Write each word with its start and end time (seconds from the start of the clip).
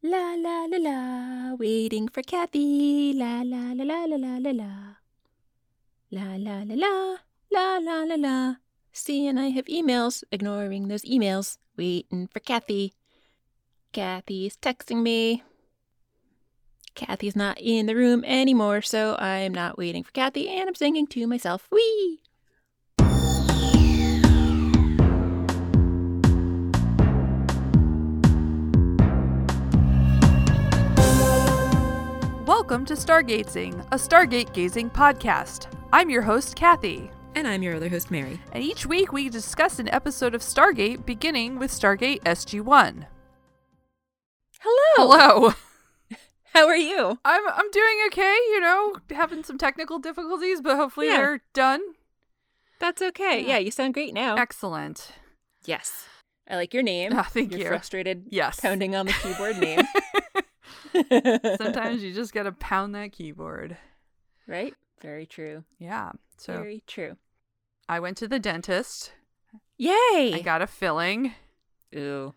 La 0.00 0.36
la 0.36 0.66
la 0.66 0.78
la, 0.78 1.54
waiting 1.58 2.06
for 2.06 2.22
Kathy. 2.22 3.12
La 3.14 3.42
la 3.42 3.72
la 3.74 3.82
la 3.82 4.04
la 4.04 4.16
la 4.16 4.38
la 4.38 4.50
la. 4.52 4.70
La 6.12 6.36
la 6.36 6.62
la 6.62 6.74
la, 6.76 7.16
la 7.50 7.78
la 7.78 8.04
la 8.04 8.14
la. 8.14 8.54
See, 8.92 9.26
and 9.26 9.40
I 9.40 9.48
have 9.48 9.64
emails, 9.64 10.22
ignoring 10.30 10.86
those 10.86 11.02
emails, 11.02 11.58
waiting 11.76 12.28
for 12.28 12.38
Kathy. 12.38 12.92
Kathy's 13.92 14.56
texting 14.56 15.02
me. 15.02 15.42
Kathy's 16.94 17.34
not 17.34 17.58
in 17.60 17.86
the 17.86 17.96
room 17.96 18.24
anymore, 18.24 18.82
so 18.82 19.16
I'm 19.18 19.52
not 19.52 19.76
waiting 19.76 20.04
for 20.04 20.12
Kathy, 20.12 20.48
and 20.48 20.68
I'm 20.68 20.76
singing 20.76 21.08
to 21.08 21.26
myself. 21.26 21.66
Wee! 21.72 22.20
Welcome 32.58 32.84
to 32.86 32.94
Stargazing, 32.94 33.80
a 33.92 33.96
Stargate 33.96 34.52
gazing 34.52 34.90
podcast. 34.90 35.72
I'm 35.92 36.10
your 36.10 36.22
host, 36.22 36.56
Kathy, 36.56 37.08
And 37.36 37.46
I'm 37.46 37.62
your 37.62 37.76
other 37.76 37.88
host, 37.88 38.10
Mary. 38.10 38.40
and 38.52 38.64
each 38.64 38.84
week 38.84 39.12
we 39.12 39.28
discuss 39.28 39.78
an 39.78 39.88
episode 39.90 40.34
of 40.34 40.40
Stargate 40.42 41.06
beginning 41.06 41.60
with 41.60 41.70
Stargate 41.70 42.20
SG 42.24 42.60
1. 42.60 43.06
Hello! 44.60 45.08
Hello. 45.08 45.54
How 46.52 46.66
are 46.66 46.76
you? 46.76 47.18
I'm 47.24 47.48
I'm 47.48 47.70
doing 47.70 47.98
okay, 48.08 48.34
you 48.50 48.60
know, 48.60 48.96
having 49.10 49.44
some 49.44 49.56
technical 49.56 50.00
difficulties, 50.00 50.60
but 50.60 50.76
hopefully 50.76 51.06
Yeah. 51.06 51.16
they're 51.18 51.40
done. 51.54 51.80
That's 52.80 53.00
okay. 53.00 53.40
Yeah. 53.40 53.50
Yeah, 53.50 53.58
you 53.58 53.70
sound 53.70 53.94
great 53.94 54.12
now. 54.12 54.34
Excellent. 54.34 55.12
Yes. 55.64 56.06
I 56.50 56.56
like 56.56 56.74
your 56.74 56.82
name. 56.82 57.12
Ah, 57.14 57.22
thank 57.30 57.52
your 57.52 57.60
you. 57.60 57.68
frustrated 57.68 58.24
Yes. 58.30 58.58
pounding 58.60 58.96
on 58.96 59.06
the 59.06 59.12
keyboard 59.12 59.58
name. 59.58 59.80
Sometimes 61.56 62.02
you 62.02 62.12
just 62.12 62.32
got 62.34 62.44
to 62.44 62.52
pound 62.52 62.94
that 62.94 63.12
keyboard. 63.12 63.76
right? 64.46 64.74
Very 65.00 65.26
true. 65.26 65.64
Yeah. 65.78 66.12
So 66.36 66.54
Very 66.54 66.82
true. 66.86 67.16
I 67.88 68.00
went 68.00 68.16
to 68.18 68.28
the 68.28 68.38
dentist. 68.38 69.12
Yay! 69.76 70.32
I 70.34 70.40
got 70.44 70.60
a 70.62 70.66
filling. 70.66 71.32
Ooh. 71.94 72.34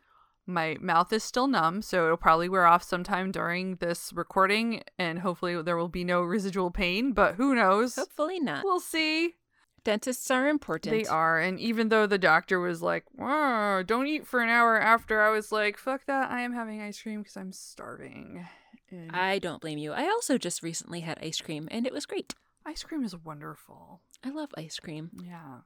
My 0.47 0.77
mouth 0.79 1.11
is 1.13 1.23
still 1.23 1.47
numb, 1.47 1.81
so 1.81 2.05
it'll 2.05 2.17
probably 2.17 2.49
wear 2.49 2.65
off 2.65 2.83
sometime 2.83 3.31
during 3.31 3.75
this 3.75 4.11
recording, 4.13 4.81
and 4.97 5.19
hopefully 5.19 5.61
there 5.61 5.77
will 5.77 5.87
be 5.87 6.03
no 6.03 6.21
residual 6.21 6.71
pain, 6.71 7.13
but 7.13 7.35
who 7.35 7.55
knows? 7.55 7.95
Hopefully 7.95 8.39
not. 8.39 8.63
We'll 8.63 8.79
see. 8.79 9.35
Dentists 9.83 10.29
are 10.29 10.47
important. 10.47 10.95
They 10.95 11.05
are. 11.07 11.39
And 11.39 11.59
even 11.59 11.89
though 11.89 12.05
the 12.05 12.17
doctor 12.19 12.59
was 12.59 12.81
like, 12.81 13.05
"Whoa, 13.13 13.83
don't 13.85 14.07
eat 14.07 14.27
for 14.27 14.41
an 14.41 14.49
hour 14.49 14.79
after, 14.79 15.21
I 15.21 15.29
was 15.31 15.51
like, 15.51 15.77
fuck 15.77 16.05
that. 16.05 16.29
I 16.29 16.41
am 16.41 16.53
having 16.53 16.81
ice 16.81 17.01
cream 17.01 17.21
because 17.21 17.35
I'm 17.37 17.51
starving. 17.51 18.45
And 18.91 19.11
I 19.11 19.39
don't 19.39 19.61
blame 19.61 19.77
you. 19.79 19.93
I 19.93 20.03
also 20.03 20.37
just 20.37 20.61
recently 20.61 20.99
had 20.99 21.17
ice 21.21 21.39
cream 21.41 21.67
and 21.71 21.87
it 21.87 21.93
was 21.93 22.05
great. 22.05 22.33
ice 22.65 22.83
cream 22.83 23.03
is 23.03 23.15
wonderful. 23.15 24.01
I 24.23 24.29
love 24.29 24.49
ice 24.57 24.77
cream. 24.79 25.09
Yeah. 25.23 25.59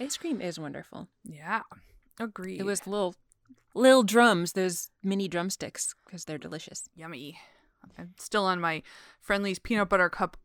Ice 0.00 0.16
cream 0.16 0.40
is 0.40 0.58
wonderful. 0.58 1.08
Yeah. 1.22 1.62
Agreed. 2.18 2.58
It 2.60 2.64
was 2.64 2.86
little 2.86 3.14
little 3.74 4.02
drums, 4.02 4.52
those 4.54 4.90
mini 5.02 5.28
drumsticks 5.28 5.94
because 6.04 6.24
they're 6.24 6.38
delicious. 6.38 6.88
yummy. 6.94 7.38
I'm 7.98 8.14
still 8.18 8.44
on 8.44 8.60
my 8.60 8.82
Friendly's 9.20 9.58
peanut 9.60 9.88
butter 9.88 10.08
cup 10.08 10.36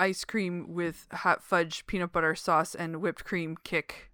ice 0.00 0.24
cream 0.24 0.74
with 0.74 1.06
hot 1.12 1.42
fudge 1.42 1.86
peanut 1.86 2.12
butter 2.12 2.34
sauce 2.34 2.74
and 2.74 3.00
whipped 3.00 3.24
cream 3.24 3.56
kick. 3.64 4.10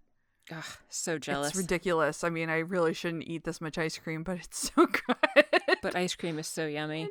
Ugh, 0.52 0.64
so 0.88 1.18
jealous. 1.18 1.50
It's 1.50 1.56
ridiculous. 1.56 2.24
I 2.24 2.30
mean, 2.30 2.50
I 2.50 2.58
really 2.58 2.92
shouldn't 2.92 3.24
eat 3.28 3.44
this 3.44 3.60
much 3.60 3.78
ice 3.78 3.98
cream, 3.98 4.22
but 4.22 4.38
it's 4.38 4.72
so 4.76 4.86
good. 4.86 5.44
but 5.82 5.94
ice 5.94 6.14
cream 6.14 6.38
is 6.38 6.46
so 6.46 6.66
yummy. 6.66 7.10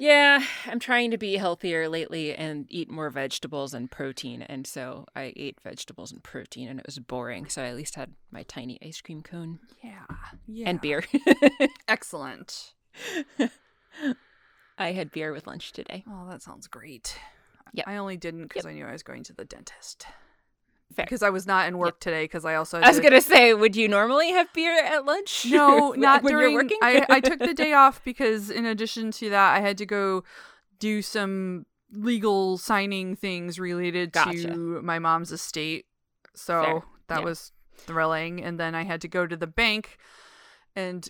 Yeah, 0.00 0.42
I'm 0.64 0.78
trying 0.78 1.10
to 1.10 1.18
be 1.18 1.36
healthier 1.36 1.86
lately 1.86 2.34
and 2.34 2.64
eat 2.70 2.90
more 2.90 3.10
vegetables 3.10 3.74
and 3.74 3.90
protein. 3.90 4.40
And 4.40 4.66
so 4.66 5.04
I 5.14 5.34
ate 5.36 5.60
vegetables 5.60 6.10
and 6.10 6.22
protein 6.22 6.70
and 6.70 6.80
it 6.80 6.86
was 6.86 6.98
boring. 6.98 7.50
So 7.50 7.62
I 7.62 7.66
at 7.66 7.76
least 7.76 7.96
had 7.96 8.14
my 8.30 8.42
tiny 8.44 8.78
ice 8.82 9.02
cream 9.02 9.20
cone 9.20 9.58
yeah. 9.84 10.06
Yeah. 10.46 10.70
and 10.70 10.80
beer. 10.80 11.04
Excellent. 11.88 12.72
I 14.78 14.92
had 14.92 15.12
beer 15.12 15.34
with 15.34 15.46
lunch 15.46 15.72
today. 15.72 16.02
Oh, 16.08 16.26
that 16.30 16.40
sounds 16.40 16.66
great. 16.66 17.18
Yep. 17.74 17.86
I 17.88 17.96
only 17.96 18.16
didn't 18.16 18.44
because 18.48 18.64
Yep. 18.64 18.70
I 18.72 18.74
knew 18.74 18.86
I 18.86 18.92
was 18.92 19.02
going 19.02 19.22
to 19.24 19.32
the 19.32 19.44
dentist. 19.44 20.06
Fair. 20.94 21.04
Because 21.04 21.22
I 21.22 21.30
was 21.30 21.46
not 21.46 21.68
in 21.68 21.78
work 21.78 22.00
today 22.00 22.24
because 22.24 22.44
I 22.44 22.56
also 22.56 22.80
I 22.80 22.88
was 22.88 22.98
going 22.98 23.12
to 23.12 23.20
say, 23.20 23.54
would 23.54 23.76
you 23.76 23.86
normally 23.86 24.30
have 24.32 24.52
beer 24.52 24.76
at 24.84 25.04
lunch? 25.04 25.46
No, 25.48 25.90
when 25.90 26.00
not 26.00 26.22
you're 26.24 26.32
during. 26.40 26.54
working? 26.54 26.78
I, 26.82 27.06
I 27.08 27.20
took 27.20 27.38
the 27.38 27.54
day 27.64 27.72
off 27.74 28.02
because, 28.02 28.50
in 28.50 28.66
addition 28.66 29.12
to 29.12 29.30
that, 29.30 29.54
I 29.56 29.60
had 29.60 29.78
to 29.78 29.86
go 29.86 30.24
do 30.80 31.00
some 31.00 31.64
legal 31.92 32.58
signing 32.58 33.14
things 33.14 33.60
related 33.60 34.10
Gotcha. 34.12 34.48
to 34.48 34.82
my 34.82 34.98
mom's 34.98 35.30
estate. 35.30 35.86
So 36.34 36.62
Fair. 36.64 36.82
that 37.06 37.18
Yeah. 37.20 37.24
was 37.24 37.52
thrilling. 37.76 38.42
And 38.42 38.58
then 38.58 38.74
I 38.74 38.82
had 38.82 39.00
to 39.02 39.08
go 39.08 39.28
to 39.28 39.36
the 39.36 39.46
bank 39.46 39.96
and 40.74 41.08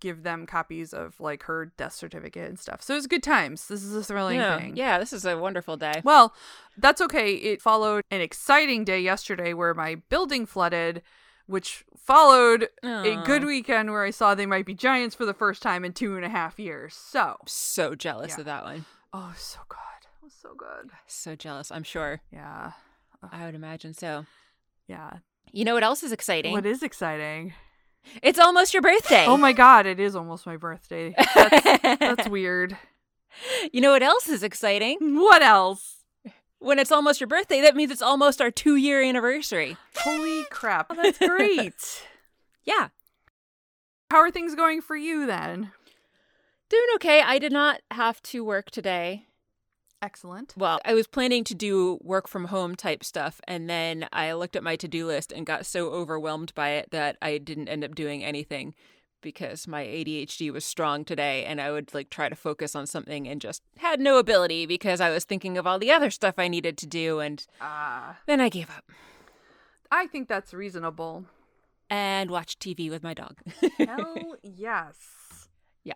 give 0.00 0.22
them 0.22 0.46
copies 0.46 0.92
of 0.92 1.18
like 1.20 1.44
her 1.44 1.72
death 1.76 1.92
certificate 1.94 2.48
and 2.48 2.58
stuff. 2.58 2.82
So 2.82 2.94
it 2.94 2.98
was 2.98 3.06
good 3.06 3.22
times. 3.22 3.68
This 3.68 3.82
is 3.82 3.94
a 3.94 4.02
thrilling 4.04 4.38
yeah. 4.38 4.58
thing. 4.58 4.76
yeah, 4.76 4.98
this 4.98 5.12
is 5.12 5.24
a 5.24 5.38
wonderful 5.38 5.76
day. 5.76 6.00
Well, 6.04 6.34
that's 6.76 7.00
okay. 7.00 7.34
It 7.34 7.60
followed 7.62 8.04
an 8.10 8.20
exciting 8.20 8.84
day 8.84 9.00
yesterday 9.00 9.52
where 9.54 9.74
my 9.74 9.96
building 10.08 10.46
flooded, 10.46 11.02
which 11.46 11.84
followed 11.96 12.68
a 12.82 13.22
good 13.24 13.44
weekend 13.44 13.90
where 13.90 14.04
I 14.04 14.10
saw 14.10 14.34
They 14.34 14.46
Might 14.46 14.66
Be 14.66 14.74
Giants 14.74 15.14
for 15.14 15.26
the 15.26 15.34
first 15.34 15.62
time 15.62 15.84
in 15.84 15.92
two 15.92 16.16
and 16.16 16.24
a 16.24 16.28
half 16.28 16.58
years. 16.58 16.94
So, 16.94 17.36
So 17.46 17.94
jealous 17.94 18.32
Yeah. 18.32 18.40
of 18.40 18.44
that 18.46 18.64
one. 18.64 18.84
oh, 19.12 19.34
so 19.36 19.60
good. 19.68 19.78
It 20.20 20.24
was 20.24 20.32
so 20.40 20.54
good. 20.56 20.90
So 21.06 21.36
jealous, 21.36 21.70
I'm 21.70 21.82
sure. 21.84 22.20
Yeah. 22.32 22.72
I 23.30 23.44
would 23.46 23.54
imagine 23.54 23.94
so. 23.94 24.26
Yeah. 24.88 25.18
You 25.52 25.64
know 25.64 25.74
what 25.74 25.82
else 25.84 26.02
is 26.02 26.12
exciting? 26.12 26.52
What 26.52 26.66
is 26.66 26.82
exciting? 26.82 27.52
It's 28.22 28.38
almost 28.38 28.74
your 28.74 28.82
birthday. 28.82 29.24
Oh 29.26 29.36
my 29.36 29.52
God, 29.52 29.86
it 29.86 29.98
is 30.00 30.14
almost 30.16 30.46
my 30.46 30.56
birthday. 30.56 31.14
That's, 31.34 31.98
that's 31.98 32.28
weird. 32.30 32.76
You 33.72 33.80
know 33.80 33.92
what 33.92 34.02
else 34.02 34.28
is 34.28 34.42
exciting? 34.42 34.98
What 35.16 35.42
else? 35.42 35.96
When 36.58 36.78
it's 36.78 36.92
almost 36.92 37.20
your 37.20 37.26
birthday, 37.28 37.60
that 37.62 37.74
means 37.74 37.90
it's 37.90 38.02
almost 38.02 38.40
our 38.40 38.50
two 38.50 38.76
year 38.76 39.02
anniversary. 39.02 39.76
Holy 39.96 40.44
crap. 40.50 40.86
Oh, 40.90 40.94
that's 40.94 41.18
great. 41.18 41.74
Yeah. 42.64 42.88
How 44.12 44.18
are 44.18 44.30
things 44.30 44.54
going 44.54 44.82
for 44.82 44.94
you 44.94 45.26
then? 45.26 45.72
Doing 46.68 46.86
okay. 46.94 47.20
I 47.20 47.40
did 47.40 47.50
not 47.50 47.80
have 47.90 48.22
to 48.24 48.44
work 48.44 48.70
today. 48.70 49.26
Excellent. 50.02 50.52
Well, 50.56 50.80
I 50.84 50.94
was 50.94 51.06
planning 51.06 51.44
to 51.44 51.54
do 51.54 51.98
work 52.02 52.26
from 52.26 52.46
home 52.46 52.74
type 52.74 53.04
stuff, 53.04 53.40
and 53.46 53.70
then 53.70 54.08
I 54.12 54.32
looked 54.32 54.56
at 54.56 54.64
my 54.64 54.74
to 54.76 54.88
do 54.88 55.06
list 55.06 55.30
and 55.32 55.46
got 55.46 55.64
so 55.64 55.90
overwhelmed 55.90 56.52
by 56.56 56.70
it 56.70 56.90
that 56.90 57.16
I 57.22 57.38
didn't 57.38 57.68
end 57.68 57.84
up 57.84 57.94
doing 57.94 58.24
anything 58.24 58.74
because 59.20 59.68
my 59.68 59.84
ADHD 59.84 60.52
was 60.52 60.64
strong 60.64 61.04
today 61.04 61.44
and 61.44 61.60
I 61.60 61.70
would 61.70 61.94
like 61.94 62.10
try 62.10 62.28
to 62.28 62.34
focus 62.34 62.74
on 62.74 62.88
something 62.88 63.28
and 63.28 63.40
just 63.40 63.62
had 63.78 64.00
no 64.00 64.18
ability 64.18 64.66
because 64.66 65.00
I 65.00 65.10
was 65.10 65.22
thinking 65.24 65.56
of 65.56 65.64
all 65.64 65.78
the 65.78 65.92
other 65.92 66.10
stuff 66.10 66.34
I 66.38 66.48
needed 66.48 66.76
to 66.78 66.86
do 66.88 67.20
and 67.20 67.46
Ah. 67.60 68.18
then 68.26 68.40
I 68.40 68.48
gave 68.48 68.68
up 68.68 68.90
I 69.92 70.08
think 70.08 70.26
that's 70.26 70.52
reasonable. 70.52 71.26
and 71.88 72.32
watch 72.32 72.58
TV 72.58 72.90
with 72.90 73.04
my 73.04 73.14
dog. 73.14 73.36
Hell 73.78 74.34
yes. 74.42 74.96
Yeah. 75.84 75.94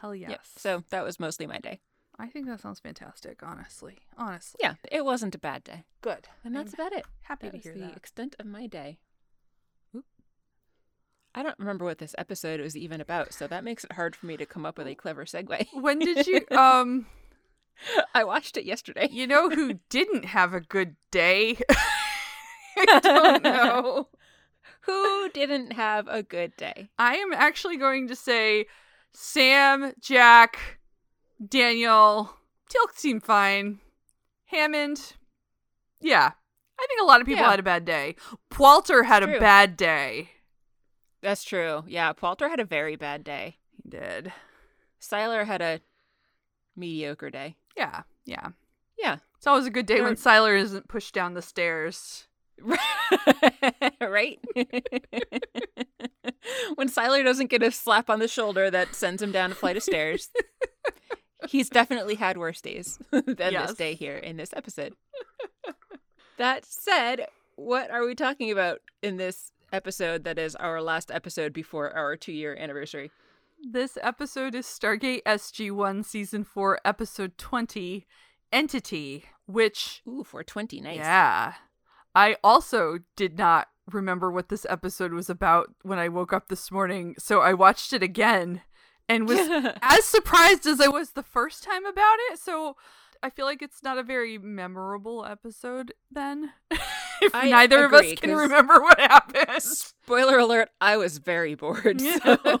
Hell 0.00 0.16
yes. 0.16 0.30
Yep. 0.30 0.40
So 0.56 0.82
that 0.90 1.04
was 1.04 1.20
mostly 1.20 1.46
my 1.46 1.58
day. 1.58 1.78
I 2.18 2.28
think 2.28 2.46
that 2.46 2.60
sounds 2.60 2.78
fantastic, 2.80 3.42
honestly. 3.42 3.98
Honestly. 4.16 4.58
Yeah, 4.62 4.74
it 4.90 5.04
wasn't 5.04 5.34
a 5.34 5.38
bad 5.38 5.64
day. 5.64 5.84
Good. 6.00 6.28
And 6.44 6.54
that's 6.54 6.74
I'm 6.74 6.80
about 6.86 6.92
it. 6.98 7.06
happy 7.22 7.48
That 7.48 7.56
to 7.56 7.58
hear 7.62 7.74
the 7.74 7.80
that. 7.86 7.96
extent 7.96 8.36
of 8.38 8.46
my 8.46 8.66
day. 8.66 8.98
Oop. 9.96 10.04
I 11.34 11.42
don't 11.42 11.58
remember 11.58 11.84
what 11.84 11.98
this 11.98 12.14
episode 12.16 12.60
was 12.60 12.76
even 12.76 13.00
about, 13.00 13.32
so 13.32 13.46
that 13.48 13.64
makes 13.64 13.82
it 13.84 13.92
hard 13.92 14.14
for 14.14 14.26
me 14.26 14.36
to 14.36 14.46
come 14.46 14.64
up 14.64 14.78
with 14.78 14.86
a 14.86 14.94
clever 14.94 15.24
segue. 15.24 15.66
When 15.72 15.98
did 15.98 16.26
you 16.28 16.42
um 16.56 17.06
I 18.14 18.22
watched 18.22 18.56
it 18.56 18.64
yesterday. 18.64 19.08
you 19.10 19.26
know 19.26 19.50
who 19.50 19.74
didn't 19.90 20.26
have 20.26 20.54
a 20.54 20.60
good 20.60 20.94
day? 21.10 21.58
I 22.78 23.00
don't 23.00 23.42
know. 23.42 24.08
Who 24.82 25.28
didn't 25.30 25.72
have 25.72 26.06
a 26.08 26.22
good 26.22 26.56
day? 26.56 26.90
I 26.98 27.16
am 27.16 27.32
actually 27.32 27.76
going 27.76 28.06
to 28.08 28.14
say 28.16 28.66
Sam, 29.12 29.92
Jack, 30.00 30.78
Daniel, 31.48 32.36
Teal 32.68 32.82
seemed 32.94 33.24
fine. 33.24 33.80
Hammond. 34.46 35.14
Yeah. 36.00 36.32
I 36.78 36.86
think 36.88 37.00
a 37.00 37.04
lot 37.04 37.20
of 37.20 37.26
people 37.26 37.42
Yeah. 37.42 37.50
had 37.50 37.60
a 37.60 37.64
bad 37.64 37.84
day. 37.84 38.16
Walter 38.58 39.04
had 39.04 39.22
True. 39.22 39.36
a 39.36 39.40
bad 39.40 39.76
day. 39.76 40.30
That's 41.22 41.44
true. 41.44 41.84
Yeah, 41.86 42.12
Walter 42.20 42.48
had 42.48 42.60
a 42.60 42.64
very 42.64 42.96
bad 42.96 43.24
day. 43.24 43.58
He 43.82 43.88
did. 43.88 44.32
Siler 45.00 45.46
had 45.46 45.62
a 45.62 45.80
mediocre 46.76 47.30
day. 47.30 47.56
Yeah, 47.76 48.02
yeah. 48.24 48.48
Yeah. 48.98 49.18
It's 49.36 49.46
always 49.46 49.66
a 49.66 49.70
good 49.70 49.86
day 49.86 50.00
when 50.00 50.14
Siler 50.16 50.58
isn't 50.58 50.88
pushed 50.88 51.14
down 51.14 51.34
the 51.34 51.42
stairs. 51.42 52.26
right? 54.00 54.38
when 56.74 56.88
Siler 56.88 57.24
doesn't 57.24 57.50
get 57.50 57.62
a 57.62 57.70
slap 57.70 58.08
on 58.10 58.18
the 58.20 58.28
shoulder 58.28 58.70
that 58.70 58.94
sends 58.94 59.22
him 59.22 59.32
down 59.32 59.52
a 59.52 59.54
flight 59.54 59.76
of 59.76 59.82
stairs, 59.82 60.28
he's 61.48 61.68
definitely 61.70 62.14
had 62.16 62.36
worse 62.36 62.60
days 62.60 62.98
than 63.10 63.24
Yes. 63.52 63.68
this 63.70 63.76
day 63.76 63.94
here 63.94 64.16
in 64.16 64.36
this 64.36 64.50
episode. 64.56 64.94
That 66.36 66.64
said, 66.64 67.26
what 67.56 67.90
are 67.90 68.04
we 68.04 68.14
talking 68.14 68.50
about 68.50 68.80
in 69.02 69.16
this 69.16 69.52
episode 69.72 70.24
that 70.24 70.38
is 70.38 70.56
our 70.56 70.82
last 70.82 71.10
episode 71.12 71.52
before 71.52 71.90
our 71.92 72.16
two 72.16 72.32
year 72.32 72.56
anniversary? 72.58 73.10
This 73.62 73.96
episode 74.02 74.54
is 74.54 74.66
Stargate 74.66 75.22
SG1 75.22 76.04
Season 76.04 76.44
4, 76.44 76.80
Episode 76.84 77.38
20, 77.38 78.06
Entity, 78.52 79.24
which, 79.46 80.02
Ooh, 80.08 80.24
420, 80.24 80.80
nice. 80.80 80.96
yeah. 80.96 81.54
I 82.14 82.36
also 82.44 82.98
did 83.16 83.38
not 83.38 83.68
remember 83.90 84.30
what 84.30 84.48
this 84.48 84.66
episode 84.68 85.12
was 85.12 85.30
about 85.30 85.70
when 85.82 85.98
I 85.98 86.08
woke 86.08 86.32
up 86.32 86.48
this 86.48 86.70
morning, 86.70 87.14
so 87.18 87.40
I 87.40 87.54
watched 87.54 87.92
it 87.92 88.02
again 88.02 88.62
and 89.08 89.28
was 89.28 89.38
as 89.82 90.04
surprised 90.04 90.66
as 90.66 90.80
I 90.80 90.88
was 90.88 91.10
the 91.10 91.22
first 91.22 91.62
time 91.62 91.84
about 91.84 92.16
it. 92.30 92.38
So 92.38 92.76
I 93.22 93.30
feel 93.30 93.46
like 93.46 93.62
it's 93.62 93.82
not 93.82 93.98
a 93.98 94.02
very 94.02 94.36
memorable 94.38 95.24
episode 95.24 95.94
then. 96.10 96.52
if 96.70 97.34
I 97.34 97.48
neither 97.48 97.84
of 97.84 97.92
us 97.94 98.12
can 98.14 98.34
remember 98.34 98.80
what 98.80 99.00
happened. 99.00 99.62
Spoiler 99.62 100.38
alert, 100.38 100.68
I 100.80 100.96
was 100.96 101.18
very 101.18 101.54
bored. 101.54 102.00
So. 102.00 102.60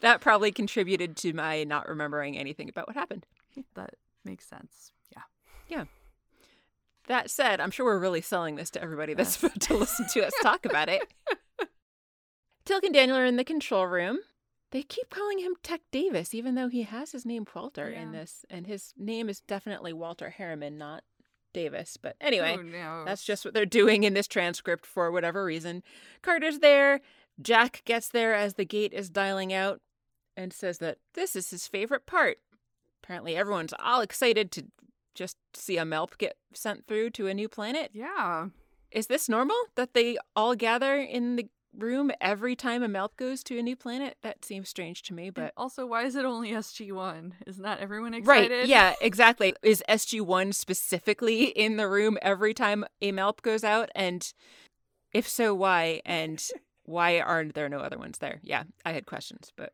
that 0.00 0.20
probably 0.20 0.52
contributed 0.52 1.16
to 1.18 1.32
my 1.32 1.64
not 1.64 1.88
remembering 1.88 2.36
anything 2.36 2.68
about 2.68 2.86
what 2.86 2.96
happened. 2.96 3.26
That 3.74 3.94
makes 4.24 4.46
sense. 4.46 4.92
Yeah. 5.10 5.22
Yeah. 5.68 5.84
That 7.06 7.30
said, 7.30 7.60
I'm 7.60 7.70
sure 7.70 7.86
we're 7.86 7.98
really 7.98 8.20
selling 8.20 8.56
this 8.56 8.70
to 8.70 8.82
everybody 8.82 9.14
that's 9.14 9.42
about 9.42 9.60
to 9.62 9.76
listen 9.76 10.06
to 10.12 10.26
us 10.26 10.32
talk 10.42 10.66
about 10.66 10.88
it. 10.88 11.02
Teal'c 12.64 12.84
and 12.84 12.94
Daniel 12.94 13.16
are 13.18 13.24
in 13.24 13.36
the 13.36 13.44
control 13.44 13.86
room. 13.86 14.18
They 14.70 14.82
keep 14.82 15.10
calling 15.10 15.38
him 15.40 15.54
Tech 15.62 15.82
Davis, 15.90 16.32
even 16.32 16.54
though 16.54 16.68
he 16.68 16.82
has 16.84 17.12
his 17.12 17.26
name 17.26 17.46
Walter 17.54 17.88
in 17.88 18.12
this, 18.12 18.46
and 18.48 18.66
his 18.66 18.94
name 18.96 19.28
is 19.28 19.40
definitely 19.40 19.92
Walter 19.92 20.30
Harriman, 20.30 20.78
not 20.78 21.02
Davis. 21.52 21.98
But 22.00 22.16
anyway, 22.20 22.54
oh, 22.58 22.62
Who 22.62 22.70
knows? 22.70 23.04
that's 23.04 23.24
just 23.24 23.44
what 23.44 23.52
they're 23.52 23.66
doing 23.66 24.04
in 24.04 24.14
this 24.14 24.26
transcript 24.26 24.86
for 24.86 25.10
whatever 25.10 25.44
reason. 25.44 25.82
Carter's 26.22 26.60
there. 26.60 27.00
Jack 27.40 27.82
gets 27.84 28.08
there 28.08 28.34
as 28.34 28.54
the 28.54 28.64
gate 28.64 28.94
is 28.94 29.10
dialing 29.10 29.52
out 29.52 29.80
and 30.36 30.52
says 30.52 30.78
that 30.78 30.98
this 31.14 31.36
is 31.36 31.50
his 31.50 31.66
favorite 31.66 32.06
part. 32.06 32.38
Apparently, 33.02 33.36
everyone's 33.36 33.74
all 33.78 34.00
excited 34.00 34.50
to 34.52 34.66
just 35.14 35.36
see 35.54 35.76
a 35.76 35.82
Malp 35.82 36.16
get 36.16 36.36
sent 36.54 36.86
through 36.86 37.10
to 37.10 37.26
a 37.26 37.34
new 37.34 37.48
planet. 37.48 37.90
Yeah. 37.92 38.46
Is 38.90 39.08
this 39.08 39.28
normal 39.28 39.56
that 39.74 39.92
they 39.92 40.16
all 40.36 40.54
gather 40.54 40.96
in 40.96 41.36
the 41.36 41.48
room 41.76 42.10
every 42.20 42.54
time 42.54 42.82
a 42.82 42.88
Malp 42.88 43.16
goes 43.16 43.42
to 43.44 43.58
a 43.58 43.62
new 43.62 43.76
planet? 43.76 44.16
That 44.22 44.44
seems 44.44 44.68
strange 44.68 45.02
to 45.04 45.14
me, 45.14 45.26
And 45.26 45.34
but. 45.34 45.52
also, 45.56 45.86
why 45.86 46.04
is 46.04 46.16
it 46.16 46.24
only 46.24 46.50
SG1? 46.50 47.32
Is 47.46 47.58
not 47.58 47.80
everyone 47.80 48.14
excited? 48.14 48.50
Right, 48.60 48.68
yeah, 48.68 48.94
exactly. 49.00 49.54
Is 49.62 49.82
SG1 49.88 50.54
specifically 50.54 51.44
in 51.56 51.76
the 51.76 51.88
room 51.88 52.18
every 52.22 52.54
time 52.54 52.84
a 53.00 53.12
Malp 53.12 53.42
goes 53.42 53.64
out? 53.64 53.88
And 53.94 54.30
if 55.12 55.28
so, 55.28 55.54
why? 55.54 56.00
And 56.04 56.42
why 56.84 57.20
aren't 57.20 57.54
there 57.54 57.68
no 57.68 57.78
other 57.80 57.98
ones 57.98 58.18
there? 58.18 58.40
Yeah, 58.42 58.64
I 58.84 58.92
had 58.92 59.06
questions, 59.06 59.52
but 59.56 59.72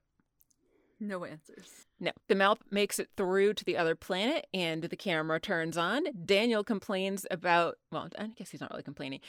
No 1.01 1.25
answers. 1.25 1.87
no. 2.01 2.11
The 2.29 2.35
Malp 2.35 2.59
makes 2.71 2.99
it 2.99 3.09
through 3.17 3.55
to 3.55 3.65
the 3.65 3.77
other 3.77 3.95
planet 3.95 4.47
and 4.53 4.83
the 4.85 4.97
camera 4.97 5.41
turns 5.41 5.77
on. 5.79 6.05
Daniel 6.25 6.63
complains 6.65 7.25
about, 7.31 7.77
well, 7.93 8.09
I 8.19 8.29
guess 8.37 8.51
he's 8.51 8.61
not 8.61 8.71
really 8.71 8.83
complaining. 8.83 9.21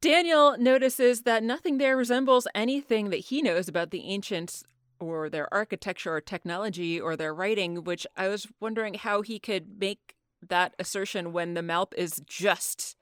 Daniel 0.00 0.56
notices 0.58 1.22
that 1.22 1.42
nothing 1.42 1.78
there 1.78 1.96
resembles 1.96 2.46
anything 2.54 3.10
that 3.10 3.16
he 3.16 3.42
knows 3.42 3.68
about 3.68 3.90
the 3.90 4.04
ancients 4.04 4.62
or 5.00 5.28
their 5.28 5.52
architecture 5.52 6.14
or 6.14 6.20
technology 6.20 7.00
or 7.00 7.16
their 7.16 7.34
writing, 7.34 7.84
which 7.84 8.06
I 8.16 8.28
was 8.28 8.46
wondering 8.60 8.94
how 8.94 9.22
he 9.22 9.38
could 9.38 9.78
make 9.78 10.14
that 10.46 10.74
assertion 10.78 11.32
when 11.32 11.54
the 11.54 11.60
Malp 11.60 11.92
is 11.96 12.22
just 12.26 12.96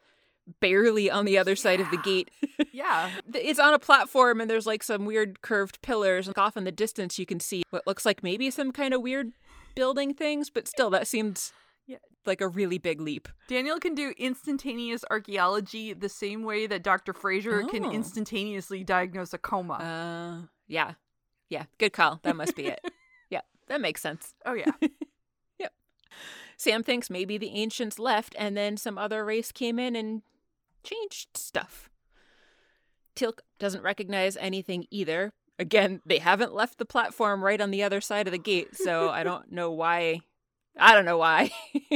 barely 0.61 1.11
on 1.11 1.25
the 1.25 1.39
other 1.39 1.57
side 1.57 1.81
of 1.81 1.91
the 1.91 1.99
gate. 1.99 2.31
Yeah. 2.73 3.11
It's 3.33 3.61
on 3.61 3.73
a 3.73 3.79
platform 3.79 4.41
and 4.41 4.51
there's 4.51 4.67
like 4.67 4.83
some 4.83 5.05
weird 5.05 5.43
curved 5.43 5.81
pillars. 5.81 6.27
And 6.27 6.37
off 6.37 6.57
in 6.57 6.65
the 6.65 6.73
distance, 6.73 7.21
you 7.21 7.27
can 7.27 7.39
see 7.39 7.63
what 7.71 7.87
looks 7.87 8.05
like 8.05 8.23
maybe 8.25 8.51
some 8.51 8.73
kind 8.73 8.93
of 8.93 9.01
weird 9.01 9.31
building 9.77 10.13
things, 10.13 10.51
but 10.51 10.67
still, 10.67 10.91
that 10.91 11.07
Yeah. 11.07 11.53
Like 12.27 12.41
a 12.41 12.49
really 12.49 12.79
big 12.79 13.01
leap. 13.01 13.29
Daniel 13.49 13.79
can 13.79 13.95
do 13.95 14.15
instantaneous 14.17 15.05
archaeology 15.11 15.93
the 15.93 16.09
same 16.09 16.43
way 16.43 16.67
that 16.67 16.83
Dr. 16.83 17.13
Fraser 17.13 17.63
can 17.65 17.85
Oh. 17.85 17.93
instantaneously 17.93 18.83
diagnose 18.85 19.35
a 19.35 19.39
coma. 19.39 19.75
Uh, 19.75 20.47
yeah. 20.67 20.93
Yeah. 21.51 21.65
Good 21.79 21.93
call. 21.93 22.21
That 22.23 22.35
must 22.37 22.57
be 22.57 22.67
it. 22.67 22.81
yeah. 23.31 23.43
That 23.69 23.81
makes 23.81 24.01
sense. 24.01 24.35
oh, 24.47 24.55
yeah. 24.55 24.73
Yep. 25.59 25.73
Sam 26.57 26.83
thinks 26.83 27.11
maybe 27.11 27.37
the 27.39 27.51
ancients 27.51 27.99
left 27.99 28.35
and 28.39 28.57
then 28.57 28.77
some 28.77 28.97
other 28.99 29.25
race 29.25 29.53
came 29.53 29.79
in 29.79 29.95
and 29.95 30.23
changed 30.83 31.37
stuff. 31.37 31.91
Teal'c 33.17 33.41
doesn't 33.59 33.83
recognize 33.83 34.37
anything 34.39 34.87
either. 34.91 35.33
Again, 35.59 36.01
they 36.05 36.19
haven't 36.19 36.55
left 36.55 36.79
the 36.79 36.85
platform 36.85 37.45
right 37.45 37.61
on 37.61 37.71
the 37.71 37.83
other 37.85 38.01
side 38.01 38.27
of 38.27 38.33
the 38.33 38.39
gate, 38.39 38.75
so 38.77 39.11
I 39.11 39.23
don't 39.23 39.53
know 39.53 39.71
why. 39.71 40.21
I 40.77 40.95
don't 40.95 41.05
know 41.05 41.19
why. 41.19 41.51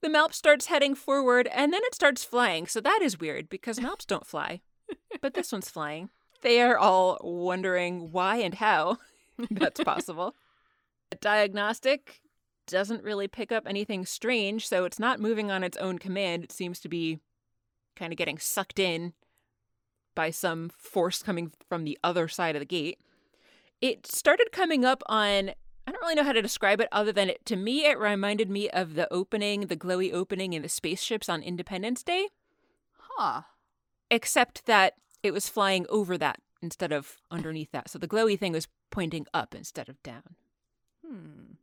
the 0.00 0.08
Malp 0.08 0.32
starts 0.32 0.66
heading 0.66 0.94
forward 0.94 1.48
and 1.48 1.72
then 1.72 1.80
it 1.84 1.94
starts 1.94 2.24
flying. 2.24 2.66
So 2.66 2.80
that 2.80 3.00
is 3.02 3.18
weird 3.18 3.48
because 3.48 3.80
Malps 3.80 4.04
don't 4.04 4.26
fly, 4.26 4.60
but 5.20 5.34
this 5.34 5.52
one's 5.52 5.70
flying. 5.70 6.10
They 6.42 6.60
are 6.60 6.78
all 6.78 7.18
wondering 7.22 8.12
why 8.12 8.36
and 8.36 8.54
how 8.54 8.98
that's 9.50 9.82
possible. 9.82 10.34
The 11.10 11.16
diagnostic 11.16 12.20
doesn't 12.66 13.04
really 13.04 13.28
pick 13.28 13.52
up 13.52 13.64
anything 13.66 14.04
strange, 14.04 14.66
so 14.66 14.84
it's 14.84 14.98
not 14.98 15.20
moving 15.20 15.50
on 15.50 15.62
its 15.62 15.76
own 15.76 15.98
command. 15.98 16.44
It 16.44 16.52
seems 16.52 16.80
to 16.80 16.88
be 16.88 17.20
kind 17.94 18.12
of 18.12 18.16
getting 18.16 18.38
sucked 18.38 18.78
in 18.78 19.12
by 20.14 20.30
some 20.30 20.70
force 20.76 21.22
coming 21.22 21.52
from 21.68 21.84
the 21.84 21.98
other 22.02 22.28
side 22.28 22.56
of 22.56 22.60
the 22.60 22.66
gate. 22.66 22.98
It 23.80 24.06
started 24.06 24.50
coming 24.52 24.84
up 24.84 25.02
on 25.06 25.52
I 25.86 25.92
don't 25.92 26.00
really 26.00 26.14
know 26.14 26.24
how 26.24 26.32
to 26.32 26.42
describe 26.42 26.80
it 26.80 26.88
other 26.90 27.12
than 27.12 27.30
it 27.30 27.44
to 27.46 27.56
me 27.56 27.86
it 27.86 27.98
reminded 27.98 28.50
me 28.50 28.68
of 28.70 28.94
the 28.94 29.12
opening, 29.12 29.62
the 29.62 29.76
glowy 29.76 30.12
opening 30.12 30.52
in 30.52 30.62
the 30.62 30.68
spaceships 30.68 31.28
on 31.28 31.42
Independence 31.42 32.02
Day, 32.02 32.28
huh. 32.98 33.42
except 34.10 34.66
that 34.66 34.94
it 35.22 35.32
was 35.32 35.48
flying 35.48 35.86
over 35.88 36.18
that 36.18 36.40
instead 36.60 36.92
of 36.92 37.18
underneath 37.30 37.70
that. 37.72 37.88
So 37.88 37.98
the 37.98 38.08
glowy 38.08 38.38
thing 38.38 38.52
was 38.52 38.68
pointing 38.90 39.26
up 39.32 39.54
instead 39.54 39.88
of 39.88 40.02
down. 40.02 40.34
Hmm. 41.06 41.54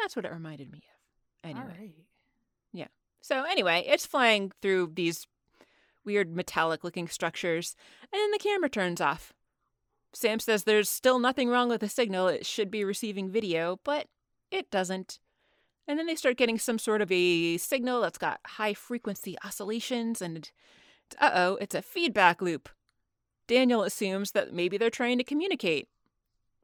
That's 0.00 0.16
what 0.16 0.24
it 0.24 0.32
reminded 0.32 0.72
me 0.72 0.78
of. 0.78 1.50
Anyway. 1.50 1.60
All 1.60 1.68
right. 1.78 1.92
So 3.28 3.44
anyway, 3.44 3.84
it's 3.86 4.06
flying 4.06 4.52
through 4.62 4.92
these 4.94 5.26
weird 6.02 6.34
metallic 6.34 6.82
looking 6.82 7.08
structures, 7.08 7.76
and 8.10 8.18
then 8.18 8.30
the 8.30 8.38
camera 8.38 8.70
turns 8.70 9.02
off. 9.02 9.34
Sam 10.12 10.40
says 10.40 10.64
there's 10.64 10.88
still 10.88 11.18
nothing 11.18 11.48
wrong 11.48 11.68
with 11.68 11.80
the 11.80 11.88
signal. 11.88 12.28
It 12.28 12.46
should 12.46 12.70
be 12.70 12.84
receiving 12.84 13.30
video, 13.30 13.78
but 13.84 14.06
it 14.50 14.70
doesn't. 14.70 15.18
And 15.86 15.98
then 15.98 16.06
they 16.06 16.14
start 16.14 16.36
getting 16.36 16.58
some 16.58 16.78
sort 16.78 17.00
of 17.00 17.10
a 17.10 17.56
signal 17.56 18.00
that's 18.00 18.18
got 18.18 18.40
high 18.46 18.74
frequency 18.74 19.36
oscillations, 19.44 20.20
and 20.20 20.50
uh 21.20 21.30
oh, 21.34 21.58
it's 21.60 21.74
a 21.74 21.82
feedback 21.82 22.42
loop. 22.42 22.68
Daniel 23.46 23.82
assumes 23.82 24.32
that 24.32 24.52
maybe 24.52 24.76
they're 24.76 24.90
trying 24.90 25.18
to 25.18 25.24
communicate. 25.24 25.88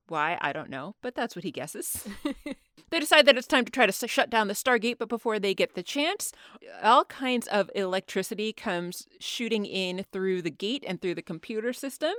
Why, 0.09 0.37
I 0.43 0.53
don't 0.53 0.69
know, 0.69 0.97
but 1.01 1.15
that's 1.15 1.35
what 1.35 1.45
he 1.45 1.51
guesses. 1.51 2.07
They 2.95 3.01
decide 3.01 3.27
that 3.27 3.37
it's 3.37 3.49
time 3.49 3.65
to 3.65 3.73
try 3.73 3.87
to 3.87 4.09
shut 4.09 4.31
down 4.31 4.47
the 4.47 4.55
Stargate, 4.55 4.99
but 4.99 5.09
before 5.09 5.41
they 5.41 5.53
get 5.53 5.75
the 5.75 5.83
chance, 5.83 6.33
all 6.81 7.05
kinds 7.05 7.49
of 7.49 7.69
electricity 7.75 8.53
comes 8.53 9.09
shooting 9.19 9.67
in 9.67 10.05
through 10.13 10.43
the 10.43 10.51
gate 10.51 10.85
and 10.87 11.03
through 11.03 11.17
the 11.17 11.23
computer 11.23 11.73
system, 11.73 12.15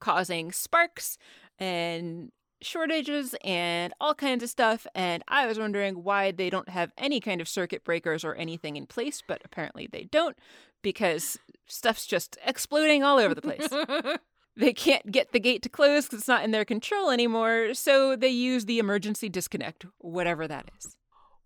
causing 0.00 0.52
sparks 0.52 1.18
and 1.58 2.30
shortages 2.62 3.34
and 3.44 3.92
all 4.00 4.14
kinds 4.14 4.42
of 4.42 4.50
stuff. 4.50 4.86
And 4.94 5.22
I 5.28 5.46
was 5.46 5.58
wondering 5.58 6.02
why 6.02 6.32
they 6.32 6.50
don't 6.50 6.68
have 6.68 6.92
any 6.96 7.20
kind 7.20 7.40
of 7.40 7.48
circuit 7.48 7.84
breakers 7.84 8.24
or 8.24 8.34
anything 8.34 8.76
in 8.76 8.86
place, 8.86 9.22
but 9.26 9.42
apparently 9.44 9.88
they 9.90 10.04
don't 10.04 10.36
because 10.82 11.38
stuff's 11.66 12.06
just 12.06 12.38
exploding 12.44 13.02
all 13.02 13.18
over 13.18 13.34
the 13.34 13.42
place. 13.42 13.68
They 14.56 14.72
can't 14.72 15.12
get 15.12 15.32
the 15.32 15.40
gate 15.40 15.62
to 15.62 15.68
close 15.68 16.06
because 16.06 16.20
it's 16.20 16.28
not 16.28 16.42
in 16.42 16.50
their 16.50 16.64
control 16.64 17.10
anymore, 17.10 17.74
so 17.74 18.16
they 18.16 18.30
use 18.30 18.64
the 18.64 18.78
emergency 18.78 19.28
disconnect, 19.28 19.84
whatever 19.98 20.48
that 20.48 20.70
is. 20.78 20.95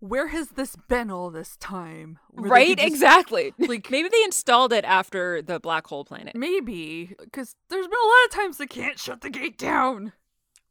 Where 0.01 0.29
has 0.29 0.49
this 0.49 0.75
been 0.87 1.11
all 1.11 1.29
this 1.29 1.55
time? 1.57 2.17
Where 2.31 2.49
right? 2.49 2.75
just- 2.75 2.87
Exactly. 2.87 3.53
like- 3.59 3.89
Maybe 3.91 4.09
they 4.09 4.23
installed 4.23 4.73
it 4.73 4.83
after 4.83 5.41
the 5.43 5.59
black 5.59 5.85
hole 5.87 6.03
planet. 6.03 6.35
Maybe. 6.35 7.15
Because 7.19 7.55
there's 7.69 7.87
been 7.87 7.97
a 8.03 8.07
lot 8.07 8.25
of 8.25 8.31
times 8.31 8.57
they 8.57 8.65
can't 8.65 8.97
shut 8.99 9.21
the 9.21 9.29
gate 9.29 9.57
down. 9.59 10.13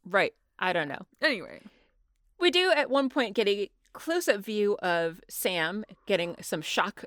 Right. 0.05 0.33
I 0.59 0.73
don't 0.73 0.89
know. 0.89 1.05
Anyway. 1.21 1.61
We 2.39 2.51
do 2.51 2.71
at 2.75 2.89
one 2.89 3.07
point 3.07 3.35
get 3.35 3.47
a 3.47 3.69
close 3.93 4.27
up 4.27 4.41
view 4.41 4.77
of 4.81 5.21
Sam 5.29 5.85
getting 6.07 6.35
some 6.41 6.61
shock 6.61 7.05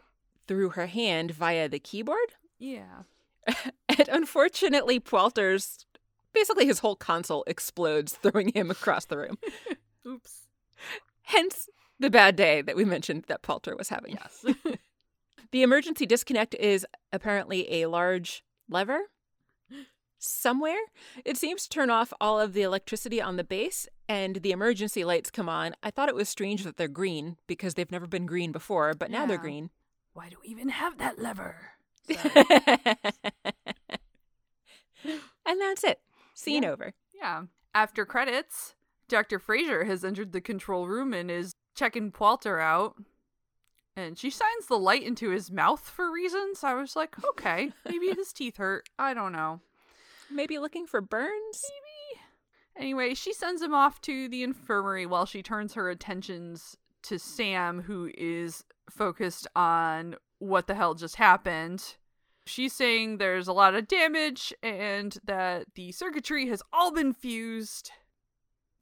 through 0.49 0.71
her 0.71 0.87
hand 0.87 1.31
via 1.33 1.69
the 1.69 1.79
keyboard. 1.79 2.35
Yeah. 2.59 3.03
and 3.89 4.09
unfortunately, 4.09 4.99
Walter's 5.13 5.85
basically 6.33 6.65
his 6.67 6.79
whole 6.79 6.97
console 6.97 7.45
explodes, 7.47 8.15
throwing 8.15 8.49
him 8.49 8.71
across 8.71 9.05
the 9.05 9.19
room. 9.19 9.39
Oops. 10.07 10.47
Hence 11.23 11.69
the 12.05 12.11
bad 12.11 12.37
day 12.37 12.63
that 12.63 12.77
we 12.77 12.85
mentioned 12.85 13.25
that 13.29 13.47
Walter 13.49 13.75
was 13.77 13.89
having. 13.89 14.17
Yes. 14.17 14.45
The 15.51 15.63
emergency 15.63 16.05
disconnect 16.05 16.57
is 16.57 16.85
apparently 17.13 17.81
a 17.83 17.87
large 17.87 18.43
lever 18.69 19.03
somewhere. 20.19 20.81
It 21.25 21.37
seems 21.37 21.63
to 21.63 21.69
turn 21.69 21.91
off 21.91 22.13
all 22.21 22.41
of 22.41 22.55
the 22.55 22.63
electricity 22.63 23.23
on 23.23 23.37
the 23.37 23.45
base 23.45 23.87
and 24.09 24.37
the 24.37 24.51
emergency 24.51 25.05
lights 25.05 25.31
come 25.31 25.49
on. 25.49 25.75
I 25.81 25.93
thought 25.93 26.09
it 26.09 26.15
was 26.17 26.29
strange 26.29 26.65
that 26.65 26.77
they're 26.77 26.89
green 26.89 27.37
because 27.47 27.75
they've 27.75 27.91
never 27.93 28.09
been 28.09 28.27
green 28.27 28.51
before, 28.51 28.95
but 28.95 29.13
now 29.13 29.27
they're 29.27 29.39
green. 29.39 29.71
Why 30.13 30.29
do 30.29 30.37
we 30.43 30.49
even 30.49 30.71
have 30.71 30.99
that 30.99 31.21
lever? 31.21 31.57
and 32.09 32.19
that's 35.61 35.85
it. 35.85 36.01
Scene 36.35 36.65
Yeah. 36.65 36.71
over. 36.71 36.95
Yeah. 37.15 37.43
After 37.75 38.05
credits, 38.05 38.75
Dr. 39.09 39.39
Fraser 39.39 39.85
has 39.85 40.05
entered 40.05 40.33
the 40.33 40.41
control 40.41 40.89
room 40.89 41.15
and 41.15 41.31
is 41.31 41.55
checking 41.75 42.13
Walter 42.19 42.61
out. 42.61 42.97
And 43.97 44.19
she 44.19 44.31
shines 44.31 44.67
the 44.69 44.79
light 44.79 45.05
into 45.05 45.31
his 45.31 45.51
mouth 45.51 45.89
for 45.89 46.11
reasons. 46.11 46.65
I 46.65 46.75
was 46.75 46.97
like, 46.97 47.15
okay, 47.25 47.71
maybe 47.89 48.09
his 48.09 48.33
teeth 48.33 48.57
hurt. 48.57 48.89
I 48.99 49.15
don't 49.15 49.33
know. 49.33 49.61
Maybe 50.31 50.59
looking 50.59 50.87
for 50.87 51.01
burns? 51.01 51.63
Maybe. 51.63 52.21
Anyway, 52.77 53.15
she 53.15 53.33
sends 53.33 53.63
him 53.63 53.73
off 53.73 54.01
to 54.01 54.29
the 54.29 54.43
infirmary 54.43 55.07
while 55.07 55.27
she 55.27 55.43
turns 55.43 55.75
her 55.75 55.91
attentions 55.91 56.77
to 57.03 57.19
Sam, 57.21 57.83
who 57.83 58.11
is 58.17 58.65
focused 58.91 59.47
on 59.55 60.17
what 60.39 60.67
the 60.67 60.75
hell 60.75 60.95
just 60.95 61.17
happened. 61.17 61.97
She's 62.47 62.73
saying 62.73 63.19
there's 63.19 63.49
a 63.49 63.53
lot 63.53 63.75
of 63.75 63.87
damage 63.87 64.53
and 64.63 65.17
that 65.25 65.67
the 65.75 65.93
circuitry 65.93 66.49
has 66.49 66.63
all 66.73 66.93
been 66.93 67.13
fused. 67.13 67.93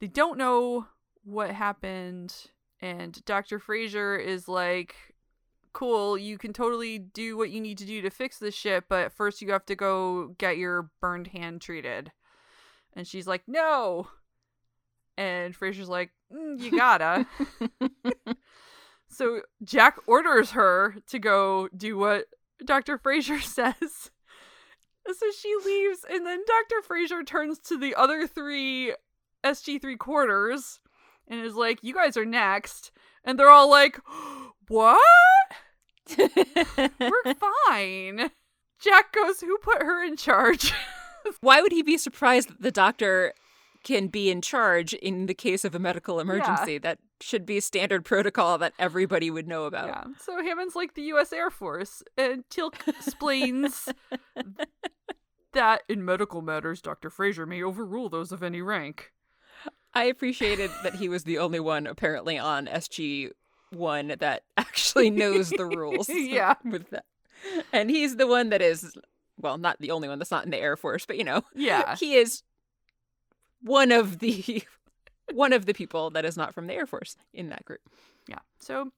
They 0.00 0.08
don't 0.08 0.38
know 0.38 0.86
what 1.22 1.50
happened. 1.50 2.34
And 2.82 3.24
Dr. 3.24 3.60
Fraser 3.60 4.16
is 4.16 4.48
like, 4.48 4.96
cool, 5.72 6.18
you 6.18 6.36
can 6.36 6.52
totally 6.52 6.98
do 6.98 7.36
what 7.36 7.50
you 7.50 7.60
need 7.60 7.78
to 7.78 7.84
do 7.86 8.02
to 8.02 8.10
fix 8.10 8.38
this 8.38 8.54
shit, 8.54 8.84
but 8.88 9.12
first 9.12 9.40
you 9.40 9.52
have 9.52 9.64
to 9.66 9.76
go 9.76 10.34
get 10.36 10.58
your 10.58 10.90
burned 11.00 11.28
hand 11.28 11.60
treated. 11.60 12.10
And 12.94 13.06
she's 13.06 13.28
like, 13.28 13.42
no. 13.46 14.08
And 15.16 15.54
Fraser's 15.54 15.88
like, 15.88 16.10
"Mm, 16.32 16.60
you 16.60 16.76
gotta. 16.76 17.26
so 19.08 19.42
Jack 19.62 19.96
orders 20.06 20.50
her 20.52 20.96
to 21.08 21.18
go 21.18 21.68
do 21.76 21.96
what 21.96 22.26
Dr. 22.64 22.98
Fraser 22.98 23.40
says. 23.40 24.10
So 25.06 25.26
she 25.36 25.54
leaves, 25.64 26.04
and 26.10 26.24
then 26.24 26.42
Dr. 26.46 26.82
Fraser 26.82 27.22
turns 27.22 27.58
to 27.60 27.76
the 27.76 27.94
other 27.94 28.26
three 28.26 28.94
SG3 29.44 29.98
quarters 29.98 30.80
and 31.28 31.40
is 31.44 31.54
like, 31.54 31.78
You 31.82 31.94
guys 31.94 32.16
are 32.16 32.24
next. 32.24 32.90
And 33.24 33.38
they're 33.38 33.50
all 33.50 33.70
like, 33.70 33.98
What? 34.68 34.98
We're 36.18 37.34
fine. 37.66 38.30
Jack 38.80 39.12
goes, 39.12 39.40
Who 39.40 39.58
put 39.58 39.82
her 39.82 40.02
in 40.04 40.16
charge? 40.16 40.72
Why 41.40 41.60
would 41.62 41.72
he 41.72 41.82
be 41.82 41.96
surprised 41.98 42.48
that 42.48 42.62
the 42.62 42.72
doctor 42.72 43.32
can 43.84 44.08
be 44.08 44.30
in 44.30 44.40
charge 44.42 44.92
in 44.94 45.26
the 45.26 45.34
case 45.34 45.64
of 45.64 45.74
a 45.74 45.78
medical 45.78 46.18
emergency? 46.20 46.78
That 46.78 46.98
should 47.20 47.46
be 47.46 47.60
standard 47.60 48.04
protocol 48.04 48.58
that 48.58 48.72
everybody 48.78 49.30
would 49.30 49.46
know 49.46 49.64
about. 49.64 49.86
Yeah. 49.88 50.04
So 50.18 50.42
Hammond's 50.42 50.74
like 50.74 50.94
the 50.94 51.02
U.S. 51.02 51.32
Air 51.32 51.50
Force, 51.50 52.02
and 52.16 52.42
Teal'c 52.50 52.88
explains 52.88 53.88
that 55.52 55.82
in 55.88 56.04
medical 56.04 56.42
matters, 56.42 56.80
Dr. 56.82 57.10
Fraser 57.10 57.46
may 57.46 57.62
overrule 57.62 58.08
those 58.08 58.32
of 58.32 58.42
any 58.42 58.60
rank. 58.62 59.12
I 59.94 60.04
appreciated 60.04 60.70
that 60.82 60.94
he 60.94 61.08
was 61.08 61.24
the 61.24 61.38
only 61.38 61.60
one 61.60 61.86
apparently 61.86 62.38
on 62.38 62.66
SG 62.66 63.30
one 63.70 64.14
that 64.18 64.42
actually 64.56 65.10
knows 65.10 65.50
the 65.50 65.66
rules. 65.66 66.08
Yeah. 66.12 66.54
with 66.64 66.90
that, 66.90 67.04
and 67.72 67.90
he's 67.90 68.16
the 68.16 68.26
one 68.26 68.50
that 68.50 68.62
is 68.62 68.96
well, 69.40 69.58
not 69.58 69.78
the 69.80 69.90
only 69.90 70.08
one 70.08 70.18
that's 70.18 70.30
not 70.30 70.44
in 70.44 70.50
the 70.50 70.58
Air 70.58 70.76
Force, 70.76 71.04
but 71.06 71.16
you 71.18 71.24
know, 71.24 71.42
Yeah. 71.54 71.96
he 71.96 72.14
is 72.16 72.42
one 73.62 73.92
of 73.92 74.18
the 74.20 74.62
one 75.32 75.52
of 75.52 75.66
the 75.66 75.72
people 75.72 76.10
that 76.10 76.24
is 76.24 76.36
not 76.36 76.54
from 76.54 76.66
the 76.66 76.74
Air 76.74 76.86
Force 76.86 77.16
in 77.32 77.48
that 77.50 77.64
group. 77.64 77.80
Yeah. 78.28 78.38
So 78.60 78.90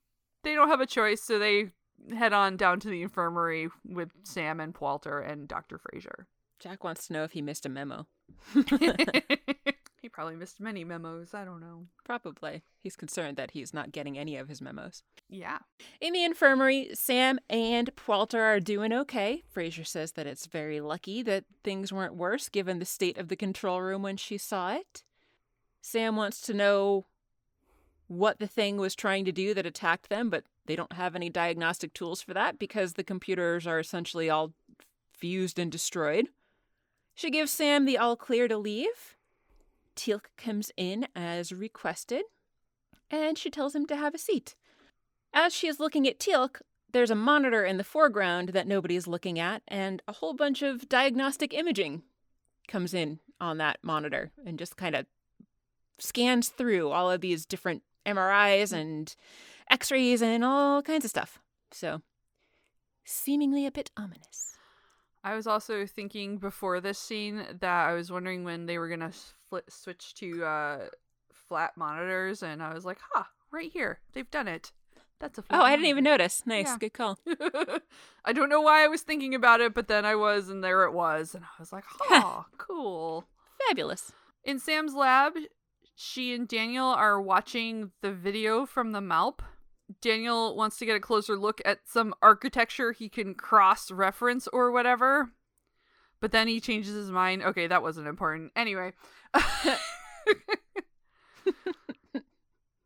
they 0.43 0.55
don't 0.55 0.69
have 0.69 0.81
a 0.81 0.87
choice, 0.87 1.23
so 1.23 1.39
they 1.39 1.71
head 2.15 2.33
on 2.33 2.57
down 2.57 2.81
to 2.81 2.89
the 2.89 3.03
infirmary 3.03 3.69
with 3.89 4.11
Sam 4.25 4.61
and 4.61 4.77
Walter 4.79 5.21
and 5.21 5.49
Dr. 5.49 5.79
Fraser. 5.79 6.27
Jack 6.61 6.83
wants 6.85 7.07
to 7.07 7.13
know 7.13 7.25
if 7.25 7.33
he 7.33 7.41
missed 7.43 7.65
a 7.67 7.69
memo. 7.69 8.07
He 10.04 10.11
probably 10.11 10.37
missed 10.37 10.61
many 10.61 10.84
memos. 10.84 11.32
I 11.32 11.46
don't 11.46 11.62
know. 11.62 11.87
Probably. 12.04 12.61
He's 12.78 12.94
concerned 12.94 13.38
that 13.38 13.52
he's 13.52 13.73
not 13.73 13.90
getting 13.90 14.18
any 14.18 14.37
of 14.37 14.50
his 14.50 14.61
memos. 14.61 15.02
Yeah. 15.30 15.61
In 15.99 16.12
the 16.12 16.23
infirmary, 16.23 16.90
Sam 16.92 17.38
and 17.49 17.88
Walter 18.06 18.42
are 18.42 18.61
doing 18.61 18.92
okay. 18.92 19.44
Fraser 19.49 19.82
says 19.82 20.12
that 20.12 20.26
it's 20.26 20.44
very 20.44 20.78
lucky 20.78 21.23
that 21.23 21.46
things 21.62 21.90
weren't 21.90 22.16
worse 22.16 22.50
given 22.50 22.80
the 22.80 22.84
state 22.84 23.16
of 23.16 23.28
the 23.28 23.34
control 23.34 23.80
room 23.80 24.02
when 24.02 24.18
she 24.18 24.37
saw 24.37 24.75
it. 24.75 25.04
Sam 25.80 26.16
wants 26.16 26.42
to 26.42 26.52
know 26.52 27.06
what 28.06 28.40
the 28.40 28.46
thing 28.46 28.76
was 28.76 28.94
trying 28.94 29.25
to 29.25 29.32
do 29.32 29.54
that 29.54 29.64
attacked 29.64 30.11
them, 30.11 30.28
but 30.28 30.44
they 30.66 30.76
don't 30.76 30.92
have 30.92 31.16
any 31.16 31.30
diagnostic 31.30 31.94
tools 31.94 32.20
for 32.20 32.34
that 32.34 32.58
because 32.58 32.92
the 32.92 33.04
computers 33.04 33.66
are 33.66 33.80
essentially 33.80 34.28
all 34.28 34.52
fused 35.14 35.58
and 35.58 35.73
destroyed. 35.73 36.28
She 37.14 37.30
gives 37.30 37.50
Sam 37.50 37.87
the 37.87 37.96
all 37.96 38.16
clear 38.16 38.49
to 38.49 38.58
leave. 38.58 39.16
Teal'c 39.97 40.27
comes 40.37 40.71
in 40.77 41.07
as 41.15 41.53
requested, 41.53 42.23
and 43.11 43.39
she 43.39 43.51
tells 43.51 43.75
him 43.75 43.87
to 43.87 43.97
have 43.97 44.15
a 44.15 44.19
seat. 44.19 44.55
As 45.33 45.55
she 45.55 45.67
is 45.67 45.81
looking 45.81 46.07
at 46.07 46.19
Teal'c, 46.19 46.61
there's 46.93 47.11
a 47.11 47.17
monitor 47.17 47.65
in 47.65 47.77
the 47.77 47.85
foreground 47.85 48.51
that 48.51 48.69
nobody 48.69 48.97
is 48.97 49.09
looking 49.09 49.39
at, 49.39 49.63
and 49.67 50.03
a 50.07 50.13
whole 50.13 50.33
bunch 50.33 50.63
of 50.63 50.89
diagnostic 50.89 51.53
imaging 51.53 52.03
comes 52.69 52.95
in 52.95 53.19
on 53.41 53.59
that 53.59 53.79
monitor 53.83 54.31
and 54.47 54.59
just 54.59 54.77
kind 54.77 54.95
of 54.95 55.07
scans 55.99 56.49
through 56.49 56.91
all 56.91 57.11
of 57.11 57.21
these 57.21 57.47
different 57.47 57.83
MRIs 58.07 58.71
hmm. 58.71 58.77
and 58.77 59.17
x 59.71 59.91
rays 59.91 60.23
and 60.23 60.45
all 60.45 60.83
kinds 60.83 61.05
of 61.05 61.11
stuff. 61.11 61.39
So, 61.73 62.03
seemingly 63.05 63.67
a 63.67 63.73
bit 63.73 63.91
ominous. 63.97 64.57
I 65.23 65.35
was 65.35 65.47
also 65.47 65.87
thinking 65.87 66.37
before 66.37 66.81
this 66.81 66.99
scene 66.99 67.45
that 67.61 67.89
I 67.89 67.95
was 67.95 68.13
wondering 68.13 68.45
when 68.45 68.67
they 68.67 68.79
were 68.79 68.89
gonna 68.89 69.13
split, 69.54 69.73
switch 69.73 70.14
to 70.14 70.44
uh, 70.44 70.78
flat 71.49 71.73
monitors, 71.76 72.42
and 72.42 72.62
I 72.62 72.75
was 72.75 72.84
like, 72.84 72.99
"Huh, 73.12 73.25
right 73.52 73.70
here, 73.73 74.00
they've 74.12 74.30
done 74.30 74.49
it." 74.49 74.73
That's 75.20 75.38
a. 75.38 75.42
Flat 75.42 75.61
Oh, 75.61 75.64
I 75.64 75.70
didn't 75.76 75.87
even 75.87 76.04
notice. 76.04 76.42
Nice, 76.46 76.66
Yeah. 76.66 76.76
good 76.78 76.92
call. 76.92 77.18
I 78.25 78.32
don't 78.32 78.49
know 78.49 78.61
why 78.61 78.84
I 78.84 78.88
was 78.88 79.02
thinking 79.02 79.34
about 79.34 79.61
it, 79.61 79.75
but 79.75 79.88
then 79.88 80.04
I 80.04 80.14
was, 80.16 80.49
and 80.49 80.62
there 80.62 80.84
it 80.84 80.92
was, 80.92 81.34
and 81.34 81.44
I 81.44 81.49
was 81.61 81.73
like, 81.73 81.84
"Oh, 82.11 82.46
cool." 82.58 83.26
Fabulous. 83.68 84.12
In 84.44 84.58
Sam's 84.58 84.94
lab, 84.94 85.34
she 85.94 86.34
and 86.34 86.46
Daniel 86.49 86.87
are 86.88 87.20
watching 87.20 87.92
the 88.02 88.12
video 88.12 88.66
from 88.66 88.92
the 88.92 89.00
Malp. 89.00 89.40
Daniel 90.00 90.56
wants 90.56 90.78
to 90.78 90.87
get 90.87 90.96
a 90.96 91.00
closer 91.00 91.37
look 91.37 91.61
at 91.64 91.80
some 91.87 92.14
architecture 92.23 92.92
he 92.92 93.08
can 93.08 93.34
cross 93.34 93.90
reference 93.90 94.49
or 94.49 94.70
whatever. 94.73 95.30
But 96.25 96.33
then 96.33 96.49
he 96.49 96.59
changes 96.59 96.95
his 96.95 97.11
mind. 97.11 97.43
Okay, 97.43 97.66
that 97.66 97.83
wasn't 97.83 98.07
important. 98.07 98.50
Anyway. 98.57 98.95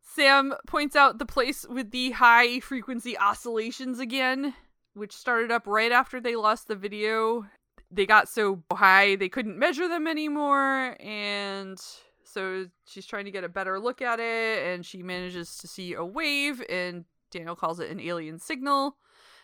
Sam 0.01 0.53
points 0.67 0.97
out 0.97 1.19
the 1.19 1.25
place 1.25 1.65
with 1.69 1.91
the 1.91 2.11
high 2.11 2.59
frequency 2.59 3.17
oscillations 3.17 3.97
again, 3.97 4.55
which 4.93 5.15
started 5.15 5.53
up 5.53 5.67
right 5.67 5.93
after 5.93 6.19
they 6.19 6.35
lost 6.35 6.67
the 6.67 6.75
video 6.75 7.45
they 7.89 8.05
got 8.05 8.27
so 8.27 8.61
high 8.73 9.15
they 9.15 9.29
couldn't 9.29 9.57
measure 9.57 9.87
them 9.87 10.05
anymore 10.05 10.97
and 10.99 11.79
so 12.25 12.65
she's 12.85 13.05
trying 13.05 13.23
to 13.23 13.31
get 13.31 13.45
a 13.45 13.49
better 13.49 13.79
look 13.79 14.01
at 14.01 14.19
it 14.19 14.67
and 14.67 14.85
she 14.85 15.01
manages 15.01 15.55
to 15.57 15.67
see 15.67 15.93
a 15.93 16.03
wave 16.03 16.61
and 16.69 17.05
Daniel 17.31 17.55
calls 17.55 17.79
it 17.79 17.89
an 17.89 18.01
alien 18.01 18.37
signal 18.37 18.97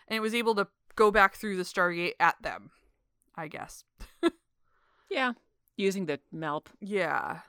and 0.09 0.17
it 0.17 0.19
was 0.19 0.35
able 0.35 0.53
to 0.53 0.67
go 0.95 1.11
back 1.11 1.35
through 1.35 1.55
the 1.55 1.63
Stargate 1.63 2.15
at 2.19 2.35
them 2.41 2.71
I 3.37 3.47
guess 3.47 3.83
Yeah. 5.09 5.33
Using 5.77 6.05
the 6.05 6.19
MALP 6.31 6.69
yeah 6.79 7.41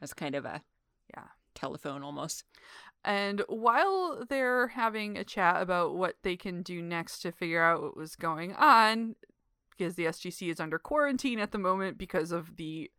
as 0.00 0.14
kind 0.14 0.34
of 0.34 0.44
a 0.44 0.62
Yeah. 1.14 1.26
telephone 1.54 2.02
almost. 2.02 2.44
and 3.04 3.42
while 3.48 4.24
they're 4.28 4.68
having 4.68 5.16
a 5.16 5.24
chat 5.24 5.60
about 5.62 5.94
what 5.96 6.16
they 6.22 6.36
can 6.36 6.62
do 6.62 6.82
next 6.82 7.20
to 7.20 7.32
figure 7.32 7.62
out 7.62 7.82
what 7.82 7.96
was 7.96 8.14
going 8.16 8.54
on 8.54 9.16
because 9.70 9.94
the 9.94 10.04
SGC 10.06 10.50
is 10.50 10.60
under 10.60 10.78
quarantine 10.78 11.38
at 11.38 11.50
the 11.52 11.58
moment 11.58 11.96
because 11.96 12.30
of 12.32 12.56
the 12.56 12.90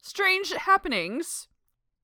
strange 0.00 0.52
happenings 0.52 1.48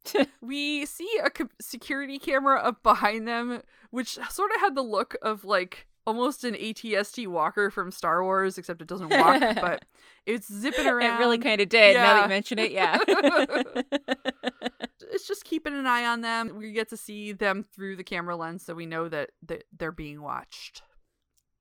we 0.41 0.87
see 0.87 1.21
a 1.23 1.31
security 1.61 2.19
camera 2.19 2.61
up 2.61 2.83
behind 2.83 3.27
them, 3.27 3.63
which 3.91 4.19
sort 4.31 4.53
of 4.55 4.61
had 4.61 4.75
the 4.77 4.83
look 4.83 5.17
of 5.23 5.45
like 5.45 5.89
almost 6.09 6.43
an 6.43 6.55
ATST 6.55 7.27
walker 7.27 7.71
from 7.71 7.93
Star 7.93 8.25
Wars, 8.25 8.57
except 8.57 8.81
it 8.81 8.89
doesn't 8.89 9.11
walk, 9.11 9.41
but 9.61 9.85
it's 10.25 10.51
zipping 10.51 10.87
around. 10.87 11.17
It 11.17 11.19
really 11.19 11.37
kind 11.37 11.61
of 11.61 11.69
did. 11.69 11.97
Now 11.97 12.07
that 12.07 12.17
Yeah. 12.17 12.23
you 12.23 12.29
mention 12.31 12.59
it, 12.59 12.73
yeah. 12.73 12.99
it's 15.13 15.29
just 15.29 15.45
keeping 15.45 15.75
an 15.75 15.87
eye 15.87 16.07
on 16.07 16.23
them. 16.23 16.57
We 16.57 16.73
get 16.73 16.89
to 16.89 16.97
see 16.97 17.33
them 17.33 17.63
through 17.75 17.97
the 17.97 18.05
camera 18.05 18.37
lens, 18.37 18.65
so 18.65 18.75
we 18.75 18.87
know 18.87 19.11
that, 19.11 19.31
that 19.47 19.65
they're 19.77 19.93
being 19.93 20.23
watched. 20.23 20.81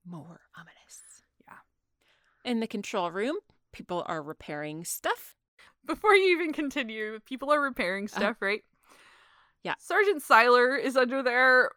More 0.05 0.39
ominous. 0.57 1.23
Yeah. 1.45 2.49
In 2.49 2.61
the 2.61 2.67
control 2.67 3.11
room, 3.11 3.35
people 3.73 4.05
are 4.07 4.23
repairing 4.23 4.85
stuff. 4.85 5.35
Before 5.85 6.15
you 6.15 6.37
even 6.37 6.53
continue, 6.53 7.19
people 7.25 7.51
are 7.51 7.61
repairing 7.61 8.05
uh-huh. 8.05 8.19
stuff, 8.19 8.37
right? 8.41 8.63
Yeah. 9.61 9.73
Sergeant 9.77 10.23
Siler 10.23 10.81
is 10.81 10.95
under 10.95 11.21
there 11.21 11.71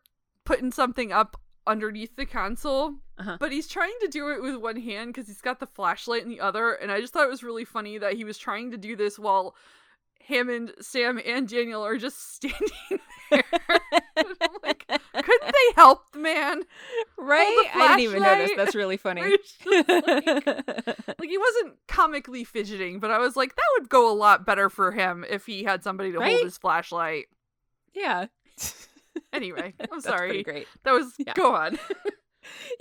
putting 0.45 0.71
something 0.71 1.11
up 1.11 1.37
underneath 1.71 2.17
the 2.17 2.27
console, 2.27 2.95
Uh-huh. 3.19 3.37
but 3.41 3.53
he's 3.53 3.69
trying 3.69 3.95
to 4.01 4.09
do 4.09 4.29
it 4.31 4.43
with 4.43 4.57
one 4.57 4.77
hand 4.77 5.13
because 5.13 5.27
he's 5.29 5.41
got 5.41 5.61
the 5.61 5.67
flashlight 5.67 6.23
in 6.23 6.29
the 6.29 6.41
other. 6.41 6.73
And 6.73 6.91
I 6.91 7.01
just 7.01 7.13
thought 7.13 7.25
it 7.25 7.31
was 7.31 7.43
really 7.43 7.65
funny 7.65 7.99
that 7.99 8.15
he 8.15 8.25
was 8.25 8.37
trying 8.39 8.71
to 8.73 8.77
do 8.77 8.97
this 8.97 9.19
while 9.19 9.55
Hammond, 10.27 10.73
Sam, 10.81 11.21
and 11.25 11.49
Daniel 11.49 11.83
are 11.85 11.97
just 11.97 12.35
standing 12.35 12.69
there. 13.31 13.43
Like, 14.63 14.87
couldn't 14.87 15.53
they 15.53 15.75
help 15.77 16.13
the 16.13 16.19
man? 16.19 16.63
Right? 17.17 17.67
I 17.75 17.89
didn't 17.89 18.01
even 18.01 18.23
notice. 18.23 18.51
That's 18.57 18.75
really 18.75 18.97
funny. 18.97 19.23
Like, 19.67 19.89
like 21.19 21.29
he 21.29 21.39
wasn't 21.39 21.77
comically 21.89 22.45
fidgeting, 22.45 23.01
but 23.01 23.11
I 23.11 23.19
was 23.19 23.37
like, 23.37 23.55
that 23.57 23.65
would 23.79 23.89
go 23.89 24.11
a 24.11 24.15
lot 24.15 24.45
better 24.47 24.69
for 24.69 24.93
him 24.93 25.25
if 25.29 25.47
he 25.47 25.65
had 25.65 25.83
somebody 25.83 26.13
to 26.13 26.19
Right? 26.19 26.33
hold 26.33 26.45
his 26.45 26.59
flashlight. 26.59 27.27
yeah. 27.95 28.27
Anyway, 29.33 29.75
I'm 29.93 30.01
sorry. 30.01 30.43
great. 30.43 30.67
That 30.85 30.93
was 30.93 31.13
Yeah. 31.19 31.33
go 31.35 31.55
on. 31.55 31.79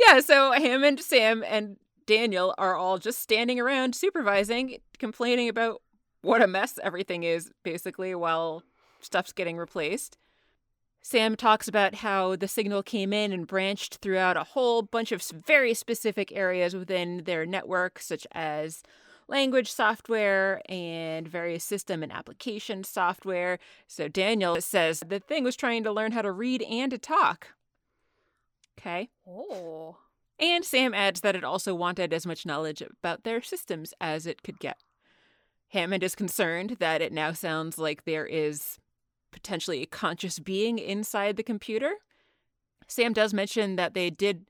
Yeah, 0.08 0.20
so 0.22 0.54
him 0.54 0.84
and 0.86 1.00
Sam, 1.00 1.44
and 1.46 1.76
Daniel 2.06 2.56
are 2.58 2.76
all 2.76 2.98
just 2.98 3.20
standing 3.20 3.60
around 3.60 3.94
supervising, 3.94 4.78
complaining 4.98 5.50
about 5.50 5.82
what 6.22 6.42
a 6.42 6.48
mess 6.48 6.80
everything 6.82 7.24
is, 7.24 7.52
basically, 7.64 8.16
while 8.16 8.64
stuff's 9.02 9.34
getting 9.34 9.58
replaced. 9.58 10.18
Sam 11.02 11.36
talks 11.36 11.68
about 11.68 11.96
how 11.96 12.36
the 12.38 12.48
signal 12.48 12.84
came 12.84 13.12
in 13.14 13.32
and 13.34 13.46
branched 13.48 13.96
throughout 14.02 14.38
a 14.38 14.44
whole 14.46 14.82
bunch 14.82 15.12
of 15.12 15.22
very 15.46 15.74
specific 15.74 16.32
areas 16.32 16.74
within 16.74 17.24
their 17.26 17.46
network, 17.46 18.00
such 18.00 18.26
as 18.32 18.82
language 19.30 19.72
software 19.72 20.62
and 20.68 21.28
various 21.28 21.64
system 21.64 22.04
and 22.04 22.12
application 22.12 22.84
software. 22.84 23.60
So 23.88 24.08
Daniel 24.08 24.60
says 24.62 25.04
the 25.08 25.20
thing 25.20 25.44
was 25.44 25.56
trying 25.56 25.84
to 25.84 25.92
learn 25.92 26.12
how 26.12 26.22
to 26.22 26.32
read 26.32 26.62
and 26.64 26.92
to 26.92 26.98
talk. 26.98 27.50
Okay. 28.80 29.10
Oh. 29.28 29.98
And 30.40 30.64
Sam 30.64 30.94
adds 30.94 31.22
that 31.22 31.36
it 31.36 31.44
also 31.44 31.76
wanted 31.76 32.14
as 32.14 32.26
much 32.26 32.46
knowledge 32.46 32.82
about 32.82 33.24
their 33.24 33.42
systems 33.42 33.94
as 34.00 34.26
it 34.26 34.42
could 34.42 34.60
get. 34.60 34.78
Hammond 35.70 36.02
is 36.02 36.16
concerned 36.16 36.78
that 36.80 37.02
it 37.02 37.12
now 37.12 37.34
sounds 37.34 37.78
like 37.78 38.06
there 38.06 38.26
is 38.26 38.80
potentially 39.32 39.84
a 39.84 39.86
conscious 39.86 40.40
being 40.40 40.80
inside 40.80 41.36
the 41.36 41.44
computer. 41.44 41.96
Sam 42.88 43.14
does 43.14 43.34
mention 43.34 43.76
that 43.76 43.94
they 43.94 44.10
did 44.10 44.46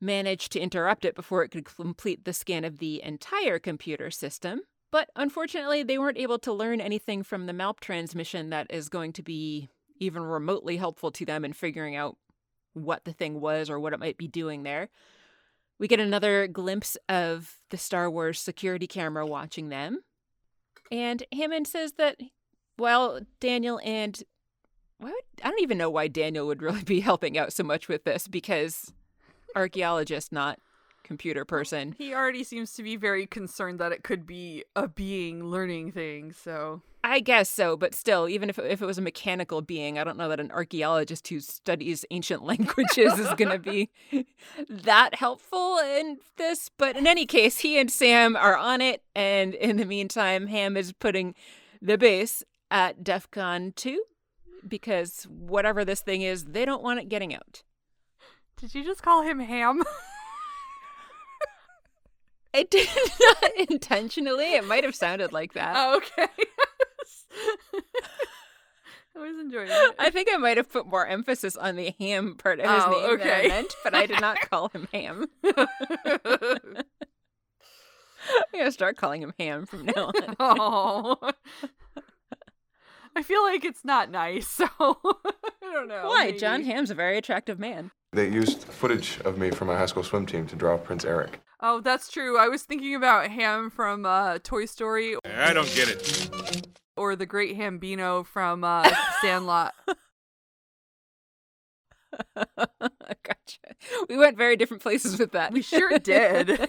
manage 0.00 0.48
to 0.50 0.60
interrupt 0.60 1.04
it 1.04 1.14
before 1.14 1.42
it 1.42 1.50
could 1.50 1.64
complete 1.64 2.24
the 2.24 2.32
scan 2.32 2.64
of 2.64 2.78
the 2.78 3.02
entire 3.02 3.58
computer 3.58 4.10
system, 4.10 4.62
but 4.90 5.10
unfortunately, 5.14 5.82
they 5.82 5.98
weren't 5.98 6.18
able 6.18 6.38
to 6.40 6.52
learn 6.52 6.80
anything 6.80 7.22
from 7.22 7.46
the 7.46 7.52
MALP 7.52 7.80
transmission 7.80 8.50
that 8.50 8.66
is 8.70 8.88
going 8.88 9.12
to 9.14 9.22
be 9.22 9.68
even 9.98 10.22
remotely 10.22 10.78
helpful 10.78 11.10
to 11.12 11.24
them 11.24 11.44
in 11.44 11.52
figuring 11.52 11.94
out 11.94 12.16
what 12.72 13.04
the 13.04 13.12
thing 13.12 13.40
was 13.40 13.68
or 13.68 13.78
what 13.78 13.92
it 13.92 14.00
might 14.00 14.16
be 14.16 14.26
doing 14.26 14.62
there. 14.62 14.88
We 15.78 15.88
get 15.88 16.00
another 16.00 16.46
glimpse 16.46 16.96
of 17.08 17.58
the 17.70 17.78
Star 17.78 18.10
Wars 18.10 18.40
security 18.40 18.86
camera 18.86 19.26
watching 19.26 19.68
them. 19.68 20.00
And 20.90 21.22
Hammond 21.32 21.66
says 21.66 21.92
that, 21.92 22.20
well, 22.78 23.20
Daniel 23.38 23.80
and. 23.84 24.22
Why 24.98 25.10
would, 25.10 25.24
I 25.42 25.48
don't 25.48 25.62
even 25.62 25.78
know 25.78 25.88
why 25.88 26.08
Daniel 26.08 26.46
would 26.46 26.62
really 26.62 26.82
be 26.82 27.00
helping 27.00 27.38
out 27.38 27.52
so 27.52 27.62
much 27.62 27.88
with 27.88 28.04
this 28.04 28.28
because 28.28 28.92
archaeologist, 29.54 30.32
not 30.32 30.58
computer 31.02 31.44
person. 31.44 31.94
He 31.98 32.14
already 32.14 32.44
seems 32.44 32.74
to 32.74 32.82
be 32.82 32.96
very 32.96 33.26
concerned 33.26 33.80
that 33.80 33.92
it 33.92 34.04
could 34.04 34.26
be 34.26 34.64
a 34.76 34.86
being 34.86 35.46
learning 35.46 35.92
things, 35.92 36.36
so 36.36 36.82
I 37.02 37.20
guess 37.20 37.48
so, 37.48 37.76
but 37.76 37.94
still, 37.94 38.28
even 38.28 38.50
if 38.50 38.58
if 38.58 38.82
it 38.82 38.86
was 38.86 38.98
a 38.98 39.02
mechanical 39.02 39.62
being, 39.62 39.98
I 39.98 40.04
don't 40.04 40.18
know 40.18 40.28
that 40.28 40.38
an 40.38 40.50
archaeologist 40.50 41.26
who 41.28 41.40
studies 41.40 42.04
ancient 42.10 42.42
languages 42.52 43.18
is 43.18 43.32
going 43.34 43.50
to 43.50 43.58
be 43.58 43.90
that 44.68 45.14
helpful 45.14 45.78
in 45.78 46.18
this. 46.36 46.70
But 46.76 46.96
in 46.96 47.06
any 47.06 47.26
case, 47.26 47.60
he 47.60 47.78
and 47.78 47.90
Sam 47.90 48.36
are 48.36 48.56
on 48.56 48.80
it, 48.80 49.02
and 49.14 49.54
in 49.54 49.78
the 49.78 49.86
meantime, 49.86 50.46
Ham 50.48 50.76
is 50.76 50.92
putting 50.92 51.34
the 51.80 51.96
base 51.96 52.44
at 52.70 53.02
DEF 53.02 53.30
CON 53.30 53.72
2 53.74 54.02
because 54.68 55.24
whatever 55.24 55.84
this 55.84 56.00
thing 56.00 56.22
is, 56.22 56.44
they 56.44 56.64
don't 56.66 56.82
want 56.82 57.00
it 57.00 57.08
getting 57.08 57.34
out. 57.34 57.62
Did 58.60 58.74
you 58.74 58.84
just 58.84 59.02
call 59.02 59.22
him 59.22 59.40
Ham? 59.40 59.82
I 62.54 62.64
did 62.64 62.88
not 63.20 63.52
intentionally. 63.70 64.54
It 64.54 64.66
might 64.66 64.82
have 64.84 64.94
sounded 64.94 65.32
like 65.32 65.52
that. 65.54 65.74
oh, 65.76 65.96
okay. 65.98 66.26
I 69.16 69.18
was 69.18 69.38
enjoying 69.38 69.68
it. 69.70 69.94
I 69.98 70.10
think 70.10 70.28
I 70.32 70.36
might 70.36 70.56
have 70.56 70.70
put 70.70 70.86
more 70.86 71.06
emphasis 71.06 71.56
on 71.56 71.76
the 71.76 71.94
ham 71.98 72.34
part 72.36 72.58
of 72.60 72.68
his 72.70 72.82
Oh, 72.84 72.90
name 73.08 73.18
than 73.18 73.28
I 73.28 73.48
meant, 73.48 73.74
but 73.84 73.94
I 73.94 74.06
did 74.06 74.20
not 74.20 74.40
call 74.50 74.68
him 74.68 74.88
ham. 74.92 75.26
I'm 75.44 75.54
gonna 78.52 78.72
start 78.72 78.96
calling 78.96 79.22
him 79.22 79.32
ham 79.38 79.66
from 79.66 79.86
now 79.86 80.06
on. 80.08 80.34
oh. 80.40 81.16
I 83.16 83.22
feel 83.22 83.42
like 83.42 83.64
it's 83.64 83.84
not 83.84 84.10
nice, 84.10 84.46
so 84.48 84.66
I 84.78 84.92
don't 85.72 85.88
know. 85.88 86.08
Why? 86.08 86.26
maybe. 86.26 86.38
Jon 86.38 86.62
Hamm's 86.64 86.90
a 86.90 86.94
very 86.94 87.18
attractive 87.18 87.58
man. 87.58 87.90
They 88.12 88.28
used 88.28 88.64
footage 88.64 89.20
of 89.24 89.38
me 89.38 89.50
from 89.50 89.68
my 89.68 89.76
high 89.76 89.86
school 89.86 90.02
swim 90.02 90.26
team 90.26 90.46
to 90.48 90.56
draw 90.56 90.76
Prince 90.76 91.04
Eric. 91.04 91.40
Oh, 91.60 91.80
that's 91.80 92.10
true. 92.10 92.38
I 92.38 92.48
was 92.48 92.62
thinking 92.64 92.94
about 92.94 93.30
Ham 93.30 93.70
from 93.70 94.04
uh, 94.04 94.38
Toy 94.42 94.64
Story 94.66 95.16
I 95.24 95.52
don't 95.52 95.72
get 95.74 95.88
it. 95.88 96.66
or 96.96 97.14
the 97.14 97.26
Great 97.26 97.56
Hambino 97.56 98.26
from 98.26 98.64
uh, 98.64 98.90
Sandlot. 99.20 99.74
gotcha. 102.36 103.76
We 104.08 104.16
went 104.16 104.36
very 104.36 104.56
different 104.56 104.82
places 104.82 105.18
with 105.18 105.32
that. 105.32 105.52
We 105.52 105.62
sure 105.62 105.98
did. 105.98 106.68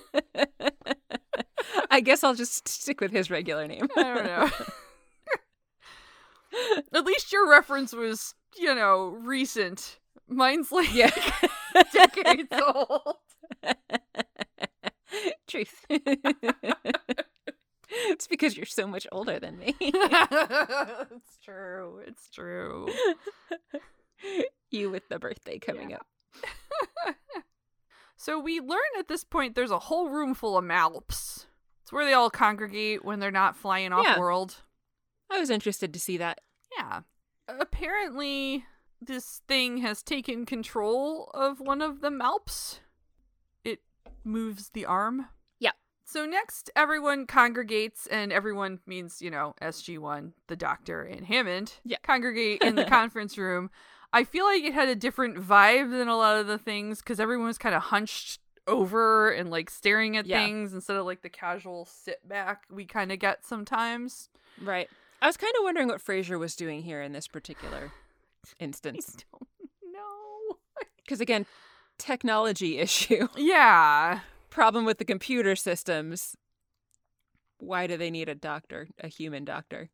I 1.89 2.01
guess 2.01 2.23
I'll 2.23 2.35
just 2.35 2.67
stick 2.67 3.01
with 3.01 3.11
his 3.11 3.31
regular 3.31 3.67
name. 3.67 3.87
I 3.97 4.03
don't 4.03 4.25
know. 4.25 4.49
At 6.93 7.05
least 7.05 7.31
your 7.31 7.49
reference 7.49 7.93
was, 7.93 8.35
you 8.57 8.75
know, 8.75 9.17
recent. 9.21 9.99
Mine's 10.31 10.71
like 10.71 10.93
Yeah. 10.93 11.11
decades 11.93 12.49
old. 12.51 13.17
Truth. 15.47 15.85
it's 17.89 18.27
because 18.27 18.55
you're 18.55 18.65
so 18.65 18.87
much 18.87 19.05
older 19.11 19.39
than 19.39 19.59
me. 19.59 19.75
it's 19.81 21.37
true. 21.43 22.01
It's 22.07 22.29
true. 22.29 22.87
you 24.69 24.89
with 24.89 25.09
the 25.09 25.19
birthday 25.19 25.59
coming 25.59 25.89
Yeah. 25.91 25.97
up. 25.97 27.15
So 28.15 28.39
we 28.39 28.59
learn 28.61 28.79
at 28.99 29.07
this 29.07 29.23
point 29.23 29.55
there's 29.55 29.71
a 29.71 29.79
whole 29.79 30.09
room 30.09 30.33
full 30.33 30.57
of 30.57 30.63
malps. 30.63 31.47
It's 31.81 31.91
where 31.91 32.05
they 32.05 32.13
all 32.13 32.29
congregate 32.29 33.03
when 33.03 33.19
they're 33.19 33.31
not 33.31 33.57
flying 33.57 33.91
off 33.91 34.05
Yeah. 34.05 34.19
world. 34.19 34.61
I 35.29 35.39
was 35.39 35.49
interested 35.49 35.91
to 35.93 35.99
see 35.99 36.17
that. 36.17 36.39
Yeah. 36.77 37.01
Apparently, 37.47 38.63
this 39.01 39.41
thing 39.47 39.77
has 39.79 40.03
taken 40.03 40.45
control 40.45 41.31
of 41.33 41.59
one 41.59 41.81
of 41.81 42.01
the 42.01 42.11
Malps. 42.11 42.79
It 43.63 43.79
moves 44.23 44.69
the 44.69 44.85
arm. 44.85 45.27
Yeah. 45.59 45.71
So 46.05 46.25
next, 46.25 46.69
everyone 46.75 47.25
congregates, 47.25 48.05
and 48.07 48.31
everyone 48.31 48.79
means, 48.85 49.21
you 49.21 49.31
know, 49.31 49.55
SG1, 49.61 50.33
the 50.47 50.55
doctor, 50.55 51.01
and 51.03 51.25
Hammond 51.25 51.73
Yeah. 51.83 51.97
congregate 52.03 52.61
in 52.63 52.75
the 52.75 52.85
conference 52.99 53.37
room. 53.37 53.71
I 54.13 54.23
feel 54.25 54.45
like 54.45 54.63
it 54.63 54.73
had 54.73 54.89
a 54.89 54.95
different 54.95 55.37
vibe 55.37 55.89
than 55.91 56.07
a 56.07 56.17
lot 56.17 56.37
of 56.37 56.45
the 56.47 56.57
things 56.57 56.99
because 56.99 57.19
everyone 57.19 57.47
was 57.47 57.57
kind 57.57 57.73
of 57.73 57.81
hunched 57.83 58.39
over 58.67 59.31
and 59.31 59.49
like 59.49 59.69
staring 59.69 60.15
at 60.17 60.25
Yeah. 60.27 60.43
things 60.45 60.73
instead 60.73 60.97
of 60.97 61.05
like 61.05 61.21
the 61.21 61.29
casual 61.29 61.85
sit 61.85 62.27
back 62.27 62.65
we 62.69 62.85
kind 62.85 63.11
of 63.11 63.17
get 63.19 63.45
sometimes. 63.45 64.29
Right. 64.61 64.87
I 65.21 65.27
was 65.27 65.37
kind 65.37 65.53
of 65.57 65.63
wondering 65.63 65.87
what 65.87 66.03
Frasier 66.03 66.37
was 66.37 66.55
doing 66.55 66.83
here 66.83 67.01
in 67.01 67.11
this 67.13 67.27
particular 67.27 67.91
I 68.59 68.63
instance. 68.63 69.17
don't 69.31 69.47
know. 69.93 70.57
Because 71.03 71.19
again, 71.19 71.45
technology 71.97 72.77
issue. 72.77 73.27
Yeah. 73.35 74.21
Problem 74.49 74.85
with 74.85 74.97
the 74.97 75.05
computer 75.05 75.55
systems. 75.55 76.35
Why 77.57 77.85
do 77.87 77.97
they 77.97 78.09
need 78.09 78.29
a 78.29 78.35
doctor, 78.35 78.87
a 78.99 79.07
human 79.07 79.43
doctor? 79.43 79.89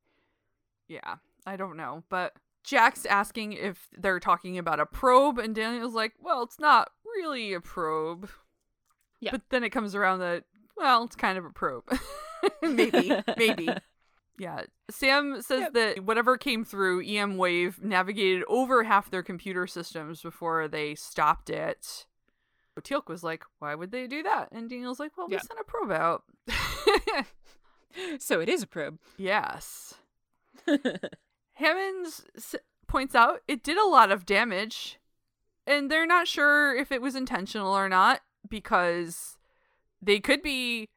Yeah. 0.88 1.16
I 1.46 1.56
don't 1.56 1.76
know. 1.78 2.04
But 2.10 2.34
Jack's 2.64 3.06
asking 3.06 3.54
if 3.54 3.88
they're 3.98 4.20
talking 4.20 4.58
about 4.58 4.80
a 4.80 4.86
probe, 4.86 5.40
and 5.40 5.56
Daniel's 5.56 5.94
like, 5.96 6.14
well, 6.22 6.44
it's 6.44 6.60
not 6.60 6.90
really 7.06 7.54
a 7.54 7.62
probe. 7.62 8.30
Yeah. 9.20 9.32
But 9.32 9.42
then 9.50 9.64
it 9.64 9.70
comes 9.72 9.96
around 9.96 10.20
that, 10.20 10.44
well, 10.76 11.04
it's 11.04 11.16
kind 11.16 11.38
of 11.38 11.46
a 11.46 11.50
probe. 11.50 11.86
maybe, 12.62 13.12
maybe. 13.38 13.70
Yeah. 14.38 14.62
Sam 14.90 15.42
says 15.42 15.62
Yep. 15.62 15.74
that 15.74 16.04
whatever 16.04 16.38
came 16.38 16.64
through, 16.64 17.04
EM 17.04 17.38
Wave 17.38 17.84
navigated 17.84 18.44
over 18.48 18.84
half 18.84 19.10
their 19.10 19.24
computer 19.24 19.66
systems 19.68 20.22
before 20.22 20.68
they 20.68 20.94
stopped 20.96 21.50
it. 21.50 22.06
Teal'c 22.80 23.08
was 23.10 23.24
like, 23.24 23.44
why 23.58 23.74
would 23.74 23.90
they 23.92 24.06
do 24.06 24.22
that? 24.22 24.50
And 24.52 24.70
Daniel's 24.70 25.00
like, 25.00 25.18
well, 25.18 25.28
we 25.28 25.40
sent 25.40 25.60
a 25.60 25.64
probe 25.64 25.90
out. 25.92 26.24
so 28.20 28.40
it 28.40 28.50
is 28.50 28.62
a 28.64 28.68
probe. 28.68 29.00
yes. 29.18 29.96
Hammond 31.54 32.06
s- 32.36 32.56
points 32.88 33.16
out 33.16 33.42
it 33.48 33.64
did 33.64 33.78
a 33.78 33.86
lot 33.88 34.12
of 34.12 34.26
damage, 34.26 35.00
and 35.66 35.90
they're 35.90 36.06
not 36.06 36.28
sure 36.28 36.76
if 36.76 36.92
it 36.92 37.02
was 37.02 37.16
intentional 37.16 37.76
or 37.76 37.90
not 37.90 38.22
because 38.48 39.38
they 40.02 40.20
could 40.20 40.42
be 40.44 40.90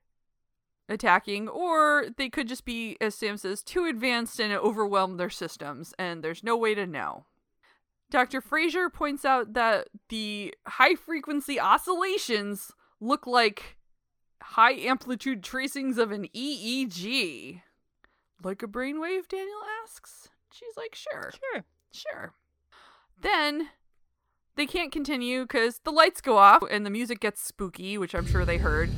attacking, 0.90 1.48
or 1.48 2.06
they 2.18 2.28
could 2.28 2.48
just 2.48 2.66
be, 2.66 2.98
as 3.00 3.14
Sam 3.14 3.38
says, 3.38 3.62
too 3.62 3.86
advanced 3.86 4.38
and 4.40 4.52
it 4.52 4.58
overwhelmed 4.60 5.18
their 5.18 5.30
systems, 5.30 5.94
and 5.98 6.22
there's 6.22 6.44
no 6.44 6.56
way 6.56 6.74
to 6.74 6.86
know. 6.86 7.24
Dr. 8.10 8.40
Fraser 8.40 8.90
points 8.90 9.24
out 9.24 9.54
that 9.54 9.88
the 10.08 10.52
high 10.66 10.96
frequency 10.96 11.60
oscillations 11.60 12.72
look 13.00 13.24
like 13.26 13.76
high 14.42 14.72
amplitude 14.72 15.42
tracings 15.44 15.96
of 15.96 16.10
an 16.10 16.26
EEG. 16.34 17.62
Like 18.42 18.62
a 18.62 18.66
brainwave, 18.66 19.28
Daniel 19.28 19.60
asks. 19.84 20.28
She's 20.52 20.76
like, 20.76 20.94
sure, 20.96 21.30
Sure. 21.52 21.64
sure. 21.92 22.32
Then 23.20 23.68
they 24.56 24.66
can't 24.66 24.90
continue 24.90 25.42
because 25.42 25.78
the 25.84 25.92
lights 25.92 26.20
go 26.20 26.36
off 26.36 26.64
and 26.68 26.84
the 26.84 26.90
music 26.90 27.20
gets 27.20 27.40
spooky, 27.42 27.96
which 27.96 28.14
I'm 28.14 28.26
sure 28.26 28.44
they 28.44 28.58
heard. 28.58 28.90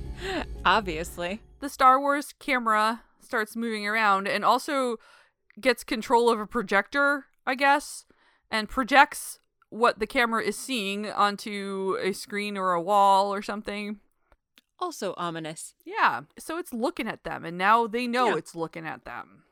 Obviously. 0.65 1.41
The 1.59 1.69
Star 1.69 1.99
Wars 1.99 2.33
camera 2.39 3.03
starts 3.19 3.55
moving 3.55 3.85
around 3.87 4.27
and 4.27 4.45
also 4.45 4.97
gets 5.59 5.83
control 5.83 6.29
of 6.29 6.39
a 6.39 6.45
projector, 6.47 7.25
I 7.45 7.55
guess, 7.55 8.05
and 8.51 8.69
projects 8.69 9.39
what 9.69 9.99
the 9.99 10.07
camera 10.07 10.43
is 10.43 10.57
seeing 10.57 11.07
onto 11.09 11.97
a 12.01 12.13
screen 12.13 12.57
or 12.57 12.73
a 12.73 12.81
wall 12.81 13.33
or 13.33 13.41
something. 13.41 13.99
Also 14.79 15.13
ominous. 15.17 15.73
Yeah. 15.85 16.21
So 16.37 16.57
it's 16.57 16.71
looking 16.73 17.07
at 17.07 17.23
them, 17.23 17.43
and 17.43 17.57
now 17.57 17.87
they 17.87 18.07
know 18.07 18.27
Yeah. 18.29 18.35
it's 18.37 18.55
looking 18.55 18.85
at 18.85 19.03
them. 19.05 19.43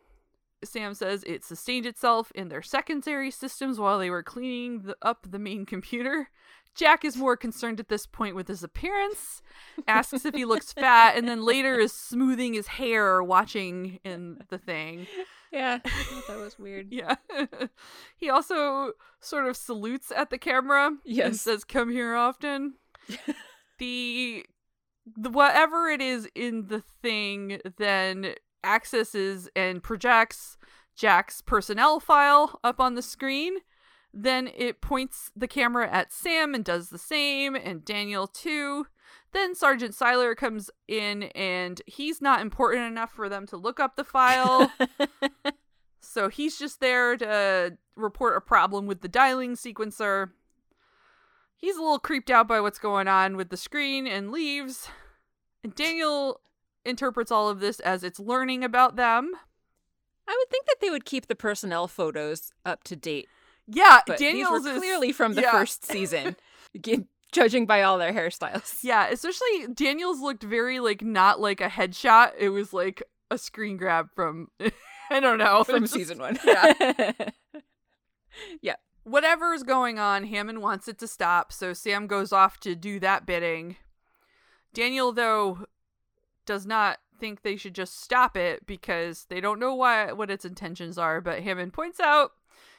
Sam 0.63 0.93
says 0.93 1.23
it 1.27 1.43
sustained 1.43 1.85
itself 1.85 2.31
in 2.33 2.47
their 2.49 2.61
secondary 2.61 3.29
systems 3.31 3.79
while 3.79 3.99
they 3.99 4.09
were 4.09 4.23
cleaning 4.23 4.83
the, 4.83 4.95
up 5.01 5.27
the 5.29 5.39
main 5.39 5.65
computer. 5.65 6.29
Jack 6.75 7.05
is 7.05 7.15
more 7.17 7.37
concerned 7.37 7.79
at 7.79 7.87
this 7.87 8.05
point 8.05 8.35
with 8.35 8.47
his 8.47 8.63
appearance, 8.63 9.41
asks 9.87 10.25
if 10.25 10.35
he 10.35 10.43
looks 10.45 10.73
fat, 10.73 11.17
and 11.17 11.27
then 11.27 11.43
later 11.43 11.79
is 11.79 11.93
smoothing 11.93 12.53
his 12.53 12.67
hair 12.67 13.23
watching 13.23 13.99
in 14.03 14.39
the 14.49 14.57
thing. 14.57 15.07
Yeah. 15.51 15.79
That 16.27 16.37
was 16.37 16.59
weird. 16.59 16.87
Yeah. 16.91 17.15
he 18.17 18.29
also 18.29 18.91
sort 19.21 19.47
of 19.47 19.55
salutes 19.55 20.11
at 20.11 20.29
the 20.29 20.37
camera 20.37 20.87
and 20.87 20.97
Yes. 21.05 21.41
says, 21.41 21.63
"Come 21.63 21.89
here 21.91 22.13
often." 22.15 22.73
the, 23.79 24.45
the 25.15 25.29
whatever 25.29 25.87
it 25.87 26.01
is 26.01 26.27
in 26.35 26.67
the 26.67 26.81
thing 27.01 27.61
then 27.77 28.33
accesses 28.63 29.47
and 29.55 29.81
projects 29.83 30.57
Jack's 30.95 31.41
personnel 31.41 31.99
file 31.99 32.59
up 32.63 32.79
on 32.79 32.95
the 32.95 33.01
screen. 33.01 33.57
Then 34.17 34.49
it 34.55 34.79
points 34.79 35.31
the 35.35 35.47
camera 35.47 35.91
at 35.91 36.13
Sam 36.13 36.55
and 36.55 36.63
does 36.63 36.89
the 36.89 36.97
same, 36.97 37.53
and 37.55 37.83
Daniel 37.83 38.27
too. 38.27 38.87
Then 39.33 39.53
Sergeant 39.53 39.93
Siler 39.93 40.35
comes 40.35 40.71
in, 40.87 41.23
and 41.35 41.81
he's 41.85 42.21
not 42.21 42.39
important 42.39 42.85
enough 42.85 43.11
for 43.11 43.27
them 43.27 43.45
to 43.47 43.57
look 43.57 43.79
up 43.79 43.97
the 43.97 44.05
file. 44.05 44.71
So 46.05 46.29
he's 46.29 46.57
just 46.57 46.79
there 46.79 47.17
to 47.17 47.77
report 47.97 48.37
a 48.37 48.41
problem 48.41 48.85
with 48.85 49.01
the 49.01 49.07
dialing 49.09 49.55
sequencer. 49.55 50.29
He's 51.57 51.75
a 51.75 51.81
little 51.81 51.99
creeped 51.99 52.29
out 52.29 52.47
by 52.47 52.61
what's 52.61 52.79
going 52.79 53.07
on 53.07 53.35
with 53.35 53.49
the 53.49 53.57
screen 53.57 54.07
and 54.07 54.31
leaves. 54.31 54.87
And 55.63 55.73
Daniel 55.73 56.39
interprets 56.85 57.31
all 57.31 57.49
of 57.49 57.59
this 57.59 57.79
as 57.79 58.03
it's 58.03 58.19
learning 58.19 58.63
about 58.63 58.95
them. 58.95 59.31
I 60.27 60.37
would 60.39 60.49
think 60.49 60.67
that 60.67 60.77
they 60.79 60.89
would 60.89 61.05
keep 61.05 61.27
the 61.27 61.35
personnel 61.35 61.87
photos 61.87 62.53
up 62.63 62.83
to 62.85 62.95
date, 62.95 63.27
Yeah, 63.67 64.01
but 64.05 64.17
Daniel's 64.17 64.63
these 64.63 64.71
were 64.71 64.77
is 64.77 64.81
clearly 64.81 65.11
from 65.11 65.33
the 65.33 65.41
yeah. 65.41 65.51
first 65.51 65.85
season, 65.85 66.35
judging 67.31 67.65
by 67.65 67.81
all 67.81 67.97
their 67.97 68.13
hairstyles. 68.13 68.83
Yeah, 68.83 69.07
especially 69.07 69.67
Daniel's 69.73 70.21
looked 70.21 70.43
very 70.43 70.79
like 70.79 71.01
not 71.01 71.39
like 71.39 71.61
a 71.61 71.67
headshot. 71.67 72.33
It 72.37 72.49
was 72.49 72.73
like 72.73 73.01
a 73.31 73.37
screen 73.37 73.77
grab 73.77 74.09
from 74.15 74.49
I 75.09 75.19
don't 75.19 75.37
know 75.37 75.63
from 75.63 75.83
just- 75.83 75.93
season 75.95 76.19
one. 76.19 76.37
Yeah. 76.45 77.11
yeah. 78.61 78.75
is 79.53 79.63
going 79.63 79.99
on, 79.99 80.25
Hammond 80.25 80.61
wants 80.61 80.87
it 80.87 80.97
to 80.99 81.07
stop, 81.07 81.51
so 81.51 81.73
Sam 81.73 82.07
goes 82.07 82.31
off 82.31 82.59
to 82.61 82.75
do 82.75 82.99
that 82.99 83.25
bidding. 83.25 83.77
Daniel, 84.73 85.13
though, 85.13 85.67
does 86.45 86.65
not 86.65 86.99
think 87.17 87.41
they 87.41 87.55
should 87.55 87.73
just 87.73 88.01
stop 88.01 88.35
it 88.35 88.65
because 88.67 89.25
they 89.29 89.39
don't 89.39 89.59
know 89.59 89.73
why 89.73 90.11
what 90.11 90.29
its 90.29 90.43
intentions 90.43 90.97
are, 90.97 91.21
but 91.21 91.41
Hammond 91.41 91.73
points 91.73 91.99
out 91.99 92.31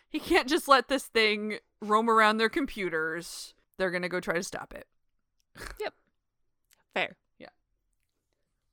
he 0.09 0.19
can't 0.19 0.49
just 0.49 0.69
let 0.69 0.89
this 0.89 1.05
thing 1.05 1.59
roam 1.83 2.09
around 2.09 2.39
their 2.39 2.49
computers. 2.49 3.55
They're 3.79 3.91
gonna 3.91 4.09
go 4.09 4.21
try 4.21 4.35
to 4.35 4.43
stop 4.43 4.75
it. 4.75 4.87
Yep. 5.81 5.95
Fair. 6.95 7.17
Yeah. 7.39 7.49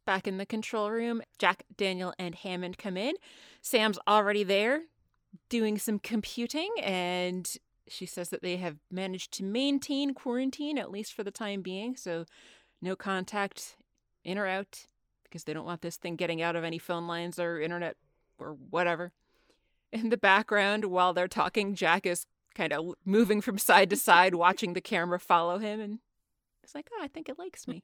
Back 0.05 0.27
in 0.27 0.37
the 0.37 0.45
control 0.45 0.91
room, 0.91 1.21
Jack, 1.39 1.63
Daniel, 1.75 2.13
and 2.17 2.35
Hammond 2.35 2.77
come 2.77 2.97
in. 2.97 3.15
Sam's 3.61 3.99
already 4.07 4.43
there 4.43 4.83
doing 5.49 5.77
some 5.77 5.99
computing, 5.99 6.69
and 6.81 7.57
she 7.87 8.05
says 8.05 8.29
that 8.29 8.41
they 8.41 8.57
have 8.57 8.77
managed 8.91 9.31
to 9.33 9.43
maintain 9.43 10.13
quarantine, 10.13 10.77
at 10.77 10.91
least 10.91 11.13
for 11.13 11.23
the 11.23 11.31
time 11.31 11.61
being. 11.61 11.95
So, 11.95 12.25
no 12.81 12.95
contact 12.95 13.77
in 14.23 14.37
or 14.37 14.47
out 14.47 14.87
because 15.23 15.45
they 15.45 15.53
don't 15.53 15.65
want 15.65 15.81
this 15.81 15.97
thing 15.97 16.15
getting 16.15 16.41
out 16.41 16.55
of 16.55 16.63
any 16.63 16.77
phone 16.77 17.07
lines 17.07 17.39
or 17.39 17.59
internet 17.59 17.95
or 18.37 18.57
whatever. 18.69 19.11
In 19.93 20.10
the 20.10 20.17
background, 20.17 20.86
while 20.86 21.13
they're 21.13 21.27
talking, 21.27 21.75
Jack 21.75 22.06
is 22.06 22.25
kind 22.56 22.73
of 22.73 22.95
moving 23.06 23.41
from 23.41 23.58
side 23.58 23.89
to 23.91 23.95
side, 23.95 24.36
watching 24.36 24.73
the 24.73 24.82
camera 24.82 25.19
follow 25.19 25.60
him, 25.60 25.79
and 25.79 25.99
it's 26.63 26.73
like, 26.73 26.89
oh, 26.93 27.03
I 27.03 27.08
think 27.08 27.29
it 27.29 27.38
likes 27.38 27.67
me. 27.67 27.82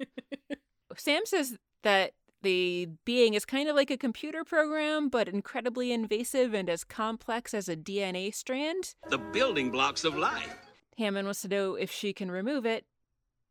Sam 0.97 1.21
says 1.25 1.57
that 1.83 2.13
the 2.41 2.89
being 3.05 3.33
is 3.33 3.45
kind 3.45 3.69
of 3.69 3.75
like 3.75 3.91
a 3.91 3.97
computer 3.97 4.43
program, 4.43 5.09
but 5.09 5.27
incredibly 5.27 5.91
invasive 5.91 6.53
and 6.53 6.69
as 6.69 6.83
complex 6.83 7.53
as 7.53 7.69
a 7.69 7.75
DNA 7.75 8.33
strand. 8.33 8.95
The 9.09 9.17
building 9.17 9.71
blocks 9.71 10.03
of 10.03 10.17
life. 10.17 10.55
Hammond 10.97 11.27
wants 11.27 11.41
to 11.43 11.47
know 11.47 11.75
if 11.75 11.91
she 11.91 12.11
can 12.11 12.31
remove 12.31 12.65
it. 12.65 12.85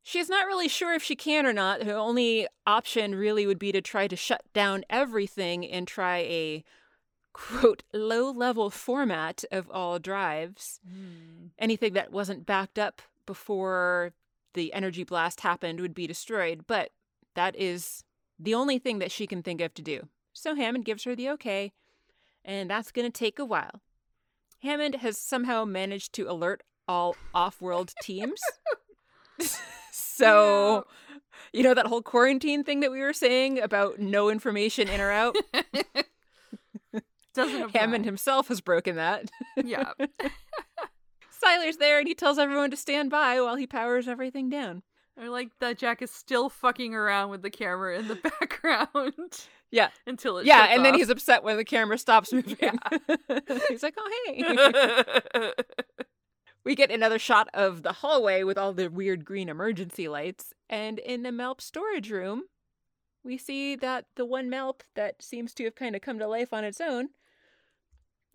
She's 0.02 0.28
not 0.28 0.46
really 0.46 0.68
sure 0.68 0.94
if 0.94 1.02
she 1.02 1.16
can 1.16 1.44
or 1.44 1.52
not. 1.52 1.82
Her 1.82 1.96
only 1.96 2.46
option 2.66 3.14
really 3.14 3.46
would 3.46 3.58
be 3.58 3.72
to 3.72 3.80
try 3.80 4.08
to 4.08 4.16
shut 4.16 4.42
down 4.54 4.84
everything 4.88 5.66
and 5.66 5.86
try 5.86 6.18
a 6.18 6.64
quote 7.38 7.84
low 7.92 8.30
level 8.30 8.68
format 8.68 9.44
of 9.52 9.70
all 9.70 9.98
drives. 9.98 10.80
Hmm. 10.86 11.48
Anything 11.58 11.92
that 11.94 12.12
wasn't 12.12 12.46
backed 12.46 12.78
up 12.78 13.00
before 13.26 14.12
the 14.54 14.72
energy 14.72 15.04
blast 15.04 15.42
happened 15.42 15.80
would 15.80 15.94
be 15.94 16.06
destroyed, 16.06 16.64
but 16.66 16.90
that 17.34 17.54
is 17.56 18.04
the 18.38 18.54
only 18.54 18.78
thing 18.78 18.98
that 18.98 19.12
she 19.12 19.26
can 19.26 19.42
think 19.42 19.60
of 19.60 19.72
to 19.74 19.82
do. 19.82 20.08
So 20.32 20.54
Hammond 20.54 20.84
gives 20.84 21.04
her 21.04 21.14
the 21.14 21.30
okay, 21.30 21.72
and 22.44 22.68
that's 22.68 22.90
going 22.90 23.10
to 23.10 23.16
take 23.16 23.38
a 23.38 23.44
while. 23.44 23.80
Hammond 24.62 24.96
has 24.96 25.16
somehow 25.16 25.64
managed 25.64 26.12
to 26.14 26.30
alert 26.30 26.62
all 26.88 27.16
off 27.32 27.60
world 27.60 27.92
teams. 28.02 28.40
so, 29.92 30.86
you 31.52 31.62
know, 31.62 31.74
that 31.74 31.86
whole 31.86 32.02
quarantine 32.02 32.64
thing 32.64 32.80
that 32.80 32.90
we 32.90 33.00
were 33.00 33.12
saying 33.12 33.60
about 33.60 34.00
no 34.00 34.28
information 34.28 34.88
in 34.88 35.00
or 35.00 35.12
out? 35.12 35.36
Doesn't 37.38 37.62
apply. 37.62 37.80
Hammond 37.80 38.04
himself 38.04 38.48
has 38.48 38.60
broken 38.60 38.96
that. 38.96 39.30
yeah. 39.64 39.92
Siler's 41.42 41.76
there 41.76 42.00
and 42.00 42.08
he 42.08 42.14
tells 42.14 42.36
everyone 42.36 42.70
to 42.72 42.76
stand 42.76 43.10
by 43.10 43.40
while 43.40 43.54
he 43.54 43.66
powers 43.66 44.08
everything 44.08 44.50
down. 44.50 44.82
I 45.16 45.28
like 45.28 45.50
that 45.60 45.78
Jack 45.78 46.02
is 46.02 46.10
still 46.10 46.48
fucking 46.48 46.94
around 46.94 47.30
with 47.30 47.42
the 47.42 47.50
camera 47.50 47.96
in 47.96 48.08
the 48.08 48.14
background 48.40 49.46
Yeah. 49.70 49.90
until 50.06 50.38
it 50.38 50.46
yeah, 50.46 50.66
and 50.70 50.84
then 50.84 50.94
he's 50.94 51.10
upset 51.10 51.44
when 51.44 51.56
the 51.56 51.64
camera 51.64 51.96
stops 51.96 52.32
moving. 52.32 52.56
he's 53.68 53.82
like, 53.84 53.94
oh, 53.96 54.10
hey. 54.26 55.52
we 56.64 56.74
get 56.74 56.90
another 56.90 57.18
shot 57.20 57.48
of 57.54 57.82
the 57.84 57.92
hallway 57.92 58.42
with 58.42 58.58
all 58.58 58.72
the 58.72 58.88
weird 58.88 59.24
green 59.24 59.48
emergency 59.48 60.08
lights. 60.08 60.52
And 60.68 60.98
in 60.98 61.22
the 61.22 61.30
Malp 61.30 61.60
storage 61.60 62.10
room, 62.10 62.42
we 63.24 63.38
see 63.38 63.76
that 63.76 64.06
the 64.16 64.24
one 64.24 64.48
Malp 64.50 64.80
that 64.96 65.22
seems 65.22 65.54
to 65.54 65.64
have 65.64 65.74
kind 65.76 65.94
of 65.94 66.02
come 66.02 66.18
to 66.18 66.26
life 66.26 66.52
on 66.52 66.64
its 66.64 66.80
own 66.80 67.10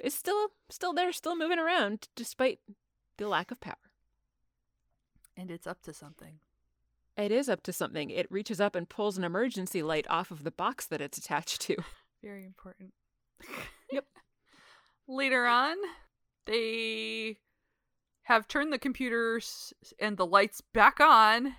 is 0.03 0.13
still 0.13 0.49
still 0.69 0.93
there, 0.93 1.11
still 1.11 1.35
moving 1.35 1.57
around, 1.57 2.09
despite 2.15 2.59
the 3.17 3.27
lack 3.27 3.49
of 3.49 3.59
power. 3.59 3.75
And 5.35 5.49
it's 5.49 5.65
up 5.65 5.81
to 5.83 5.93
something. 5.93 6.39
It 7.15 7.31
is 7.31 7.47
up 7.47 7.63
to 7.63 7.73
something. 7.73 8.09
It 8.09 8.31
reaches 8.31 8.59
up 8.59 8.75
and 8.75 8.89
pulls 8.89 9.17
an 9.17 9.23
emergency 9.23 9.81
light 9.81 10.05
off 10.09 10.29
of 10.29 10.43
the 10.43 10.51
box 10.51 10.85
that 10.87 11.01
it's 11.01 11.17
attached 11.17 11.61
to. 11.61 11.77
Very 12.23 12.45
important. 12.45 12.93
Yep. 13.91 14.05
Later 15.07 15.45
on, 15.45 15.77
they 16.45 17.37
have 18.23 18.47
turned 18.47 18.73
the 18.73 18.79
computers 18.79 19.73
and 19.99 20.17
the 20.17 20.25
lights 20.25 20.61
back 20.61 20.99
on, 20.99 21.55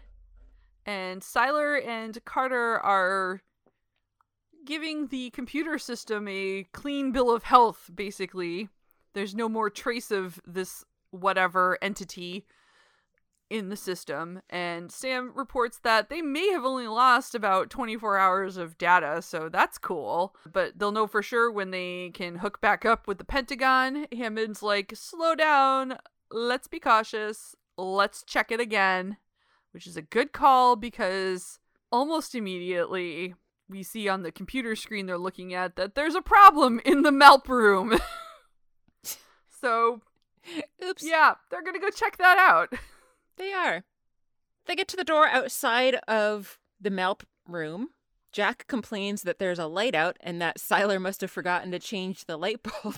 and 0.86 1.22
Siler 1.22 1.84
and 1.86 2.22
Carter 2.24 2.78
are 2.78 3.42
giving 4.64 5.08
the 5.08 5.30
computer 5.30 5.78
system 5.78 6.26
a 6.28 6.66
clean 6.72 7.12
bill 7.12 7.30
of 7.30 7.44
health, 7.44 7.90
basically. 7.94 8.68
There's 9.12 9.34
no 9.34 9.48
more 9.48 9.70
trace 9.70 10.10
of 10.10 10.40
this 10.46 10.84
whatever 11.10 11.78
entity 11.80 12.46
in 13.50 13.68
the 13.68 13.76
system. 13.76 14.42
And 14.50 14.90
Sam 14.90 15.32
reports 15.34 15.78
that 15.78 16.08
they 16.08 16.22
may 16.22 16.50
have 16.50 16.64
only 16.64 16.88
lost 16.88 17.34
about 17.34 17.70
24 17.70 18.18
hours 18.18 18.56
of 18.56 18.78
data, 18.78 19.22
so 19.22 19.48
that's 19.48 19.78
cool. 19.78 20.34
But 20.50 20.78
they'll 20.78 20.92
know 20.92 21.06
for 21.06 21.22
sure 21.22 21.50
when 21.50 21.70
they 21.70 22.10
can 22.14 22.36
hook 22.36 22.60
back 22.60 22.84
up 22.84 23.06
with 23.06 23.18
the 23.18 23.24
Pentagon. 23.24 24.06
Hammond's 24.12 24.62
like, 24.62 24.92
slow 24.96 25.34
down, 25.34 25.98
let's 26.30 26.66
be 26.66 26.80
cautious, 26.80 27.54
let's 27.76 28.24
check 28.24 28.50
it 28.50 28.60
again, 28.60 29.18
which 29.72 29.86
is 29.86 29.96
a 29.96 30.02
good 30.02 30.32
call 30.32 30.74
because 30.74 31.60
almost 31.92 32.34
immediately 32.34 33.34
we 33.68 33.82
see 33.82 34.08
on 34.08 34.22
the 34.22 34.32
computer 34.32 34.76
screen 34.76 35.06
they're 35.06 35.18
looking 35.18 35.54
at 35.54 35.76
that 35.76 35.94
there's 35.94 36.14
a 36.14 36.22
problem 36.22 36.80
in 36.84 37.02
the 37.02 37.10
Malp 37.10 37.48
room. 37.48 37.98
so, 39.60 40.00
Oops. 40.84 41.02
yeah, 41.04 41.34
they're 41.50 41.62
gonna 41.62 41.78
go 41.78 41.90
check 41.90 42.16
that 42.18 42.38
out. 42.38 42.72
They 43.36 43.52
are. 43.52 43.82
They 44.66 44.76
get 44.76 44.86
to 44.86 44.96
the 44.96 45.02
door 45.02 45.26
outside 45.26 45.96
of 46.06 46.60
the 46.80 46.90
Malp 46.90 47.22
room. 47.48 47.88
Jack 48.30 48.68
complains 48.68 49.22
that 49.22 49.40
there's 49.40 49.58
a 49.58 49.66
light 49.66 49.96
out 49.96 50.16
and 50.20 50.40
that 50.40 50.60
Siler 50.60 51.00
must 51.02 51.20
have 51.20 51.32
forgotten 51.32 51.72
to 51.72 51.80
change 51.80 52.26
the 52.26 52.36
light 52.36 52.60
bulb. 52.62 52.94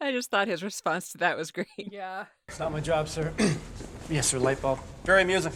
I 0.00 0.10
just 0.10 0.30
thought 0.30 0.48
his 0.48 0.62
response 0.62 1.12
to 1.12 1.18
that 1.18 1.36
was 1.36 1.50
great. 1.50 1.66
Yeah. 1.76 2.24
It's 2.48 2.58
not 2.58 2.72
my 2.72 2.80
job, 2.80 3.10
sir. 3.10 3.30
yes, 4.08 4.28
sir, 4.28 4.38
light 4.38 4.62
bulb. 4.62 4.78
Very 5.04 5.20
amusing. 5.20 5.52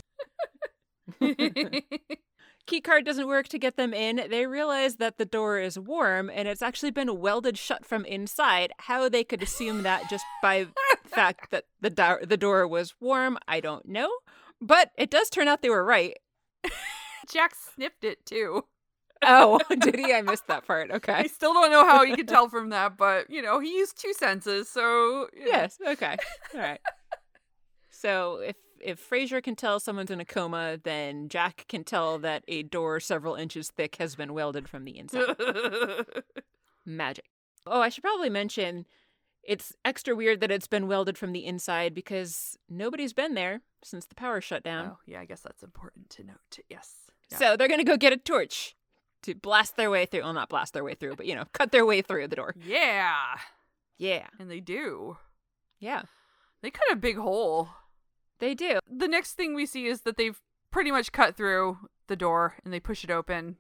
Key 2.71 2.81
card 2.81 3.05
doesn't 3.05 3.27
work 3.27 3.49
to 3.49 3.59
get 3.59 3.77
them 3.77 3.93
in. 3.93 4.29
They 4.31 4.47
realize 4.47 4.95
that 4.99 5.19
the 5.19 5.25
door 5.25 5.59
is 5.59 5.77
warm 5.77 6.31
and 6.33 6.47
it's 6.47 6.63
actually 6.63 6.93
been 6.93 7.19
welded 7.19 7.59
shut 7.59 7.85
from 7.85 8.05
inside. 8.05 8.71
How 8.79 9.09
they 9.09 9.25
could 9.25 9.43
assume 9.43 9.83
that 9.83 10.09
just 10.09 10.25
by 10.41 10.69
the 11.03 11.09
fact 11.09 11.51
that 11.51 11.65
the 11.81 11.91
do- 11.91 12.25
the 12.25 12.37
door 12.37 12.69
was 12.69 12.95
warm, 13.01 13.39
I 13.49 13.59
don't 13.59 13.89
know. 13.89 14.09
But 14.61 14.93
it 14.97 15.11
does 15.11 15.31
turn 15.31 15.49
out 15.49 15.63
they 15.63 15.69
were 15.69 15.85
right. 15.85 16.17
Jack 17.29 17.57
sniffed 17.57 18.05
it 18.05 18.25
too. 18.25 18.67
Oh, 19.21 19.59
did 19.81 19.99
he? 19.99 20.15
I 20.15 20.23
missed 20.23 20.47
that 20.47 20.65
part. 20.65 20.93
Okay. 20.93 21.13
I 21.13 21.27
still 21.27 21.53
don't 21.53 21.73
know 21.73 21.85
how 21.85 22.03
you 22.03 22.15
could 22.15 22.29
tell 22.29 22.49
from 22.49 22.69
that, 22.69 22.97
but 22.97 23.29
you 23.29 23.43
know, 23.43 23.59
he 23.59 23.79
used 23.79 24.01
two 24.01 24.13
senses, 24.13 24.69
so. 24.69 25.27
Yes. 25.37 25.77
Okay. 25.85 26.17
All 26.55 26.61
right. 26.61 26.81
So 27.91 28.37
if 28.37 28.55
if 28.81 28.99
Fraser 28.99 29.41
can 29.41 29.57
tell 29.57 29.81
someone's 29.81 30.11
in 30.11 30.21
a 30.21 30.25
coma, 30.25 30.79
then 30.83 31.29
Jack 31.29 31.67
can 31.69 31.85
tell 31.85 32.19
that 32.19 32.45
a 32.49 32.63
door 32.63 33.01
several 33.01 33.35
inches 33.35 33.71
thick 33.71 33.97
has 33.97 34.15
been 34.15 34.33
welded 34.35 34.69
from 34.69 34.85
the 34.85 34.99
inside. 34.99 35.37
Magic. 36.87 37.27
Oh, 37.67 37.81
I 37.81 37.89
should 37.89 38.03
probably 38.03 38.31
mention 38.31 38.87
it's 39.43 39.75
extra 39.85 40.15
weird 40.15 40.41
that 40.41 40.51
it's 40.51 40.67
been 40.67 40.87
welded 40.87 41.17
from 41.19 41.33
the 41.33 41.45
inside 41.45 41.95
because 41.95 42.57
nobody's 42.69 43.13
been 43.13 43.35
there 43.35 43.61
since 43.83 44.07
the 44.07 44.15
power 44.15 44.41
shut 44.41 44.63
down. 44.63 44.93
oh, 44.93 44.99
yeah, 45.07 45.21
I 45.21 45.25
guess 45.25 45.41
that's 45.41 45.63
important 45.63 46.11
to 46.11 46.25
note. 46.25 46.59
Yes. 46.69 46.95
Yeah. 47.31 47.39
So 47.39 47.57
they're 47.57 47.69
going 47.69 47.81
to 47.81 47.85
go 47.85 47.97
get 47.97 48.13
a 48.13 48.17
torch 48.17 48.75
to 49.23 49.35
blast 49.35 49.77
their 49.77 49.91
way 49.91 50.07
through. 50.07 50.23
Well, 50.23 50.33
not 50.33 50.49
blast 50.49 50.73
their 50.75 50.85
way 50.85 50.95
through, 50.95 51.17
but, 51.17 51.27
you 51.27 51.35
know, 51.35 51.45
cut 51.53 51.73
their 51.73 51.87
way 51.87 52.03
through 52.03 52.29
the 52.29 52.37
door. 52.37 52.55
Yeah. 52.65 53.37
Yeah. 53.99 54.27
And 54.39 54.51
they 54.51 54.61
do. 54.61 55.19
Yeah. 55.79 56.03
They 56.63 56.71
cut 56.71 56.91
a 56.91 56.97
big 56.97 57.17
hole. 57.17 57.69
They 58.41 58.55
do. 58.55 58.79
The 58.91 59.09
next 59.09 59.35
thing 59.35 59.55
we 59.55 59.67
see 59.67 59.87
is 59.87 60.01
that 60.03 60.17
they've 60.17 60.41
pretty 60.71 60.91
much 60.91 61.13
cut 61.13 61.37
through 61.37 61.79
the 62.09 62.17
door 62.17 62.57
and 62.65 62.73
they 62.75 62.81
push 62.81 63.05
it 63.05 63.11
open. 63.11 63.57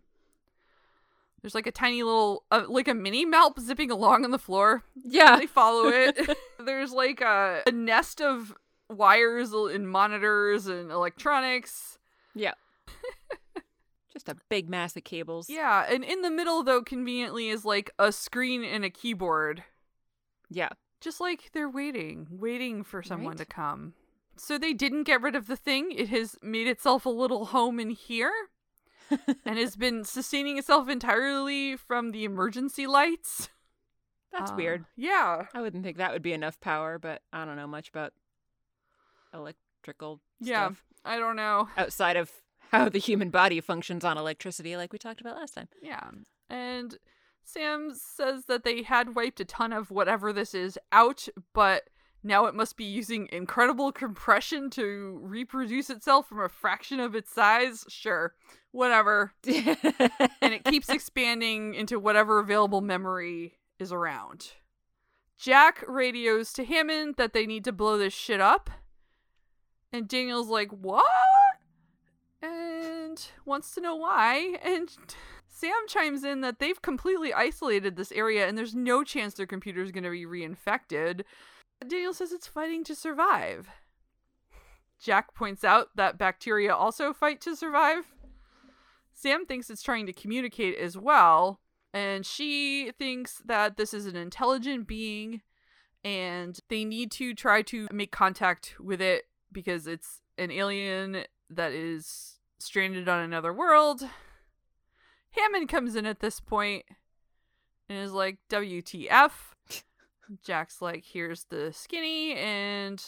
There's 1.42 1.54
like 1.54 1.66
a 1.66 1.72
tiny 1.72 2.02
little, 2.02 2.44
uh, 2.50 2.64
like 2.68 2.88
a 2.88 2.94
mini 2.94 3.24
Malp 3.24 3.58
zipping 3.60 3.90
along 3.90 4.24
on 4.24 4.30
the 4.30 4.38
floor. 4.38 4.82
Yeah. 5.04 5.36
They 5.36 5.46
follow 5.46 5.88
it. 5.88 6.18
There's 6.58 6.92
like 6.92 7.20
a, 7.20 7.62
a 7.66 7.70
nest 7.72 8.20
of 8.20 8.54
wires 8.90 9.52
and 9.52 9.88
monitors 9.88 10.66
and 10.66 10.90
electronics. 10.90 11.98
Yeah. 12.34 12.54
Just 14.12 14.28
a 14.28 14.36
big 14.48 14.68
mass 14.68 14.96
of 14.96 15.04
cables. 15.04 15.48
Yeah, 15.48 15.86
and 15.88 16.02
in 16.04 16.22
the 16.22 16.30
middle 16.30 16.62
though, 16.64 16.82
conveniently 16.82 17.48
is 17.48 17.64
like 17.64 17.90
a 17.98 18.10
screen 18.12 18.64
and 18.64 18.84
a 18.84 18.90
keyboard. 18.90 19.62
Yeah. 20.50 20.70
Just 21.00 21.20
like 21.20 21.50
they're 21.54 21.70
waiting, 21.70 22.26
waiting 22.30 22.82
for 22.82 23.02
someone 23.02 23.30
Right. 23.32 23.38
to 23.38 23.44
come. 23.46 23.94
So 24.40 24.56
they 24.58 24.72
didn't 24.72 25.04
get 25.04 25.20
rid 25.20 25.36
of 25.36 25.46
the 25.46 25.56
thing. 25.56 25.92
It 25.92 26.08
has 26.08 26.36
made 26.42 26.66
itself 26.66 27.04
a 27.04 27.10
little 27.10 27.46
home 27.46 27.78
in 27.78 27.90
here 27.90 28.32
and 29.44 29.58
has 29.58 29.76
been 29.76 30.04
sustaining 30.04 30.56
itself 30.58 30.88
entirely 30.88 31.76
from 31.76 32.10
the 32.10 32.24
emergency 32.24 32.86
lights. 32.86 33.50
That's 34.32 34.50
Uh, 34.52 34.54
weird. 34.56 34.84
Yeah. 34.96 35.46
I 35.52 35.60
wouldn't 35.60 35.84
think 35.84 35.96
that 35.98 36.12
would 36.12 36.22
be 36.22 36.32
enough 36.32 36.58
power, 36.60 36.98
but 36.98 37.22
I 37.32 37.44
don't 37.44 37.56
know 37.56 37.66
much 37.66 37.88
about 37.90 38.12
electrical 39.34 40.20
Yeah. 40.40 40.66
stuff 40.68 40.84
I 41.04 41.18
don't 41.18 41.36
know. 41.36 41.68
outside 41.76 42.16
of 42.16 42.30
how 42.70 42.88
the 42.88 42.98
human 42.98 43.30
body 43.30 43.60
functions 43.60 44.04
on 44.04 44.16
electricity, 44.18 44.76
like 44.76 44.92
we 44.92 44.98
talked 44.98 45.20
about 45.20 45.36
last 45.36 45.54
time. 45.54 45.68
Yeah. 45.82 46.10
And 46.48 46.98
Sam 47.44 47.92
says 47.94 48.44
that 48.46 48.64
they 48.64 48.82
had 48.82 49.14
wiped 49.16 49.40
a 49.40 49.44
ton 49.44 49.72
of 49.72 49.90
whatever 49.90 50.32
this 50.32 50.54
is 50.54 50.78
out, 50.92 51.26
but 51.52 51.88
now 52.22 52.46
it 52.46 52.54
must 52.54 52.76
be 52.76 52.84
using 52.84 53.28
incredible 53.32 53.92
compression 53.92 54.68
to 54.70 55.18
reproduce 55.22 55.88
itself 55.88 56.28
from 56.28 56.40
a 56.40 56.48
fraction 56.48 57.00
of 57.00 57.14
its 57.14 57.32
size. 57.32 57.84
Sure. 57.88 58.34
Whatever. 58.72 59.32
And 60.42 60.54
it 60.54 60.64
keeps 60.64 60.88
expanding 60.88 61.74
into 61.74 61.98
whatever 61.98 62.38
available 62.38 62.80
memory 62.80 63.58
is 63.78 63.92
around. 63.92 64.52
Jack 65.38 65.84
radios 65.86 66.52
to 66.54 66.64
Hammond 66.64 67.16
that 67.16 67.32
they 67.32 67.46
need 67.46 67.64
to 67.64 67.72
blow 67.72 67.98
this 67.98 68.12
shit 68.12 68.40
up. 68.40 68.70
And 69.92 70.08
Daniel's 70.08 70.48
like, 70.48 70.70
What? 70.70 71.04
And 72.42 73.22
wants 73.44 73.74
to 73.74 73.80
know 73.80 73.96
why. 73.96 74.56
And 74.62 74.90
Sam 75.46 75.72
chimes 75.88 76.24
in 76.24 76.40
that 76.40 76.58
they've 76.58 76.80
completely 76.80 77.34
isolated 77.34 77.96
this 77.96 78.12
area 78.12 78.48
and 78.48 78.56
there's 78.56 78.74
no 78.74 79.04
chance 79.04 79.34
their 79.34 79.46
computer's 79.46 79.92
going 79.92 80.04
to 80.04 80.10
be 80.10 80.24
reinfected. 80.24 81.22
Daniel 81.86 82.12
says 82.12 82.32
it's 82.32 82.46
fighting 82.46 82.84
to 82.84 82.94
survive. 82.94 83.68
Jack 85.02 85.34
points 85.34 85.64
out 85.64 85.88
that 85.96 86.18
bacteria 86.18 86.74
also 86.74 87.12
fight 87.12 87.40
to 87.40 87.56
survive. 87.56 88.04
Sam 89.14 89.46
thinks 89.46 89.70
it's 89.70 89.82
trying 89.82 90.06
to 90.06 90.12
communicate 90.12 90.78
as 90.78 90.96
well, 90.96 91.60
and 91.92 92.24
she 92.24 92.92
thinks 92.98 93.42
that 93.44 93.76
this 93.76 93.94
is 93.94 94.06
an 94.06 94.16
intelligent 94.16 94.86
being 94.86 95.42
and 96.04 96.58
they 96.68 96.84
need 96.84 97.10
to 97.12 97.34
try 97.34 97.62
to 97.62 97.86
make 97.92 98.10
contact 98.10 98.74
with 98.80 99.00
it 99.00 99.24
because 99.52 99.86
it's 99.86 100.20
an 100.38 100.50
alien 100.50 101.24
that 101.50 101.72
is 101.72 102.38
stranded 102.58 103.08
on 103.08 103.20
another 103.20 103.52
world. 103.52 104.08
Hammond 105.32 105.68
comes 105.68 105.96
in 105.96 106.06
at 106.06 106.20
this 106.20 106.40
point 106.40 106.84
and 107.88 107.98
is 107.98 108.12
like, 108.12 108.38
WTF? 108.48 109.30
Jack's 110.42 110.80
like, 110.82 111.04
here's 111.04 111.44
the 111.44 111.72
skinny, 111.72 112.34
and 112.34 113.02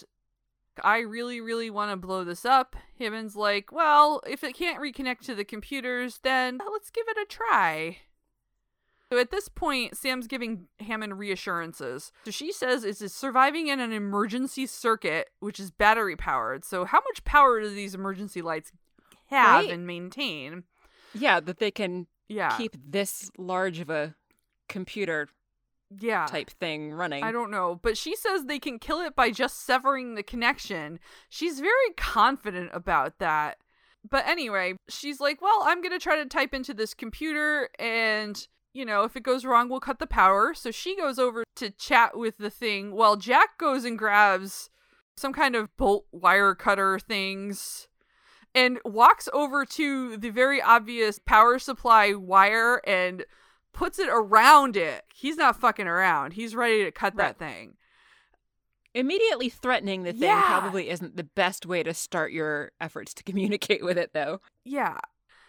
I 0.82 0.98
really, 1.00 1.40
really 1.40 1.70
want 1.70 1.90
to 1.92 1.96
blow 1.96 2.24
this 2.24 2.44
up. 2.44 2.74
Hammond's 2.98 3.36
like, 3.36 3.70
well, 3.72 4.20
if 4.26 4.42
it 4.42 4.54
can't 4.54 4.80
reconnect 4.80 5.20
to 5.26 5.34
the 5.34 5.44
computers, 5.44 6.20
then 6.22 6.60
uh, 6.60 6.64
let's 6.72 6.90
give 6.90 7.06
it 7.08 7.16
a 7.18 7.26
try. 7.26 7.98
So 9.12 9.18
at 9.18 9.30
this 9.30 9.48
point, 9.48 9.94
Sam's 9.94 10.26
giving 10.26 10.68
Hammond 10.80 11.18
reassurances. 11.18 12.12
So 12.24 12.30
she 12.30 12.50
says 12.50 12.82
it's 12.82 13.12
surviving 13.14 13.66
in 13.68 13.78
an 13.78 13.92
emergency 13.92 14.64
circuit, 14.66 15.28
which 15.38 15.60
is 15.60 15.70
battery 15.70 16.16
powered. 16.16 16.64
So 16.64 16.86
how 16.86 17.00
much 17.10 17.22
power 17.24 17.60
do 17.60 17.68
these 17.68 17.94
emergency 17.94 18.40
lights 18.40 18.72
have 19.26 19.64
Right. 19.66 19.70
and 19.70 19.86
maintain? 19.86 20.64
yeah, 21.12 21.40
that 21.40 21.58
they 21.58 21.70
can 21.70 22.06
Yeah. 22.28 22.56
keep 22.56 22.74
this 22.82 23.30
large 23.36 23.80
of 23.80 23.90
a 23.90 24.14
computer 24.70 25.28
yeah. 26.00 26.26
type 26.26 26.50
thing 26.50 26.92
running. 26.92 27.22
I 27.22 27.32
don't 27.32 27.50
know, 27.50 27.78
but 27.82 27.96
she 27.96 28.16
says 28.16 28.44
they 28.44 28.58
can 28.58 28.78
kill 28.78 29.00
it 29.00 29.14
by 29.14 29.30
just 29.30 29.64
severing 29.64 30.14
the 30.14 30.22
connection. 30.22 30.98
She's 31.28 31.60
very 31.60 31.90
confident 31.96 32.70
about 32.72 33.18
that. 33.18 33.58
But 34.08 34.26
anyway, 34.26 34.74
she's 34.88 35.20
like, 35.20 35.40
"Well, 35.40 35.62
I'm 35.64 35.80
going 35.80 35.92
to 35.92 35.98
try 35.98 36.16
to 36.16 36.26
type 36.26 36.54
into 36.54 36.74
this 36.74 36.92
computer 36.92 37.68
and, 37.78 38.46
you 38.72 38.84
know, 38.84 39.04
if 39.04 39.16
it 39.16 39.22
goes 39.22 39.44
wrong, 39.44 39.68
we'll 39.68 39.80
cut 39.80 40.00
the 40.00 40.06
power." 40.06 40.54
So 40.54 40.70
she 40.70 40.96
goes 40.96 41.18
over 41.18 41.44
to 41.56 41.70
chat 41.70 42.16
with 42.16 42.38
the 42.38 42.50
thing 42.50 42.92
while 42.92 43.16
Jack 43.16 43.58
goes 43.58 43.84
and 43.84 43.98
grabs 43.98 44.70
some 45.16 45.32
kind 45.32 45.54
of 45.54 45.76
bolt 45.76 46.06
wire 46.10 46.54
cutter 46.54 46.98
things 46.98 47.86
and 48.54 48.78
walks 48.84 49.28
over 49.32 49.64
to 49.64 50.16
the 50.16 50.30
very 50.30 50.60
obvious 50.60 51.18
power 51.18 51.58
supply 51.58 52.12
wire 52.12 52.80
and 52.86 53.24
puts 53.72 53.98
it 53.98 54.08
around 54.10 54.76
it. 54.76 55.04
He's 55.14 55.36
not 55.36 55.56
fucking 55.58 55.86
around. 55.86 56.34
He's 56.34 56.54
ready 56.54 56.84
to 56.84 56.90
cut 56.92 57.14
Right. 57.16 57.28
that 57.28 57.38
thing. 57.38 57.76
Immediately 58.94 59.48
threatening 59.48 60.02
the 60.02 60.12
thing 60.12 60.22
Yeah. 60.24 60.42
probably 60.46 60.90
isn't 60.90 61.16
the 61.16 61.24
best 61.24 61.64
way 61.64 61.82
to 61.82 61.94
start 61.94 62.32
your 62.32 62.72
efforts 62.80 63.14
to 63.14 63.22
communicate 63.24 63.82
with 63.82 63.96
it, 63.96 64.12
though. 64.12 64.40
Yeah. 64.64 64.98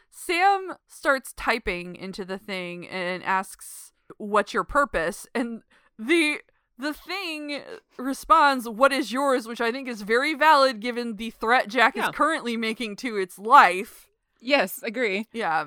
Sam 0.10 0.76
starts 0.88 1.34
typing 1.36 1.96
into 1.96 2.24
the 2.24 2.38
thing 2.38 2.88
and 2.88 3.24
asks, 3.24 3.92
"What's 4.18 4.54
your 4.54 4.64
purpose?" 4.64 5.28
And 5.36 5.64
the 5.98 6.42
the 6.78 6.94
thing 6.94 7.62
responds, 7.98 8.70
"What 8.70 8.94
is 8.94 9.12
yours?" 9.12 9.48
which 9.48 9.60
I 9.62 9.72
think 9.72 9.88
is 9.88 10.04
very 10.04 10.34
valid 10.36 10.80
given 10.80 11.16
the 11.18 11.32
threat 11.32 11.68
Jack 11.68 11.96
Yeah. 11.96 12.10
is 12.10 12.16
currently 12.16 12.56
making 12.56 12.96
to 12.98 13.18
its 13.18 13.38
life. 13.40 14.08
Yes, 14.40 14.82
agree. 14.84 15.28
Yeah. 15.34 15.66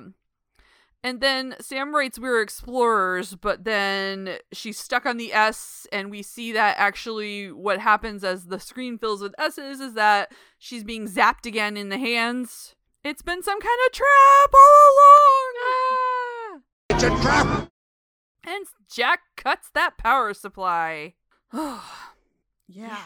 And 1.06 1.20
then 1.20 1.54
Sam 1.60 1.94
writes 1.94 2.18
we're 2.18 2.42
explorers, 2.42 3.36
but 3.36 3.62
then 3.62 4.38
she's 4.52 4.76
stuck 4.76 5.06
on 5.06 5.18
the 5.18 5.32
S, 5.32 5.86
and 5.92 6.10
we 6.10 6.20
see 6.20 6.50
that 6.50 6.74
actually 6.78 7.52
what 7.52 7.78
happens 7.78 8.24
as 8.24 8.46
the 8.46 8.58
screen 8.58 8.98
fills 8.98 9.22
with 9.22 9.32
S's 9.38 9.78
is 9.78 9.94
that 9.94 10.32
she's 10.58 10.82
being 10.82 11.06
zapped 11.06 11.46
again 11.46 11.76
in 11.76 11.90
the 11.90 11.96
hands. 11.96 12.74
It's 13.04 13.22
been 13.22 13.40
some 13.44 13.60
kind 13.60 13.78
of 13.86 13.92
trap 13.92 14.52
all 14.52 14.82
along. 14.90 15.52
Ah! 15.62 16.58
It's 16.90 17.04
a 17.04 17.22
trap! 17.22 17.68
And 18.42 18.66
Jack 18.92 19.20
cuts 19.36 19.70
that 19.74 19.98
power 19.98 20.34
supply. 20.34 21.14
yeah. 22.66 23.04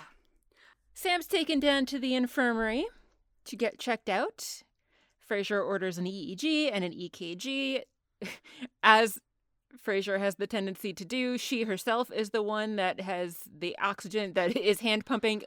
Sam's 0.94 1.26
taken 1.26 1.60
down 1.60 1.84
to 1.84 1.98
the 1.98 2.14
infirmary 2.14 2.86
to 3.44 3.56
get 3.56 3.78
checked 3.78 4.08
out. 4.08 4.62
Fraiser 5.30 5.62
orders 5.62 5.96
an 5.96 6.06
EEG 6.06 6.70
and 6.72 6.82
an 6.82 6.92
EKG. 6.92 7.82
As 8.82 9.20
Fraiser 9.80 10.18
has 10.18 10.34
the 10.34 10.48
tendency 10.48 10.92
to 10.92 11.04
do, 11.04 11.38
she 11.38 11.62
herself 11.62 12.10
is 12.10 12.30
the 12.30 12.42
one 12.42 12.74
that 12.74 13.00
has 13.00 13.38
the 13.46 13.78
oxygen 13.80 14.32
that 14.32 14.56
is 14.56 14.80
hand 14.80 15.06
pumping 15.06 15.42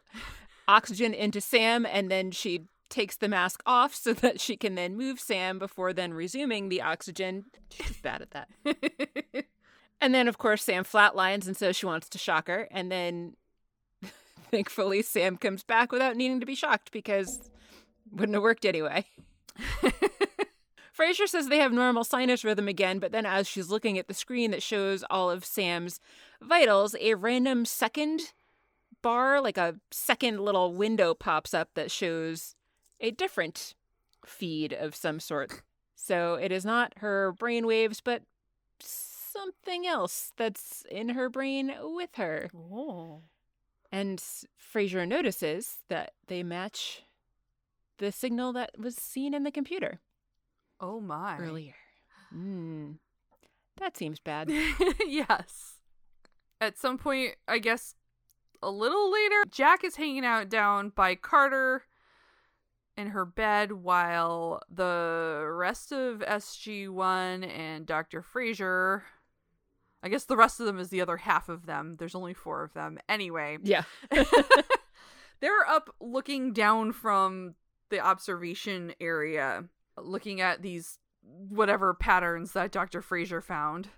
oxygen 0.69 1.13
into 1.13 1.41
Sam, 1.41 1.85
and 1.85 2.09
then 2.09 2.31
she 2.31 2.67
takes 2.87 3.17
the 3.17 3.27
mask 3.27 3.61
off 3.65 3.93
so 3.93 4.13
that 4.13 4.39
she 4.39 4.55
can 4.55 4.75
then 4.75 4.95
move 4.95 5.19
Sam 5.19 5.59
before 5.59 5.91
then 5.91 6.13
resuming 6.13 6.69
the 6.69 6.81
oxygen. 6.81 7.43
She's 7.69 7.97
bad 7.97 8.21
at 8.21 8.31
that. 8.31 9.45
And 10.01 10.13
then, 10.13 10.27
of 10.27 10.37
course, 10.37 10.63
Sam 10.63 10.83
flatlines 10.83 11.47
and 11.47 11.55
says 11.55 11.77
she 11.77 11.85
wants 11.85 12.09
to 12.09 12.17
shock 12.17 12.49
her. 12.49 12.67
And 12.71 12.91
then, 12.91 13.37
thankfully, 14.51 15.01
Sam 15.01 15.37
comes 15.37 15.63
back 15.63 15.93
without 15.93 16.17
needing 16.17 16.41
to 16.41 16.45
be 16.45 16.55
shocked 16.55 16.91
because 16.91 17.49
wouldn't 18.11 18.33
have 18.35 18.43
worked 18.43 18.65
anyway. 18.65 19.05
Fraiser 20.93 21.27
says 21.27 21.47
they 21.47 21.57
have 21.57 21.73
normal 21.73 22.03
sinus 22.03 22.43
rhythm 22.43 22.67
again, 22.67 22.99
but 22.99 23.11
then 23.11 23.25
as 23.25 23.47
she's 23.47 23.69
looking 23.69 23.97
at 23.97 24.07
the 24.07 24.13
screen 24.13 24.51
that 24.51 24.61
shows 24.61 25.03
all 25.09 25.29
of 25.29 25.43
Sam's 25.43 25.99
vitals, 26.41 26.95
a 27.01 27.15
random 27.15 27.65
second 27.65 28.33
bar, 29.01 29.41
like 29.41 29.57
a 29.57 29.75
second 29.91 30.39
little 30.39 30.73
window 30.73 31.13
pops 31.15 31.53
up 31.53 31.69
that 31.73 31.89
shows 31.89 32.55
a 32.99 33.11
different 33.11 33.73
feed 34.25 34.71
of 34.71 34.95
some 34.95 35.19
sort. 35.19 35.63
So 35.95 36.35
it 36.35 36.51
is 36.51 36.63
not 36.63 36.93
her 36.97 37.31
brain 37.31 37.65
waves, 37.65 38.01
but 38.01 38.23
something 38.79 39.87
else 39.87 40.31
that's 40.37 40.85
in 40.91 41.09
her 41.09 41.29
brain 41.29 41.73
with 41.81 42.15
her. 42.15 42.49
Oh. 42.53 43.21
And 43.91 44.23
Fraiser 44.57 45.07
notices 45.07 45.77
that 45.89 46.13
they 46.27 46.43
match 46.43 47.03
the 48.03 48.11
signal 48.11 48.51
that 48.53 48.71
was 48.77 48.95
seen 48.95 49.33
in 49.33 49.43
the 49.43 49.51
computer 49.51 50.01
Oh 50.81 50.99
my. 50.99 51.37
earlier. 51.39 51.75
Hmm. 52.31 52.91
That 53.77 53.95
seems 53.95 54.19
bad. 54.19 54.49
yes. 55.07 55.75
At 56.59 56.77
some 56.77 56.97
point, 56.97 57.35
I 57.47 57.59
guess 57.59 57.95
a 58.61 58.69
little 58.69 59.09
later, 59.11 59.43
Jack 59.49 59.83
is 59.85 59.95
hanging 59.95 60.25
out 60.25 60.49
down 60.49 60.89
by 60.89 61.15
Carter 61.15 61.83
in 62.97 63.07
her 63.07 63.23
bed 63.25 63.71
while 63.71 64.61
the 64.69 65.45
rest 65.49 65.91
of 65.93 66.19
SG1 66.19 67.47
and 67.49 67.85
Dr. 67.85 68.21
Fraiser. 68.21 69.03
I 70.03 70.09
guess 70.09 70.25
the 70.25 70.35
rest 70.37 70.59
of 70.59 70.65
them 70.65 70.79
is 70.79 70.89
the 70.89 71.01
other 71.01 71.17
half 71.17 71.47
of 71.47 71.65
them. 71.65 71.95
There's 71.97 72.15
only 72.15 72.33
four 72.33 72.63
of 72.63 72.73
them. 72.73 72.99
Anyway, 73.07 73.57
Yeah. 73.63 73.83
they're 75.39 75.65
up 75.67 75.95
looking 76.01 76.51
down 76.51 76.91
from 76.91 77.55
the 77.93 77.99
observation 77.99 78.93
area, 78.99 79.65
looking 79.97 80.41
at 80.41 80.63
these 80.63 80.97
whatever 81.21 81.93
patterns 81.93 82.51
that 82.53 82.71
Dr. 82.71 83.01
Fraiser 83.01 83.39
found. 83.39 83.89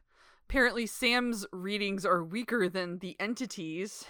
Apparently, 0.50 0.86
Sam's 0.86 1.46
readings 1.52 2.06
are 2.06 2.24
weaker 2.24 2.68
than 2.70 3.00
the 3.00 3.16
entities. 3.20 4.04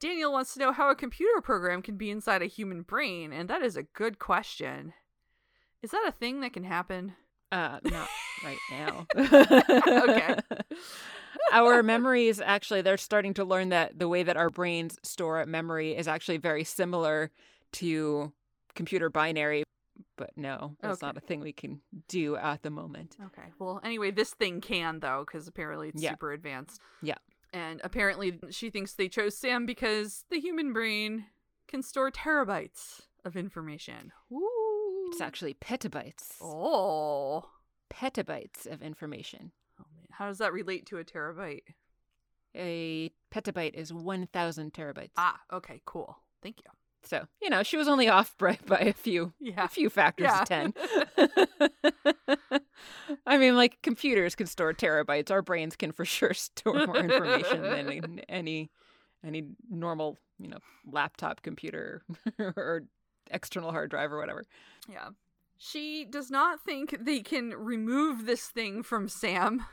Daniel 0.00 0.32
wants 0.32 0.52
to 0.52 0.60
know 0.60 0.72
how 0.72 0.90
a 0.90 0.96
computer 0.96 1.40
program 1.40 1.82
can 1.82 1.96
be 1.96 2.10
inside 2.10 2.42
a 2.42 2.46
human 2.46 2.82
brain, 2.82 3.32
and 3.32 3.48
that 3.48 3.62
is 3.62 3.76
a 3.76 3.84
good 3.84 4.18
question. 4.18 4.92
Is 5.82 5.92
that 5.92 6.04
a 6.06 6.12
thing 6.12 6.40
that 6.40 6.52
can 6.52 6.64
happen? 6.64 7.14
Uh, 7.52 7.78
not 7.84 8.08
right 8.44 8.58
now. 8.72 9.06
Okay. 10.08 10.36
our 11.52 11.82
memories 11.84 12.40
actually, 12.40 12.82
they're 12.82 12.96
starting 12.96 13.34
to 13.34 13.44
learn 13.44 13.68
that 13.68 13.98
the 13.98 14.08
way 14.08 14.24
that 14.24 14.36
our 14.36 14.50
brains 14.50 14.98
store 15.04 15.46
memory 15.46 15.96
is 15.96 16.08
actually 16.08 16.38
very 16.38 16.64
similar 16.64 17.30
to 17.72 18.32
computer 18.76 19.10
binary. 19.10 19.64
But 20.16 20.30
no, 20.36 20.76
that's 20.80 20.98
Okay. 21.02 21.06
not 21.06 21.16
a 21.16 21.20
thing 21.20 21.40
we 21.40 21.52
can 21.52 21.80
do 22.08 22.36
at 22.36 22.62
the 22.62 22.70
moment. 22.70 23.16
Okay. 23.26 23.52
Well, 23.58 23.80
anyway, 23.82 24.10
this 24.10 24.32
thing 24.34 24.60
can 24.60 25.00
though, 25.00 25.24
because 25.26 25.48
apparently 25.48 25.88
it's 25.88 26.02
Yeah. 26.02 26.10
super 26.12 26.32
advanced. 26.32 26.80
Yeah. 27.02 27.16
And 27.52 27.80
apparently, 27.84 28.38
she 28.50 28.70
thinks 28.70 28.94
they 28.94 29.08
chose 29.08 29.36
Sam 29.36 29.66
because 29.66 30.24
the 30.30 30.38
human 30.40 30.72
brain 30.72 31.26
can 31.68 31.82
store 31.82 32.10
terabytes 32.10 33.06
of 33.24 33.36
information. 33.36 34.12
Ooh. 34.30 35.08
It's 35.10 35.20
actually 35.20 35.54
petabytes. 35.54 36.36
Oh. 36.42 37.50
Petabytes 37.90 38.66
of 38.66 38.82
information. 38.82 39.52
Oh 39.80 39.84
man, 39.94 40.06
how 40.10 40.26
does 40.26 40.38
that 40.38 40.52
relate 40.52 40.86
to 40.86 40.98
a 40.98 41.04
terabyte? 41.04 41.62
A 42.54 43.10
petabyte 43.30 43.74
is 43.74 43.92
1,000 43.92 44.72
terabytes. 44.72 45.12
Ah, 45.16 45.40
okay, 45.52 45.80
cool. 45.84 46.18
Thank 46.42 46.60
you. 46.64 46.70
So, 47.06 47.26
you 47.40 47.48
know, 47.50 47.62
she 47.62 47.76
was 47.76 47.88
only 47.88 48.08
off 48.08 48.36
by, 48.38 48.58
by 48.66 48.78
a 48.80 48.92
few 48.92 49.32
Yeah. 49.40 49.64
a 49.64 49.68
few 49.68 49.88
factors 49.90 50.26
Yeah. 50.28 50.42
of 50.42 50.48
10. 50.48 50.74
I 53.26 53.38
mean, 53.38 53.56
like 53.56 53.78
computers 53.82 54.34
can 54.34 54.46
store 54.46 54.72
terabytes. 54.74 55.30
Our 55.30 55.42
brains 55.42 55.76
can 55.76 55.92
for 55.92 56.04
sure 56.04 56.34
store 56.34 56.86
more 56.86 56.96
information 56.98 57.62
than 57.62 58.20
any 58.28 58.70
any 59.24 59.44
normal, 59.70 60.18
you 60.38 60.48
know, 60.48 60.58
laptop 60.90 61.42
computer 61.42 62.02
or 62.38 62.84
external 63.30 63.70
hard 63.72 63.90
drive 63.90 64.12
or 64.12 64.18
whatever. 64.18 64.44
Yeah. 64.88 65.08
She 65.58 66.04
does 66.04 66.30
not 66.30 66.60
think 66.62 66.96
they 67.00 67.20
can 67.20 67.50
remove 67.50 68.26
this 68.26 68.46
thing 68.46 68.82
from 68.82 69.08
Sam. 69.08 69.64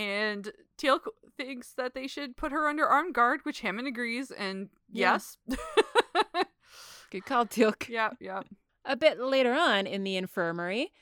And 0.00 0.50
Teal'c 0.78 1.02
thinks 1.36 1.72
that 1.74 1.92
they 1.94 2.06
should 2.06 2.36
put 2.36 2.52
her 2.52 2.68
under 2.68 2.86
armed 2.86 3.14
guard, 3.14 3.40
which 3.42 3.60
Hammond 3.60 3.86
agrees, 3.86 4.30
and 4.30 4.70
Yeah. 4.90 5.12
yes. 5.12 5.36
Good 7.10 7.26
call, 7.26 7.44
Teal'c. 7.46 7.88
yeah, 7.88 8.10
yeah. 8.20 8.42
A 8.84 8.96
bit 8.96 9.20
later 9.20 9.52
on 9.52 9.86
in 9.86 10.04
the 10.04 10.16
infirmary, 10.16 10.92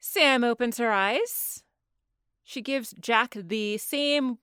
Sam 0.00 0.44
opens 0.44 0.78
her 0.78 0.90
eyes. 0.90 1.62
She 2.42 2.62
gives 2.62 2.94
Jack 2.98 3.34
the 3.36 3.76
same 3.78 4.38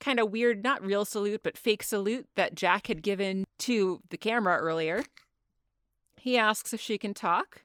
kind 0.00 0.18
of 0.18 0.30
weird, 0.30 0.62
not 0.64 0.84
real 0.84 1.04
salute, 1.04 1.42
but 1.44 1.58
fake 1.58 1.82
salute 1.82 2.26
that 2.36 2.54
Jack 2.54 2.86
had 2.86 3.02
given 3.02 3.44
to 3.60 4.00
the 4.10 4.16
camera 4.16 4.56
earlier. 4.58 5.04
He 6.16 6.38
asks 6.38 6.72
if 6.72 6.80
she 6.80 6.96
can 6.98 7.12
talk. 7.14 7.62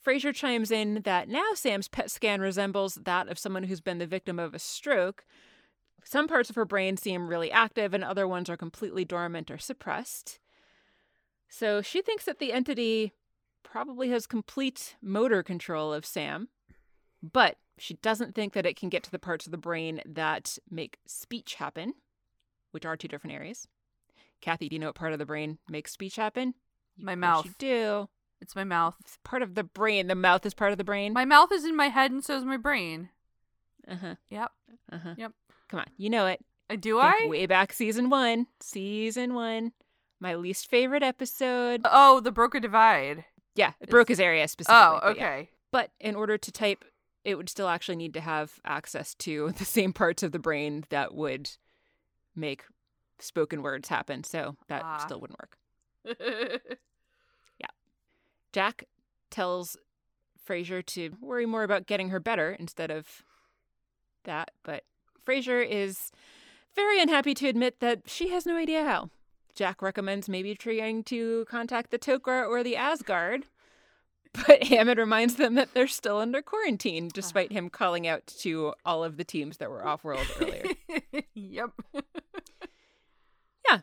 Fraiser 0.00 0.32
chimes 0.32 0.70
in 0.70 1.02
that 1.02 1.28
now 1.28 1.54
Sam's 1.54 1.88
PET 1.88 2.10
scan 2.10 2.40
resembles 2.40 2.94
that 2.94 3.28
of 3.28 3.38
someone 3.38 3.64
who's 3.64 3.80
been 3.80 3.98
the 3.98 4.06
victim 4.06 4.38
of 4.38 4.54
a 4.54 4.58
stroke. 4.58 5.24
Some 6.04 6.28
parts 6.28 6.48
of 6.48 6.56
her 6.56 6.64
brain 6.64 6.96
seem 6.96 7.28
really 7.28 7.50
active, 7.50 7.92
and 7.92 8.04
other 8.04 8.26
ones 8.26 8.48
are 8.48 8.56
completely 8.56 9.04
dormant 9.04 9.50
or 9.50 9.58
suppressed. 9.58 10.38
So 11.48 11.82
she 11.82 12.00
thinks 12.00 12.24
that 12.24 12.38
the 12.38 12.52
entity 12.52 13.12
probably 13.62 14.10
has 14.10 14.26
complete 14.26 14.96
motor 15.02 15.42
control 15.42 15.92
of 15.92 16.06
Sam, 16.06 16.48
but 17.22 17.56
she 17.76 17.94
doesn't 17.94 18.34
think 18.34 18.52
that 18.52 18.66
it 18.66 18.76
can 18.76 18.88
get 18.88 19.02
to 19.04 19.10
the 19.10 19.18
parts 19.18 19.46
of 19.46 19.52
the 19.52 19.58
brain 19.58 20.00
that 20.06 20.58
make 20.70 20.98
speech 21.06 21.54
happen, 21.56 21.94
which 22.70 22.86
are 22.86 22.96
two 22.96 23.08
different 23.08 23.34
areas. 23.34 23.66
Kathy, 24.40 24.68
do 24.68 24.76
you 24.76 24.80
know 24.80 24.86
what 24.86 24.94
part 24.94 25.12
of 25.12 25.18
the 25.18 25.26
brain 25.26 25.58
makes 25.68 25.92
speech 25.92 26.16
happen? 26.16 26.54
My 26.96 27.14
mouth. 27.14 27.46
You 27.46 27.54
do. 27.58 28.08
It's 28.40 28.54
my 28.56 28.64
mouth. 28.64 28.94
It's 29.00 29.18
part 29.24 29.42
of 29.42 29.54
the 29.54 29.64
brain. 29.64 30.06
The 30.06 30.14
mouth 30.14 30.46
is 30.46 30.54
part 30.54 30.72
of 30.72 30.78
the 30.78 30.84
brain. 30.84 31.12
My 31.12 31.24
mouth 31.24 31.50
is 31.52 31.64
in 31.64 31.76
my 31.76 31.88
head, 31.88 32.10
and 32.10 32.24
so 32.24 32.36
is 32.36 32.44
my 32.44 32.56
brain. 32.56 33.10
uh 33.88 33.96
huh. 33.96 34.14
Yep. 34.30 34.52
Uh 34.92 34.98
huh. 34.98 35.14
Yep. 35.16 35.32
Come 35.68 35.80
on, 35.80 35.86
you 35.96 36.08
know 36.10 36.26
it. 36.26 36.44
Uh, 36.70 36.76
Do 36.76 36.98
I? 36.98 37.26
way 37.28 37.46
back 37.46 37.72
season 37.72 38.10
one. 38.10 38.46
Season 38.60 39.34
one. 39.34 39.72
My 40.20 40.34
least 40.34 40.68
favorite 40.68 41.02
episode. 41.02 41.82
Oh, 41.84 42.20
the 42.20 42.32
broke 42.32 42.54
a 42.54 42.60
divide. 42.60 43.24
Yeah, 43.54 43.72
it 43.80 43.88
Broca's 43.90 44.20
area 44.20 44.46
specifically. 44.48 44.76
Oh, 44.80 44.98
but 45.02 45.16
yeah. 45.16 45.22
okay. 45.24 45.50
But 45.72 45.90
in 46.00 46.14
order 46.14 46.38
to 46.38 46.52
type, 46.52 46.84
it 47.24 47.34
would 47.36 47.48
still 47.48 47.68
actually 47.68 47.96
need 47.96 48.14
to 48.14 48.20
have 48.20 48.60
access 48.64 49.14
to 49.16 49.52
the 49.58 49.64
same 49.64 49.92
parts 49.92 50.22
of 50.22 50.32
the 50.32 50.38
brain 50.38 50.84
that 50.90 51.14
would 51.14 51.50
make 52.36 52.64
spoken 53.18 53.62
words 53.62 53.88
happen. 53.88 54.22
So 54.24 54.56
that 54.68 54.82
Ah. 54.84 54.98
still 54.98 55.20
wouldn't 55.20 55.38
work. 55.40 55.56
Jack 58.52 58.84
tells 59.30 59.76
Fraiser 60.48 60.82
to 60.82 61.16
worry 61.20 61.46
more 61.46 61.62
about 61.62 61.86
getting 61.86 62.08
her 62.08 62.20
better 62.20 62.56
instead 62.58 62.90
of 62.90 63.22
that, 64.24 64.50
but 64.62 64.84
Fraiser 65.24 65.60
is 65.60 66.10
very 66.74 67.00
unhappy 67.00 67.34
to 67.34 67.48
admit 67.48 67.80
that 67.80 68.02
she 68.06 68.28
has 68.28 68.46
no 68.46 68.56
idea 68.56 68.84
how. 68.84 69.10
Jack 69.54 69.82
recommends 69.82 70.28
maybe 70.28 70.54
trying 70.54 71.02
to 71.04 71.44
contact 71.48 71.90
the 71.90 71.98
Tok'ra 71.98 72.48
or 72.48 72.62
the 72.62 72.76
Asgard, 72.76 73.46
but 74.46 74.64
Hammond 74.64 74.98
reminds 74.98 75.34
them 75.34 75.54
that 75.56 75.74
they're 75.74 75.86
still 75.88 76.18
under 76.18 76.40
quarantine, 76.40 77.06
ah. 77.06 77.12
despite 77.12 77.52
him 77.52 77.68
calling 77.68 78.06
out 78.06 78.26
to 78.38 78.72
all 78.84 79.04
of 79.04 79.16
the 79.16 79.24
teams 79.24 79.58
that 79.58 79.70
were 79.70 79.86
off 79.86 80.04
world 80.04 80.26
earlier. 80.40 80.64
yep. 81.34 81.70
Yeah. 83.68 83.80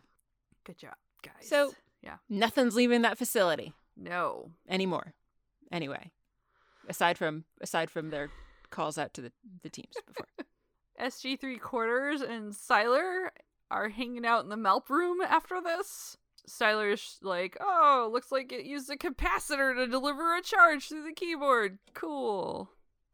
Good 0.64 0.78
job, 0.78 0.96
guys. 1.22 1.48
So- 1.48 1.74
yeah. 2.02 2.18
Nothing's 2.30 2.76
leaving 2.76 3.02
that 3.02 3.18
facility 3.18 3.74
No. 4.06 4.52
anymore. 4.70 5.14
Anyway, 5.72 6.12
aside 6.88 7.18
from 7.18 7.44
aside 7.62 7.90
from 7.90 8.10
their 8.10 8.30
calls 8.70 8.98
out 8.98 9.14
to 9.16 9.22
the, 9.22 9.32
the 9.64 9.70
teams 9.70 9.94
before. 10.06 10.28
SG 11.02 11.40
three 11.40 11.58
quarters 11.58 12.22
and 12.22 12.54
Siler 12.54 13.30
are 13.72 13.90
hanging 13.90 14.26
out 14.26 14.44
in 14.44 14.50
the 14.50 14.56
Malp 14.56 14.90
room 14.90 15.20
after 15.22 15.60
this. 15.62 16.18
Siler's 16.48 17.18
like, 17.24 17.58
oh, 17.60 18.10
looks 18.14 18.32
like 18.32 18.52
it 18.52 18.66
used 18.66 18.90
a 18.92 18.96
capacitor 18.96 19.76
to 19.76 19.88
deliver 19.88 20.36
a 20.36 20.42
charge 20.42 20.88
through 20.88 21.04
the 21.04 21.12
keyboard. 21.12 21.80
Cool. 21.96 22.70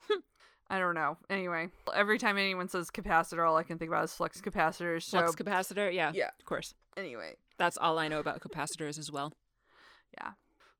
I 0.70 0.80
don't 0.80 0.96
know. 0.96 1.18
Anyway, 1.30 1.70
every 1.96 2.18
time 2.18 2.38
anyone 2.38 2.68
says 2.68 2.90
capacitor, 2.92 3.48
all 3.48 3.56
I 3.58 3.64
can 3.64 3.78
think 3.80 3.90
about 3.90 4.04
is 4.04 4.14
flux 4.14 4.42
capacitors. 4.42 5.04
So 5.04 5.20
Flux 5.20 5.36
capacitor, 5.36 5.94
yeah, 5.94 6.12
Yeah. 6.14 6.30
of 6.40 6.46
course. 6.46 6.74
anyway, 6.98 7.36
That's 7.58 7.78
all 7.78 7.98
I 7.98 8.10
know 8.10 8.20
about 8.20 8.42
capacitors 8.42 9.00
as 9.00 9.12
well. 9.12 9.34
yeah. 10.18 10.32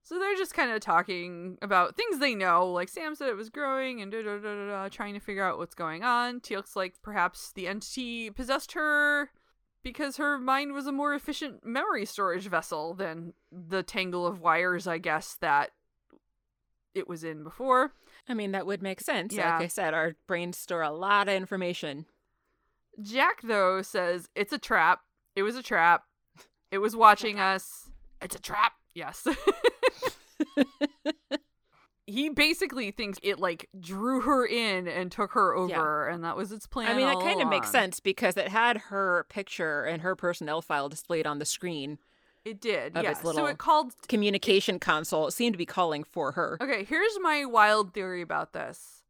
So 0.04 0.18
they're 0.18 0.36
just 0.36 0.54
kind 0.54 0.72
of 0.72 0.80
talking 0.82 1.58
about 1.62 1.96
things 1.96 2.20
they 2.20 2.36
know. 2.36 2.68
Like 2.68 2.90
Sam 2.90 3.16
said, 3.16 3.30
it 3.30 3.38
was 3.38 3.50
growing 3.50 4.02
and 4.02 4.12
da 4.12 4.24
da 4.24 4.38
da 4.38 4.68
da, 4.68 4.90
trying 4.90 5.14
to 5.14 5.20
figure 5.20 5.44
out 5.44 5.58
what's 5.58 5.76
going 5.76 6.04
on. 6.04 6.40
Teal'c's 6.40 6.76
like 6.76 6.96
perhaps 7.04 7.52
the 7.54 7.68
entity 7.68 8.30
possessed 8.30 8.74
her 8.74 9.30
because 9.84 10.18
her 10.18 10.38
mind 10.38 10.74
was 10.74 10.88
a 10.88 10.92
more 10.92 11.14
efficient 11.14 11.66
memory 11.66 12.06
storage 12.06 12.48
vessel 12.48 12.94
than 12.94 13.34
the 13.52 13.84
tangle 13.84 14.26
of 14.26 14.40
wires, 14.40 14.88
I 14.88 14.98
guess, 14.98 15.38
that 15.42 15.72
it 16.94 17.08
was 17.08 17.24
in 17.24 17.44
before. 17.44 17.94
I 18.28 18.34
mean, 18.34 18.52
that 18.52 18.66
would 18.66 18.82
make 18.82 19.02
sense. 19.02 19.34
Yeah. 19.34 19.54
Like 19.54 19.66
I 19.66 19.68
said, 19.68 19.94
our 19.94 20.16
brains 20.28 20.58
store 20.58 20.82
a 20.82 20.92
lot 20.92 21.30
of 21.30 21.36
information. 21.36 22.06
Jack, 23.02 23.42
though, 23.44 23.82
says 23.82 24.30
it's 24.36 24.54
a 24.54 24.58
trap. 24.58 25.02
It 25.36 25.44
was 25.44 25.56
a 25.56 25.64
trap. 25.64 26.04
It 26.72 26.80
was 26.80 26.96
watching 26.96 27.40
us. 27.40 27.90
It's 28.22 28.36
a 28.36 28.42
trap. 28.42 28.74
Yes. 28.94 29.26
he 32.08 32.30
basically 32.30 32.92
thinks 32.92 33.18
it 33.24 33.40
like 33.40 33.70
drew 33.80 34.22
her 34.22 34.46
in 34.46 34.88
and 34.88 35.12
took 35.12 35.32
her 35.34 35.56
over, 35.56 36.08
and 36.08 36.24
that 36.24 36.36
was 36.36 36.52
its 36.52 36.66
plan. 36.68 36.88
I 36.90 36.94
mean, 36.96 37.06
that 37.08 37.20
kind 37.20 37.42
of 37.42 37.48
makes 37.48 37.70
sense 37.72 38.00
because 38.00 38.36
it 38.38 38.50
had 38.50 38.78
her 38.90 39.26
picture 39.30 39.84
and 39.84 40.02
her 40.02 40.16
personnel 40.16 40.62
file 40.62 40.90
displayed 40.90 41.26
on 41.28 41.40
the 41.40 41.46
screen. 41.46 42.00
It 42.44 42.60
did. 42.60 42.94
Yeah. 42.96 43.12
its 43.12 43.22
So 43.22 43.46
it 43.46 43.58
called. 43.60 43.94
Communication 44.08 44.80
console 44.80 45.28
it 45.28 45.32
seemed 45.32 45.54
to 45.54 45.58
be 45.60 45.66
calling 45.66 46.04
for 46.04 46.32
her. 46.34 46.58
Okay, 46.60 46.84
here's 46.84 47.20
my 47.22 47.46
wild 47.46 47.94
theory 47.94 48.22
about 48.22 48.54
this. 48.54 49.04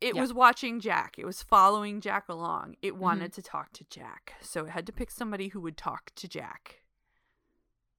It 0.00 0.14
Yeah. 0.14 0.20
was 0.22 0.32
watching 0.32 0.80
Jack. 0.80 1.16
It 1.18 1.26
was 1.26 1.42
following 1.42 2.00
Jack 2.00 2.28
along. 2.28 2.76
It 2.82 2.92
Mm-hmm. 2.92 3.02
wanted 3.02 3.32
to 3.34 3.42
talk 3.42 3.72
to 3.74 3.84
Jack, 3.90 4.34
so 4.40 4.64
it 4.64 4.70
had 4.70 4.86
to 4.86 4.92
pick 4.92 5.10
somebody 5.10 5.48
who 5.48 5.60
would 5.60 5.76
talk 5.76 6.12
to 6.16 6.28
Jack. 6.28 6.82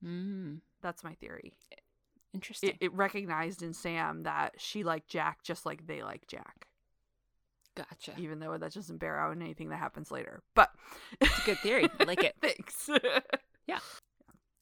Mm, 0.04 0.62
That's 0.82 1.04
my 1.04 1.14
theory. 1.14 1.54
Interesting. 2.34 2.72
it, 2.72 2.78
it 2.82 2.94
recognized 2.94 3.62
in 3.64 3.74
Sam 3.74 4.24
that 4.24 4.56
she 4.58 4.84
liked 4.84 5.10
Jack 5.10 5.44
just 5.44 5.66
like 5.66 5.88
they 5.88 6.04
like 6.04 6.28
Jack, 6.28 6.68
gotcha. 7.76 8.14
even 8.18 8.40
though 8.40 8.58
that 8.58 8.74
doesn't 8.74 8.98
bear 8.98 9.20
out 9.20 9.34
in 9.34 9.42
anything 9.42 9.70
that 9.70 9.78
happens 9.80 10.12
later. 10.12 10.42
But 10.56 10.72
It's 11.22 11.38
a 11.40 11.46
good 11.46 11.60
theory. 11.60 11.90
I 12.00 12.04
like 12.04 12.24
it. 12.24 12.36
thanks. 12.42 12.90
Yeah. 13.68 13.78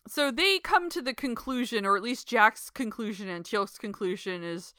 So 0.05 0.31
they 0.31 0.59
come 0.59 0.89
to 0.89 1.01
the 1.01 1.13
conclusion, 1.13 1.85
or 1.85 1.95
at 1.95 2.03
least 2.03 2.27
Jack's 2.27 2.69
conclusion 2.69 3.29
and 3.29 3.45
Teal'c's 3.45 3.77
conclusion 3.77 4.43
is 4.43 4.73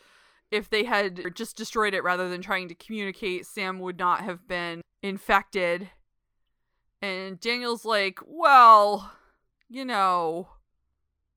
if 0.51 0.69
they 0.69 0.85
had 0.85 1.35
just 1.35 1.57
destroyed 1.57 1.95
it 1.95 2.05
rather 2.05 2.29
than 2.29 2.43
trying 2.43 2.69
to 2.69 2.75
communicate, 2.75 3.47
Sam 3.47 3.79
would 3.81 3.99
not 3.99 4.21
have 4.21 4.47
been 4.47 4.83
infected. 5.03 5.89
And 7.01 7.41
Daniel's 7.41 7.87
like, 7.87 8.19
well, 8.27 9.13
you 9.69 9.85
know, 9.85 10.49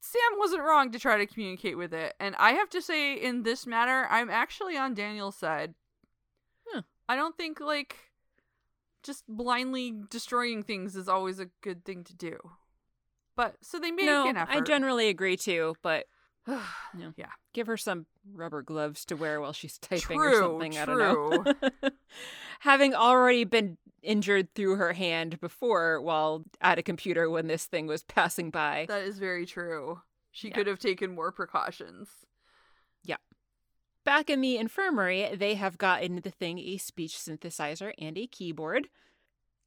Sam 0.02 0.40
wasn't 0.40 0.64
wrong 0.64 0.92
to 0.92 1.00
try 1.00 1.18
to 1.18 1.28
communicate 1.28 1.78
with 1.78 1.94
it. 1.94 2.16
And 2.20 2.36
I 2.38 2.54
have 2.54 2.70
to 2.72 2.82
say, 2.82 3.14
in 3.14 3.44
this 3.44 3.68
matter, 3.68 4.08
I'm 4.10 4.32
actually 4.32 4.76
on 4.76 4.96
Daniel's 4.96 5.36
side. 5.36 5.76
Huh. 6.68 6.82
I 7.08 7.16
don't 7.16 7.38
think, 7.38 7.60
like, 7.60 7.96
just 9.04 9.24
blindly 9.28 9.94
destroying 10.10 10.64
things 10.64 10.96
is 10.96 11.08
always 11.08 11.40
a 11.40 11.50
good 11.62 11.86
thing 11.86 12.04
to 12.06 12.16
do. 12.16 12.38
But, 13.36 13.58
so 13.62 13.80
they 13.80 13.92
make 13.92 14.08
no, 14.08 14.28
an 14.28 14.38
effort. 14.38 14.52
I 14.52 14.62
generally 14.62 15.08
agree 15.08 15.38
too, 15.38 15.76
but 15.84 16.08
yeah. 16.48 17.12
yeah. 17.16 17.30
give 17.54 17.68
her 17.68 17.78
some 17.78 18.08
rubber 18.34 18.64
gloves 18.64 19.06
to 19.06 19.16
wear 19.16 19.40
while 19.40 19.54
she's 19.54 19.78
typing 19.78 20.20
or 20.20 20.30
True, 20.32 20.40
something. 20.40 20.78
I 20.80 20.86
don't 20.86 20.98
know. 20.98 21.72
Having 22.62 22.94
already 22.94 23.44
been 23.44 23.78
injured 24.04 24.54
through 24.56 24.76
her 24.76 24.94
hand 24.94 25.40
before 25.40 26.02
while 26.02 26.44
at 26.60 26.78
a 26.80 26.84
computer 26.84 27.30
when 27.30 27.48
this 27.48 27.66
thing 27.66 27.86
was 27.88 28.04
passing 28.04 28.50
by. 28.50 28.86
That 28.88 29.04
is 29.04 29.20
very 29.20 29.46
true. 29.46 30.02
She 30.32 30.48
Yeah. 30.50 30.56
could 30.56 30.68
have 30.68 30.80
taken 30.80 31.14
more 31.14 31.32
precautions. 31.32 32.10
Yeah. 33.04 33.18
Back 34.04 34.30
in 34.30 34.42
the 34.42 34.58
infirmary, 34.58 35.36
they 35.36 35.56
have 35.56 35.78
gotten 35.78 36.18
the 36.22 36.32
thing 36.32 36.58
a 36.60 36.78
speech 36.78 37.14
synthesizer 37.18 37.94
and 38.00 38.18
a 38.18 38.26
keyboard. 38.28 38.90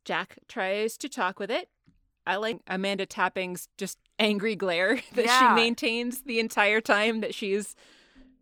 Jack 0.05 0.39
tries 0.49 0.97
to 0.99 1.09
talk 1.09 1.39
with 1.39 1.51
it. 1.51 1.69
I 2.27 2.37
like 2.37 2.59
Amanda 2.67 3.07
Tapping's 3.07 3.69
just 3.79 3.99
angry 4.19 4.57
glare 4.57 4.97
that 5.15 5.25
Yeah. 5.27 5.51
she 5.51 5.55
maintains 5.63 6.23
the 6.23 6.41
entire 6.41 6.81
time 6.81 7.21
that 7.21 7.35
she's 7.35 7.77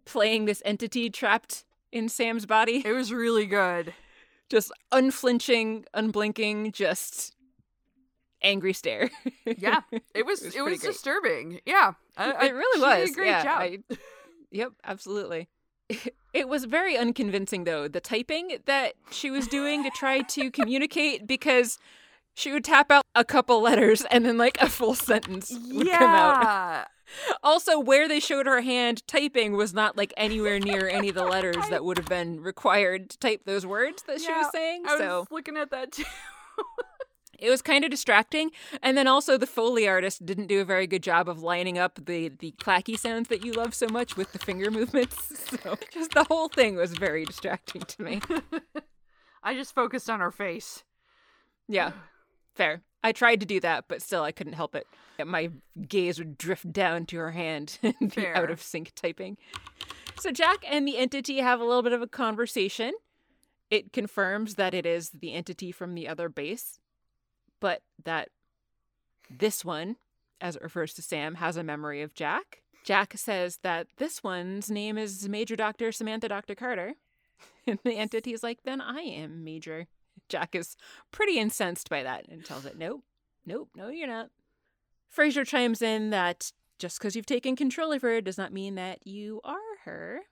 playing 0.05 0.45
this 0.47 0.63
entity 0.65 1.11
trapped 1.11 1.65
in 1.91 2.09
Sam's 2.09 2.47
body. 2.47 2.83
It 2.85 2.93
was 2.93 3.13
really 3.13 3.47
good. 3.47 3.95
Just 4.53 4.71
unflinching, 4.93 5.87
unblinking, 5.95 6.73
just 6.73 7.35
angry 8.43 8.75
stare. 8.75 9.11
Yeah, 9.47 9.81
it 10.15 10.27
was 10.27 10.43
It 10.43 10.47
was 10.47 10.55
it 10.55 10.63
was, 10.63 10.79
great. 10.81 10.93
disturbing. 10.93 11.61
Yeah, 11.65 11.93
I, 12.19 12.33
I- 12.33 12.47
it 12.49 12.53
really 12.55 12.79
she 12.79 12.83
was. 12.83 12.99
Did 12.99 13.11
a 13.11 13.15
great 13.15 13.27
yeah, 13.29 13.43
job. 13.43 13.61
I- 13.63 13.97
yep, 14.51 14.73
absolutely. 14.85 15.49
It 16.35 16.49
was 16.49 16.65
very 16.65 16.97
unconvincing, 16.97 17.65
though, 17.65 17.89
the 17.89 18.01
typing 18.01 18.57
that 18.65 18.95
she 19.11 19.31
was 19.31 19.47
doing 19.47 19.83
to 19.85 19.91
try 19.91 20.21
to 20.23 20.51
communicate 20.51 21.27
because 21.27 21.79
she 22.35 22.53
would 22.53 22.65
tap 22.65 22.91
out 22.91 23.03
a 23.15 23.23
couple 23.23 23.61
letters 23.61 24.07
and 24.11 24.25
then, 24.25 24.39
like, 24.39 24.57
a 24.59 24.69
full 24.71 24.95
sentence 24.95 25.53
would 25.71 25.89
come 25.91 26.11
out. 26.11 26.87
Yeah, 27.29 27.35
Also, 27.43 27.79
where 27.79 28.09
they 28.09 28.21
showed 28.21 28.47
her 28.47 28.61
hand 28.61 29.07
typing 29.07 29.53
was 29.55 29.73
not, 29.75 29.97
like, 29.97 30.13
anywhere 30.17 30.59
near 30.59 30.89
any 30.89 31.09
of 31.09 31.15
the 31.15 31.25
letters 31.25 31.69
that 31.71 31.85
would 31.85 31.97
have 31.99 32.09
been 32.09 32.41
required 32.41 33.11
to 33.11 33.19
type 33.19 33.43
those 33.45 33.67
words 33.67 34.03
that 34.07 34.21
she 34.21 34.31
was 34.33 34.47
saying. 34.53 34.83
I 34.87 34.93
was 34.93 35.01
so 35.01 35.27
looking 35.31 35.57
at 35.57 35.71
that 35.71 35.93
too. 35.93 36.05
it 37.39 37.51
was 37.51 37.61
kind 37.63 37.85
of 37.85 37.91
distracting. 37.91 38.51
And 38.83 38.97
then 38.97 39.07
also 39.07 39.37
the 39.37 39.47
Foley 39.47 39.89
artist 39.89 40.25
didn't 40.25 40.47
do 40.47 40.61
a 40.61 40.65
very 40.65 40.87
good 40.87 41.03
job 41.03 41.29
of 41.29 41.43
lining 41.43 41.77
up 41.79 41.99
the 42.05 42.29
the 42.29 42.53
clacky 42.53 42.97
sounds 42.99 43.29
that 43.29 43.45
you 43.45 43.53
love 43.53 43.75
so 43.75 43.87
much 43.89 44.17
with 44.17 44.33
the 44.33 44.39
finger 44.39 44.71
movements. 44.71 45.51
So 45.63 45.77
just 45.93 46.13
the 46.13 46.25
whole 46.25 46.49
thing 46.49 46.77
was 46.77 46.93
very 46.95 47.25
distracting 47.25 47.83
to 47.83 48.03
me. 48.03 48.21
I 49.43 49.55
just 49.55 49.75
focused 49.75 50.09
on 50.09 50.21
her 50.21 50.31
face. 50.31 50.83
Yeah. 51.69 51.93
Fair. 52.55 52.83
I 53.05 53.13
tried 53.13 53.41
to 53.41 53.47
do 53.47 53.61
that, 53.61 53.87
but 53.89 54.03
still 54.03 54.23
I 54.23 54.33
couldn't 54.33 54.53
help 54.55 54.75
it. 54.75 54.87
My 55.25 55.51
gaze 55.89 56.19
would 56.19 56.39
drift 56.39 56.73
down 56.73 57.07
to 57.07 57.19
her 57.19 57.33
hand 57.33 57.79
and 57.83 58.15
be 58.15 58.27
out 58.27 58.51
of 58.51 58.63
sync 58.63 58.93
typing. 58.95 59.37
So 60.19 60.31
Jack 60.31 60.65
and 60.69 60.87
the 60.87 60.99
entity 60.99 61.39
have 61.39 61.61
a 61.61 61.65
little 61.65 61.83
bit 61.83 61.93
of 61.93 62.03
a 62.03 62.07
conversation. 62.07 62.93
It 63.71 63.93
confirms 63.93 64.55
that 64.57 64.75
it 64.75 64.87
is 64.87 65.11
the 65.11 65.33
entity 65.33 65.73
from 65.73 65.95
the 65.95 66.07
other 66.07 66.29
base, 66.29 66.79
but 67.61 67.83
that 68.05 68.29
this 69.31 69.65
one, 69.65 69.97
as 70.41 70.57
it 70.57 70.63
refers 70.63 70.95
to 70.95 71.03
Sam, 71.03 71.37
has 71.37 71.57
a 71.57 71.65
memory 71.65 72.03
of 72.03 72.15
Jack. 72.15 72.63
Jack 72.85 73.15
says 73.17 73.59
that 73.63 73.87
this 73.99 74.23
one's 74.23 74.71
name 74.71 74.99
is 74.99 75.29
Major 75.29 75.57
Doctor 75.57 75.93
Samantha 75.93 76.29
Dr. 76.29 76.55
Carter. 76.55 76.95
And 77.65 77.79
the 77.85 77.97
entity 77.97 78.33
is 78.33 78.43
like, 78.43 78.59
then 78.65 78.81
I 78.81 79.03
am 79.03 79.45
Major. 79.45 79.87
Jack 80.29 80.55
is 80.55 80.77
pretty 81.11 81.39
incensed 81.39 81.89
by 81.91 82.03
that 82.03 82.27
and 82.29 82.45
tells 82.45 82.65
it, 82.65 82.79
nope, 82.79 83.03
nope, 83.47 83.69
no, 83.75 83.89
you're 83.89 84.09
not. 84.09 84.31
Fraiser 85.09 85.45
chimes 85.45 85.83
in 85.83 86.11
that 86.11 86.53
just 86.79 86.99
because 86.99 87.15
you've 87.15 87.27
taken 87.27 87.55
control 87.55 87.93
of 87.93 88.03
her 88.03 88.21
does 88.21 88.39
not 88.39 88.53
mean 88.53 88.75
that 88.77 89.07
you 89.07 89.41
are 89.45 89.59
her. 89.85 90.23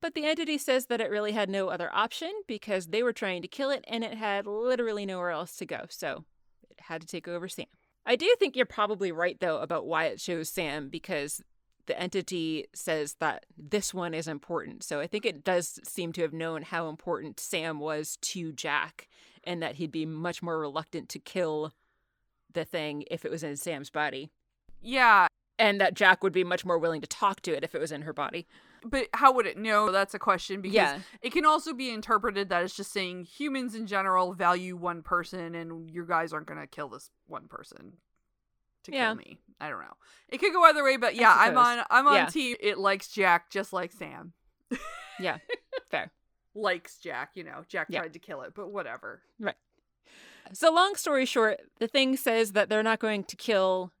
But 0.00 0.14
the 0.14 0.24
entity 0.24 0.56
says 0.56 0.86
that 0.86 1.00
it 1.00 1.10
really 1.10 1.32
had 1.32 1.50
no 1.50 1.68
other 1.68 1.90
option 1.94 2.32
because 2.46 2.86
they 2.86 3.02
were 3.02 3.12
trying 3.12 3.42
to 3.42 3.48
kill 3.48 3.70
it 3.70 3.84
and 3.86 4.02
it 4.02 4.14
had 4.14 4.46
literally 4.46 5.04
nowhere 5.04 5.30
else 5.30 5.56
to 5.56 5.66
go. 5.66 5.84
So 5.90 6.24
it 6.70 6.80
had 6.80 7.02
to 7.02 7.06
take 7.06 7.28
over 7.28 7.48
Sam. 7.48 7.66
I 8.06 8.16
do 8.16 8.34
think 8.38 8.56
you're 8.56 8.64
probably 8.64 9.12
right, 9.12 9.38
though, 9.38 9.58
about 9.58 9.86
why 9.86 10.06
it 10.06 10.20
shows 10.20 10.48
Sam 10.48 10.88
because 10.88 11.42
the 11.90 12.00
entity 12.00 12.66
says 12.72 13.14
that 13.18 13.46
this 13.58 13.92
one 13.92 14.14
is 14.14 14.28
important. 14.28 14.84
So 14.84 15.00
I 15.00 15.08
think 15.08 15.26
it 15.26 15.42
does 15.42 15.80
seem 15.82 16.12
to 16.12 16.22
have 16.22 16.32
known 16.32 16.62
how 16.62 16.88
important 16.88 17.40
Sam 17.40 17.80
was 17.80 18.16
to 18.22 18.52
Jack 18.52 19.08
and 19.42 19.60
that 19.60 19.74
he'd 19.74 19.90
be 19.90 20.06
much 20.06 20.40
more 20.40 20.60
reluctant 20.60 21.08
to 21.08 21.18
kill 21.18 21.72
the 22.52 22.64
thing 22.64 23.02
if 23.10 23.24
it 23.24 23.30
was 23.30 23.42
in 23.42 23.56
Sam's 23.56 23.90
body. 23.90 24.30
Yeah, 24.80 25.26
And 25.58 25.80
that 25.80 25.94
Jack 25.94 26.22
would 26.22 26.32
be 26.32 26.44
much 26.44 26.64
more 26.64 26.78
willing 26.78 27.00
to 27.00 27.08
talk 27.08 27.40
to 27.42 27.52
it 27.56 27.64
if 27.64 27.74
it 27.74 27.80
was 27.80 27.90
in 27.92 28.02
her 28.02 28.12
body. 28.12 28.46
but 28.84 29.08
how 29.14 29.32
would 29.32 29.46
it 29.46 29.58
know? 29.58 29.90
That's 29.90 30.14
a 30.14 30.18
question 30.18 30.60
because 30.62 30.74
Yeah. 30.74 31.00
it 31.22 31.32
can 31.32 31.44
also 31.44 31.74
be 31.74 31.90
interpreted 31.90 32.48
that 32.50 32.62
it's 32.62 32.74
just 32.76 32.92
saying 32.92 33.24
humans 33.24 33.74
in 33.74 33.86
general 33.88 34.32
value 34.32 34.76
one 34.76 35.02
person 35.02 35.54
and 35.56 35.90
you 35.90 36.06
guys 36.06 36.32
aren't 36.32 36.46
going 36.46 36.60
to 36.60 36.66
kill 36.68 36.88
this 36.88 37.10
one 37.26 37.46
person 37.48 37.96
to 38.84 38.92
Yeah. 38.92 39.08
kill 39.08 39.16
me. 39.16 39.38
I 39.60 39.68
don't 39.68 39.80
know. 39.80 39.96
It 40.28 40.38
could 40.38 40.52
go 40.52 40.64
either 40.64 40.82
way, 40.82 40.96
but 40.96 41.14
yeah, 41.14 41.34
I'm 41.36 41.56
on 41.58 41.84
I'm 41.90 42.06
on 42.06 42.14
Yeah. 42.14 42.26
team 42.26 42.56
it 42.60 42.78
likes 42.78 43.08
Jack 43.08 43.50
just 43.50 43.72
like 43.72 43.92
Sam. 43.92 44.32
Yeah, 45.18 45.38
fair. 45.90 46.10
Likes 46.54 46.96
Jack, 46.98 47.30
you 47.34 47.44
know. 47.44 47.64
Jack 47.68 47.88
Yeah. 47.90 48.00
tried 48.00 48.14
to 48.14 48.18
kill 48.18 48.42
it, 48.42 48.54
but 48.54 48.70
whatever. 48.72 49.22
Right. 49.38 49.54
So, 50.52 50.72
long 50.72 50.96
story 50.96 51.26
short, 51.26 51.60
the 51.78 51.86
thing 51.86 52.16
says 52.16 52.52
that 52.52 52.68
they're 52.68 52.82
not 52.82 52.98
going 52.98 53.22
to 53.24 53.36
kill 53.36 53.92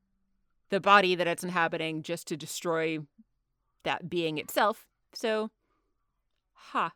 the 0.70 0.80
body 0.80 1.14
that 1.14 1.26
it's 1.26 1.44
inhabiting 1.44 2.02
just 2.02 2.26
to 2.28 2.36
destroy 2.36 2.98
that 3.84 4.08
being 4.10 4.38
itself. 4.38 4.86
So, 5.14 5.50
ha. 6.54 6.92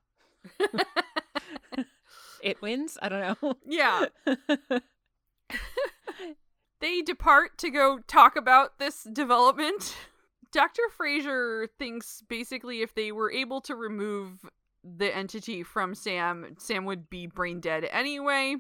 it 2.43 2.61
wins? 2.62 2.99
I 3.01 3.09
don't 3.09 3.43
know. 3.43 3.55
Yeah. 3.67 4.07
They 6.85 7.01
depart 7.01 7.57
to 7.61 7.70
go 7.70 8.01
talk 8.07 8.37
about 8.37 8.78
this 8.78 9.05
development. 9.05 9.97
Dr. 10.53 10.82
Fraiser 10.95 11.66
thinks 11.78 12.22
basically 12.28 12.82
if 12.82 12.95
they 12.95 13.11
were 13.11 13.32
able 13.32 13.62
to 13.62 13.74
remove 13.74 14.45
the 14.85 15.16
entity 15.16 15.62
from 15.62 15.95
Sam, 15.95 16.55
Sam 16.59 16.85
would 16.85 17.09
be 17.09 17.26
brain 17.26 17.61
dead 17.61 17.89
anyway. 17.91 18.57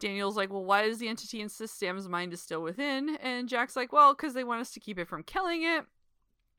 Daniel's 0.00 0.36
like, 0.36 0.50
well, 0.50 0.64
why 0.64 0.88
does 0.88 0.98
the 0.98 1.06
entity 1.06 1.40
insist 1.40 1.78
Sam's 1.78 2.08
mind 2.08 2.32
is 2.32 2.42
still 2.42 2.62
within? 2.62 3.16
And 3.22 3.48
Jack's 3.48 3.76
like, 3.76 3.92
well, 3.92 4.12
because 4.12 4.34
they 4.34 4.42
want 4.42 4.60
us 4.60 4.72
to 4.72 4.80
keep 4.80 4.98
it 4.98 5.06
from 5.06 5.22
killing 5.22 5.62
it. 5.62 5.84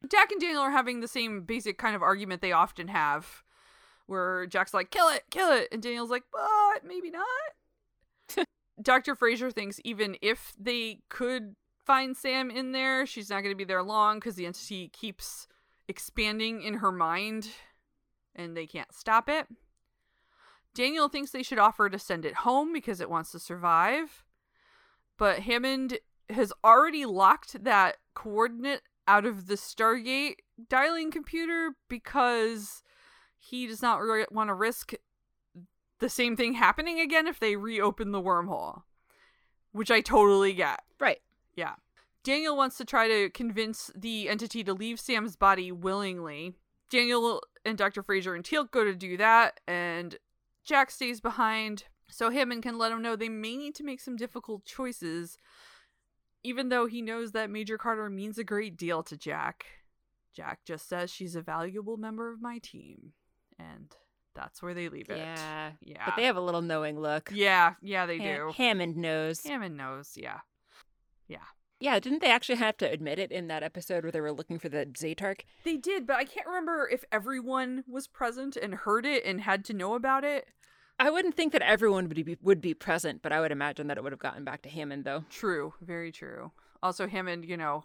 Jack 0.09 0.31
and 0.31 0.39
Daniel 0.39 0.61
are 0.61 0.71
having 0.71 1.01
the 1.01 1.09
same 1.09 1.41
basic 1.41 1.77
kind 1.77 1.97
of 1.97 2.01
argument 2.01 2.41
they 2.41 2.53
often 2.53 2.87
have, 2.87 3.43
where 4.05 4.45
Jack's 4.45 4.73
like, 4.73 4.89
kill 4.89 5.09
it, 5.09 5.23
kill 5.29 5.51
it. 5.51 5.67
And 5.73 5.83
Daniel's 5.83 6.09
like, 6.09 6.23
but 6.31 6.87
maybe 6.87 7.11
not. 7.11 8.47
Dr. 8.81 9.15
Fraiser 9.15 9.51
thinks 9.51 9.79
even 9.83 10.17
if 10.21 10.53
they 10.59 10.99
could 11.09 11.55
find 11.85 12.15
Sam 12.15 12.49
in 12.49 12.71
there, 12.71 13.05
she's 13.05 13.29
not 13.29 13.41
going 13.41 13.53
to 13.53 13.57
be 13.57 13.63
there 13.63 13.83
long 13.83 14.17
because 14.17 14.35
the 14.35 14.45
entity 14.45 14.89
keeps 14.89 15.47
expanding 15.87 16.61
in 16.61 16.75
her 16.75 16.91
mind 16.91 17.49
and 18.35 18.55
they 18.57 18.65
can't 18.65 18.93
stop 18.93 19.29
it. 19.29 19.47
Daniel 20.73 21.07
thinks 21.07 21.31
they 21.31 21.43
should 21.43 21.59
offer 21.59 21.89
to 21.89 21.99
send 21.99 22.25
it 22.25 22.35
home 22.35 22.73
because 22.73 22.99
it 22.99 23.09
wants 23.09 23.31
to 23.31 23.39
survive. 23.39 24.23
But 25.17 25.39
Hammond 25.39 25.99
has 26.29 26.51
already 26.63 27.05
locked 27.05 27.63
that 27.63 27.97
coordinate 28.15 28.81
out 29.07 29.25
of 29.25 29.47
the 29.47 29.55
Stargate 29.55 30.37
dialing 30.69 31.11
computer 31.11 31.75
because 31.89 32.81
he 33.37 33.67
does 33.67 33.81
not 33.81 34.01
re- 34.01 34.25
want 34.31 34.47
to 34.47 34.53
risk 34.53 34.93
the 35.99 36.09
same 36.09 36.35
thing 36.35 36.53
happening 36.53 36.99
again 36.99 37.27
if 37.27 37.39
they 37.39 37.55
reopen 37.55 38.11
the 38.11 38.21
wormhole, 38.21 38.83
which 39.71 39.91
I 39.91 40.01
totally 40.01 40.53
get. 40.53 40.81
right. 40.99 41.19
Yeah. 41.55 41.75
Daniel 42.23 42.55
wants 42.55 42.77
to 42.77 42.85
try 42.85 43.07
to 43.07 43.29
convince 43.29 43.91
the 43.95 44.29
entity 44.29 44.63
to 44.63 44.73
leave 44.73 44.99
Sam's 44.99 45.35
body 45.35 45.71
willingly. 45.71 46.55
Daniel 46.89 47.41
and 47.65 47.77
Dr. 47.77 48.01
Fraiser 48.01 48.33
and 48.33 48.43
Teal'c 48.43 48.71
go 48.71 48.83
to 48.83 48.95
do 48.95 49.17
that, 49.17 49.59
and 49.67 50.17
Jack 50.63 50.89
stays 50.89 51.19
behind 51.19 51.85
so 52.09 52.29
Hammond 52.29 52.63
can 52.63 52.77
let 52.77 52.91
him 52.91 53.01
know 53.01 53.15
they 53.15 53.29
may 53.29 53.57
need 53.57 53.75
to 53.75 53.83
make 53.83 53.99
some 53.99 54.15
difficult 54.15 54.65
choices, 54.65 55.37
even 56.43 56.69
though 56.69 56.85
he 56.85 57.01
knows 57.01 57.31
that 57.31 57.49
Major 57.49 57.77
Carter 57.77 58.09
means 58.09 58.37
a 58.37 58.43
great 58.43 58.77
deal 58.77 59.03
to 59.03 59.17
Jack. 59.17 59.65
Jack 60.33 60.59
just 60.65 60.87
says 60.87 61.11
she's 61.11 61.35
a 61.35 61.41
valuable 61.41 61.97
member 61.97 62.31
of 62.31 62.41
my 62.41 62.59
team, 62.59 63.13
and 63.59 63.95
that's 64.35 64.61
where 64.61 64.73
they 64.73 64.89
leave 64.89 65.09
it. 65.09 65.17
Yeah. 65.17 65.71
Yeah. 65.81 66.03
But 66.05 66.15
they 66.15 66.23
have 66.25 66.35
a 66.37 66.41
little 66.41 66.61
knowing 66.61 66.99
look. 66.99 67.31
Yeah, 67.33 67.73
yeah, 67.81 68.05
they 68.05 68.17
Ha- 68.17 68.23
do. 68.23 68.51
Hammond 68.55 68.97
knows. 68.97 69.43
Hammond 69.43 69.77
knows, 69.77 70.13
yeah. 70.15 70.39
Yeah, 71.27 71.39
Yeah, 71.79 71.99
didn't 71.99 72.21
they 72.21 72.29
actually 72.31 72.55
have 72.57 72.77
to 72.77 72.89
admit 72.89 73.17
it 73.19 73.31
in 73.31 73.47
that 73.47 73.63
episode 73.63 74.03
where 74.03 74.11
they 74.11 74.21
were 74.21 74.31
looking 74.33 74.59
for 74.59 74.69
the 74.69 74.85
Zatark? 74.87 75.41
They 75.63 75.77
did, 75.77 76.05
but 76.05 76.17
I 76.17 76.25
can't 76.25 76.47
remember 76.47 76.87
if 76.91 77.03
everyone 77.11 77.83
was 77.87 78.07
present 78.07 78.55
and 78.57 78.75
heard 78.75 79.05
it 79.05 79.23
and 79.25 79.41
had 79.41 79.63
to 79.65 79.73
know 79.73 79.93
about 79.95 80.23
it. 80.23 80.47
I 80.99 81.09
wouldn't 81.09 81.35
think 81.35 81.53
that 81.53 81.61
everyone 81.63 82.07
would 82.07 82.25
be 82.25 82.37
would 82.41 82.61
be 82.61 82.73
present, 82.73 83.21
but 83.23 83.31
I 83.31 83.39
would 83.41 83.51
imagine 83.51 83.87
that 83.87 83.97
it 83.97 84.03
would 84.03 84.11
have 84.13 84.19
gotten 84.19 84.43
back 84.43 84.61
to 84.63 84.69
Hammond 84.69 85.05
though. 85.05 85.23
True, 85.29 85.73
very 85.81 86.11
true. 86.11 86.51
Also, 86.83 87.07
Hammond, 87.07 87.45
you 87.45 87.57
know, 87.57 87.83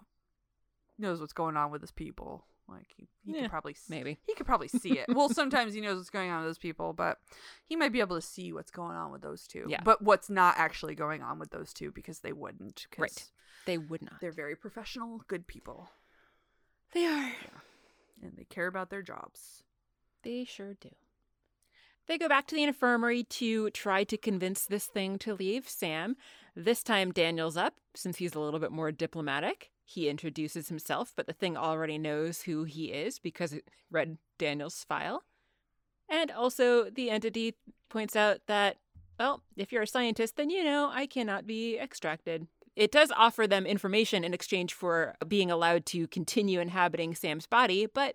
knows 0.98 1.20
what's 1.20 1.32
going 1.32 1.56
on 1.56 1.70
with 1.70 1.80
his 1.80 1.90
people. 1.92 2.44
Like 2.68 2.86
he, 2.96 3.08
he 3.24 3.32
Yeah, 3.34 3.42
could 3.42 3.50
probably 3.50 3.72
s- 3.72 3.86
maybe. 3.88 4.18
he 4.26 4.34
could 4.34 4.46
probably 4.46 4.68
see 4.68 4.98
it. 4.98 5.06
well, 5.14 5.28
sometimes 5.30 5.72
he 5.74 5.80
knows 5.80 5.96
what's 5.96 6.10
going 6.10 6.30
on 6.30 6.40
with 6.42 6.50
those 6.50 6.58
people, 6.58 6.92
but 6.92 7.18
he 7.64 7.76
might 7.76 7.92
be 7.92 8.00
able 8.00 8.16
to 8.16 8.22
see 8.22 8.52
what's 8.52 8.70
going 8.70 8.94
on 8.96 9.10
with 9.10 9.22
those 9.22 9.46
two. 9.46 9.64
Yeah. 9.68 9.80
But 9.82 10.02
what's 10.02 10.28
not 10.28 10.56
actually 10.58 10.94
going 10.94 11.22
on 11.22 11.38
with 11.38 11.50
those 11.50 11.72
two 11.72 11.90
because 11.90 12.18
they 12.20 12.32
wouldn't. 12.32 12.86
Right. 12.98 13.30
They 13.64 13.78
would 13.78 14.02
not. 14.02 14.20
They're 14.20 14.32
very 14.32 14.54
professional, 14.56 15.22
good 15.28 15.46
people, 15.46 15.90
They 16.92 17.06
are. 17.06 17.32
and 18.22 18.32
they 18.36 18.44
care 18.44 18.66
about 18.66 18.90
their 18.90 19.02
jobs. 19.02 19.62
They 20.22 20.44
sure 20.44 20.74
do. 20.74 20.90
They 22.06 22.16
go 22.18 22.28
back 22.28 22.46
to 22.48 22.54
the 22.54 22.62
infirmary 22.64 23.22
to 23.24 23.68
try 23.70 24.04
to 24.04 24.16
convince 24.16 24.64
this 24.64 24.86
thing 24.86 25.18
to 25.18 25.34
leave 25.34 25.68
Sam. 25.68 26.16
This 26.56 26.82
time, 26.82 27.12
Daniel's 27.12 27.56
up, 27.58 27.74
since 27.94 28.16
he's 28.16 28.34
a 28.34 28.40
little 28.40 28.60
bit 28.60 28.72
more 28.72 28.90
diplomatic. 28.90 29.70
He 29.90 30.10
introduces 30.10 30.68
himself, 30.68 31.14
but 31.16 31.26
the 31.26 31.32
thing 31.32 31.56
already 31.56 31.96
knows 31.96 32.42
who 32.42 32.64
he 32.64 32.92
is 32.92 33.18
because 33.18 33.54
it 33.54 33.70
read 33.90 34.18
Daniel's 34.36 34.84
file. 34.84 35.22
And 36.10 36.30
also, 36.30 36.90
the 36.90 37.08
entity 37.08 37.54
points 37.88 38.14
out 38.14 38.40
that, 38.48 38.76
well, 39.18 39.42
if 39.56 39.72
you're 39.72 39.84
a 39.84 39.86
scientist, 39.86 40.36
then 40.36 40.50
you 40.50 40.62
know 40.62 40.90
I 40.92 41.06
cannot 41.06 41.46
be 41.46 41.78
extracted. 41.78 42.48
It 42.76 42.92
does 42.92 43.10
offer 43.16 43.46
them 43.46 43.64
information 43.64 44.24
in 44.24 44.34
exchange 44.34 44.74
for 44.74 45.14
being 45.26 45.50
allowed 45.50 45.86
to 45.86 46.06
continue 46.08 46.60
inhabiting 46.60 47.14
Sam's 47.14 47.46
body, 47.46 47.86
but 47.86 48.14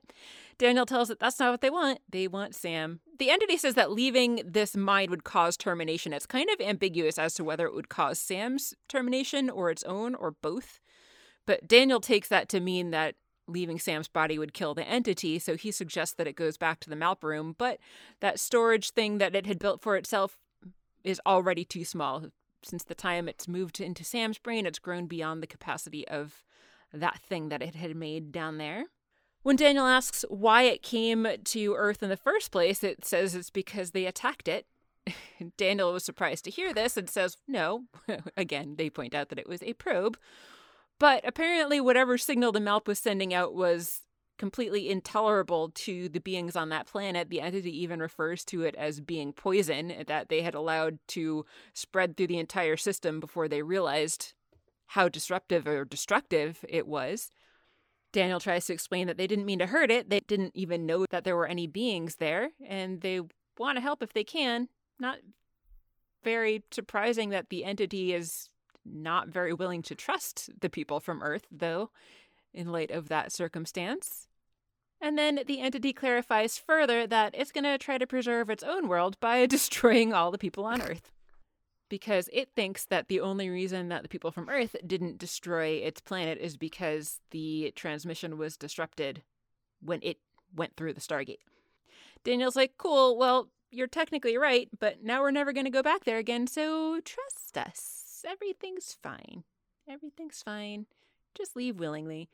Daniel 0.60 0.86
tells 0.86 1.10
it 1.10 1.20
that's 1.20 1.40
not 1.40 1.50
what 1.50 1.62
they 1.62 1.72
want. 1.72 2.02
They 2.08 2.28
want 2.28 2.54
Sam. 2.54 3.00
The 3.18 3.32
entity 3.32 3.58
says 3.58 3.74
that 3.74 3.92
leaving 3.92 4.44
this 4.46 4.78
mind 4.78 5.10
would 5.10 5.24
cause 5.24 5.58
termination. 5.58 6.14
It's 6.14 6.28
kind 6.28 6.52
of 6.52 6.62
ambiguous 6.62 7.18
as 7.18 7.34
to 7.34 7.44
whether 7.44 7.66
it 7.66 7.74
would 7.74 7.90
cause 7.90 8.20
Sam's 8.20 8.76
termination 8.88 9.50
or 9.50 9.72
its 9.72 9.84
own 9.86 10.14
or 10.14 10.30
both. 10.30 10.80
But 11.46 11.68
Daniel 11.68 12.00
takes 12.00 12.28
that 12.30 12.50
to 12.50 12.60
mean 12.60 12.92
that 12.92 13.16
leaving 13.48 13.80
Sam's 13.80 14.08
body 14.08 14.40
would 14.40 14.54
kill 14.54 14.74
the 14.74 14.88
entity, 14.88 15.40
so 15.40 15.56
he 15.56 15.72
suggests 15.72 16.16
that 16.16 16.28
it 16.28 16.36
goes 16.36 16.58
back 16.58 16.80
to 16.82 16.90
the 16.90 16.96
Malp 16.96 17.24
room, 17.24 17.56
but 17.58 17.80
that 18.22 18.40
storage 18.40 18.92
thing 18.92 19.18
that 19.18 19.36
it 19.36 19.46
had 19.46 19.60
built 19.60 19.82
for 19.82 19.96
itself 19.98 20.38
is 21.04 21.20
already 21.26 21.66
too 21.66 21.84
small. 21.84 22.26
Since 22.64 22.86
the 22.86 22.96
time 22.96 23.28
it's 23.28 23.48
moved 23.48 23.82
into 23.82 24.06
Sam's 24.06 24.38
brain, 24.38 24.66
it's 24.66 24.80
grown 24.80 25.08
beyond 25.08 25.44
the 25.44 25.48
capacity 25.48 26.08
of 26.08 26.44
that 26.94 27.20
thing 27.20 27.50
that 27.50 27.62
it 27.62 27.76
had 27.76 27.96
made 27.96 28.32
down 28.32 28.58
there. 28.58 28.86
When 29.42 29.58
Daniel 29.58 29.86
asks 29.86 30.24
why 30.30 30.64
it 30.64 30.82
came 30.82 31.28
to 31.44 31.76
Earth 31.76 32.02
in 32.02 32.08
the 32.08 32.16
first 32.16 32.52
place, 32.52 32.82
it 32.82 33.04
says 33.04 33.36
it's 33.36 33.50
because 33.50 33.92
they 33.92 34.06
attacked 34.06 34.48
it. 34.48 34.66
Daniel 35.58 35.92
was 35.92 36.06
surprised 36.06 36.46
to 36.46 36.52
hear 36.52 36.74
this 36.74 36.96
and 36.96 37.10
says, 37.10 37.36
no. 37.46 37.84
Again, 38.38 38.76
they 38.78 38.90
point 38.90 39.14
out 39.14 39.28
that 39.28 39.40
it 39.40 39.50
was 39.50 39.62
a 39.62 39.74
probe. 39.74 40.18
But 41.00 41.28
apparently, 41.28 41.82
whatever 41.82 42.18
signal 42.18 42.52
the 42.52 42.60
Malp 42.60 42.88
was 42.88 43.00
sending 43.00 43.34
out 43.34 43.54
was 43.54 44.02
completely 44.38 44.90
intolerable 44.90 45.70
to 45.70 46.10
the 46.10 46.20
beings 46.20 46.56
on 46.56 46.70
that 46.70 46.88
planet. 46.88 47.30
The 47.30 47.42
entity 47.42 47.78
even 47.82 48.00
refers 48.00 48.44
to 48.46 48.64
it 48.64 48.76
as 48.76 49.00
being 49.00 49.32
poison 49.32 49.92
uh, 49.92 50.04
that 50.08 50.30
they 50.30 50.42
had 50.42 50.56
allowed 50.56 51.00
to 51.10 51.46
spread 51.74 52.18
through 52.18 52.28
the 52.28 52.40
entire 52.40 52.78
system 52.78 53.20
before 53.20 53.48
they 53.48 53.62
realized 53.62 54.34
how 54.88 55.10
disruptive 55.10 55.68
or 55.68 55.86
destructive 55.86 56.66
it 56.68 56.88
was. 56.88 57.30
Daniel 58.12 58.40
tries 58.40 58.66
to 58.66 58.74
explain 58.74 59.08
that 59.08 59.18
they 59.18 59.28
didn't 59.28 59.46
mean 59.46 59.60
to 59.60 59.68
hurt 59.68 59.90
it. 59.90 60.10
They 60.10 60.20
didn't 60.20 60.52
even 60.56 60.86
know 60.86 61.06
that 61.10 61.24
there 61.24 61.36
were 61.36 61.48
any 61.48 61.66
beings 61.66 62.18
there, 62.18 62.50
and 62.68 63.02
they 63.02 63.22
want 63.58 63.78
to 63.78 63.82
help 63.82 64.04
if 64.04 64.14
they 64.14 64.24
can. 64.24 64.70
Not 65.00 65.18
very 66.24 66.64
surprising 66.72 67.30
that 67.30 67.50
the 67.50 67.66
entity 67.66 68.14
is 68.14 68.50
not 68.86 69.30
very 69.30 69.54
willing 69.54 69.82
to 69.84 69.96
trust 69.96 70.50
the 70.60 70.70
people 70.70 71.00
from 71.00 71.24
Earth, 71.24 71.48
though, 71.52 71.90
in 72.54 72.72
light 72.72 72.92
of 72.92 73.10
that 73.10 73.32
circumstance. 73.32 74.28
And 75.02 75.18
then 75.18 75.42
the 75.48 75.60
entity 75.60 75.92
clarifies 75.92 76.58
further 76.58 77.06
that 77.08 77.36
it's 77.38 77.52
going 77.52 77.66
to 77.66 77.78
try 77.78 77.98
to 77.98 78.08
preserve 78.08 78.50
its 78.50 78.64
own 78.64 78.88
world 78.88 79.20
by 79.20 79.46
destroying 79.48 80.14
all 80.14 80.32
the 80.32 80.38
people 80.38 80.66
on 80.66 80.82
Earth. 80.82 81.12
Because 81.90 82.30
it 82.32 82.50
thinks 82.56 82.86
that 82.86 83.08
the 83.08 83.20
only 83.20 83.50
reason 83.50 83.90
that 83.90 84.02
the 84.02 84.10
people 84.10 84.32
from 84.32 84.50
Earth 84.50 84.76
didn't 84.88 85.18
destroy 85.18 85.72
its 85.72 86.00
planet 86.00 86.38
is 86.40 86.58
because 86.58 87.20
the 87.32 87.74
transmission 87.76 88.38
was 88.38 88.58
disrupted 88.58 89.24
when 89.82 90.00
it 90.02 90.18
went 90.56 90.76
through 90.76 90.94
the 90.94 91.02
Stargate. 91.02 91.40
Daniel's 92.24 92.56
like, 92.56 92.74
cool, 92.78 93.18
well, 93.18 93.50
you're 93.70 93.88
technically 93.88 94.38
right, 94.38 94.70
but 94.80 95.04
now 95.04 95.22
we're 95.22 95.32
never 95.32 95.52
going 95.52 95.66
to 95.66 95.72
go 95.72 95.84
back 95.84 96.06
there 96.06 96.18
again, 96.18 96.48
so 96.48 97.02
trust 97.02 97.58
us. 97.58 98.03
Everything's 98.26 98.98
fine. 99.02 99.44
Everything's 99.88 100.42
fine. 100.42 100.86
Just 101.36 101.56
leave 101.56 101.80
willingly. 101.80 102.30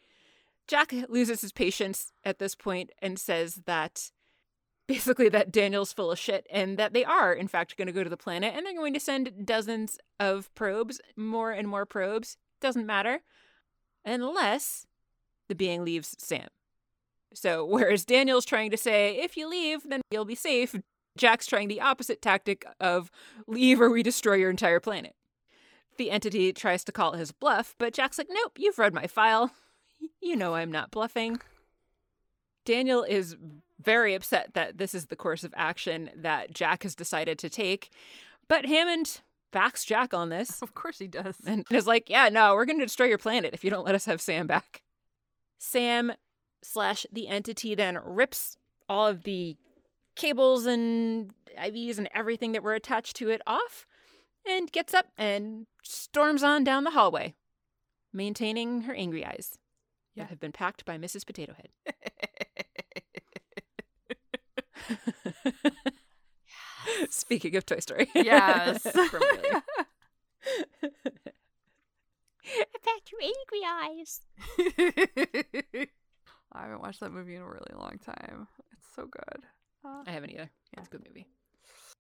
Jack 0.68 0.94
loses 1.08 1.42
his 1.42 1.52
patience 1.52 2.14
at 2.24 2.40
this 2.40 2.54
point 2.54 2.92
and 3.02 3.18
says 3.18 3.62
that 3.66 4.12
basically 4.88 5.30
that 5.30 5.52
Daniel's 5.52 5.94
full 5.94 6.12
of 6.12 6.20
shit 6.20 6.48
and 6.52 6.78
that 6.78 6.94
they 6.94 7.06
are, 7.06 7.34
in 7.34 7.48
fact, 7.48 7.78
going 7.78 7.88
to 7.88 7.94
go 7.94 8.04
to 8.04 8.10
the 8.10 8.18
planet 8.18 8.54
and 8.56 8.66
they're 8.66 8.76
going 8.76 8.94
to 8.94 9.00
send 9.00 9.46
dozens 9.46 9.98
of 10.20 10.54
probes, 10.56 11.00
more 11.16 11.52
and 11.52 11.68
more 11.68 11.86
probes. 11.86 12.38
Doesn't 12.62 12.86
matter. 12.86 13.22
Unless 14.06 14.86
the 15.48 15.56
being 15.56 15.84
leaves 15.84 16.16
Sam. 16.20 16.48
So, 17.34 17.66
whereas 17.70 18.06
Daniel's 18.06 18.46
trying 18.46 18.72
to 18.72 18.78
say, 18.78 19.18
if 19.18 19.38
you 19.38 19.50
leave, 19.50 19.82
then 19.88 20.02
you'll 20.12 20.26
be 20.26 20.36
safe, 20.36 20.76
Jack's 21.18 21.48
trying 21.48 21.68
the 21.68 21.82
opposite 21.82 22.22
tactic 22.22 22.66
of 22.80 23.12
leave 23.48 23.82
or 23.82 23.90
we 23.90 24.04
destroy 24.04 24.36
your 24.36 24.50
entire 24.50 24.80
planet. 24.80 25.14
The 26.00 26.12
entity 26.12 26.54
tries 26.54 26.86
to 26.86 26.94
call 26.94 27.12
his 27.12 27.34
bluff, 27.34 27.76
but 27.78 27.94
Jack's 27.94 28.18
like, 28.18 28.30
nope, 28.32 28.54
you've 28.58 28.80
read 28.80 28.94
my 28.94 29.06
file. 29.06 29.52
You 30.22 30.38
know 30.38 30.56
I'm 30.56 30.72
not 30.72 30.92
bluffing. 30.92 31.42
Daniel 32.64 33.04
is 33.04 33.36
very 33.82 34.14
upset 34.14 34.54
that 34.54 34.78
this 34.78 34.94
is 34.94 35.08
the 35.08 35.18
course 35.18 35.44
of 35.44 35.54
action 35.58 36.10
that 36.16 36.54
Jack 36.54 36.84
has 36.84 36.96
decided 36.96 37.38
to 37.40 37.50
take, 37.50 37.90
but 38.48 38.66
Hammond 38.66 39.20
backs 39.52 39.84
Jack 39.84 40.14
on 40.14 40.30
this 40.30 40.62
Of 40.62 40.74
course 40.74 41.00
he 41.00 41.08
does. 41.08 41.36
and 41.46 41.66
is 41.70 41.86
like, 41.86 42.10
yeah, 42.10 42.30
no, 42.30 42.56
we're 42.56 42.66
going 42.66 42.80
to 42.80 42.86
destroy 42.86 43.08
your 43.08 43.18
planet 43.18 43.54
if 43.54 43.66
you 43.66 43.70
don't 43.70 43.86
let 43.86 43.96
us 43.96 44.06
have 44.06 44.22
Sam 44.22 44.48
back. 44.48 44.84
Sam 45.58 46.14
slash 46.62 47.06
the 47.12 47.28
entity 47.28 47.76
then 47.76 48.00
rips 48.02 48.58
all 48.88 49.08
of 49.08 49.24
the 49.24 49.58
cables 50.16 50.66
and 50.66 51.34
IVs 51.58 51.98
and 51.98 52.08
everything 52.14 52.54
that 52.54 52.64
were 52.64 52.74
attached 52.74 53.18
to 53.18 53.30
it 53.30 53.42
off 53.46 53.86
and 54.48 54.72
gets 54.72 54.94
up 54.94 55.08
and 55.18 55.68
storms 55.84 56.44
on 56.44 56.64
down 56.64 56.84
the 56.84 56.92
hallway, 56.92 57.36
maintaining 58.14 58.82
her 58.82 58.94
angry 58.94 59.26
eyes 59.26 59.58
Yeah. 60.16 60.24
that 60.24 60.30
have 60.30 60.40
been 60.40 60.52
packed 60.52 60.86
by 60.86 60.98
Mrs. 60.98 61.26
Potato 61.26 61.54
Head. 61.54 61.70
Speaking 67.10 67.56
of 67.56 67.66
Toy 67.66 67.80
Story. 67.80 68.10
yes. 68.16 68.82
From 68.92 69.22
earlier. 69.24 69.64
Packed 72.84 73.12
your 73.12 73.22
angry 73.22 73.62
eyes. 73.68 74.22
I 76.52 76.62
haven't 76.64 76.82
watched 76.82 77.00
that 77.02 77.12
movie 77.12 77.36
in 77.36 77.42
a 77.42 77.46
really 77.46 77.74
long 77.78 78.00
time. 78.04 78.48
It's 78.74 78.88
so 78.96 79.04
good. 79.06 79.44
Uh, 79.86 80.04
I 80.08 80.12
haven't 80.12 80.32
either. 80.32 80.50
It's 80.78 80.88
a 80.88 80.92
good 80.92 81.06
movie. 81.08 81.28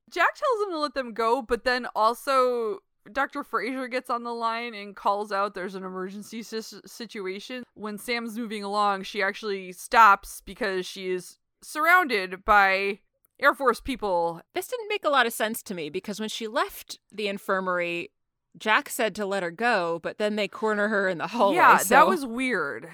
Jack 0.09 0.35
tells 0.35 0.67
him 0.67 0.71
to 0.73 0.79
let 0.79 0.93
them 0.93 1.13
go, 1.13 1.41
but 1.41 1.63
then 1.63 1.87
also 1.95 2.79
Dr. 3.11 3.43
Fraiser 3.43 3.87
gets 3.89 4.09
on 4.09 4.23
the 4.23 4.33
line 4.33 4.73
and 4.73 4.95
calls 4.95 5.31
out 5.31 5.53
there's 5.53 5.75
an 5.75 5.83
emergency 5.83 6.43
sis- 6.43 6.81
situation. 6.85 7.63
When 7.75 7.97
Sam's 7.97 8.37
moving 8.37 8.63
along, 8.63 9.03
she 9.03 9.21
actually 9.21 9.71
stops 9.71 10.41
because 10.45 10.85
she 10.85 11.09
is 11.11 11.37
surrounded 11.61 12.43
by 12.45 12.99
Air 13.41 13.53
Force 13.53 13.79
people. 13.79 14.41
This 14.53 14.67
didn't 14.67 14.89
make 14.89 15.05
a 15.05 15.09
lot 15.09 15.25
of 15.25 15.33
sense 15.33 15.63
to 15.63 15.73
me 15.73 15.89
because 15.89 16.19
when 16.19 16.29
she 16.29 16.47
left 16.47 16.99
the 17.11 17.27
infirmary, 17.27 18.11
Jack 18.57 18.89
said 18.89 19.15
to 19.15 19.25
let 19.25 19.43
her 19.43 19.51
go, 19.51 19.99
but 20.03 20.17
then 20.17 20.35
they 20.35 20.47
corner 20.47 20.87
her 20.89 21.07
in 21.07 21.19
the 21.19 21.27
hallway. 21.27 21.55
yeah, 21.57 21.77
so- 21.77 21.95
that 21.95 22.07
was 22.07 22.25
weird. 22.25 22.89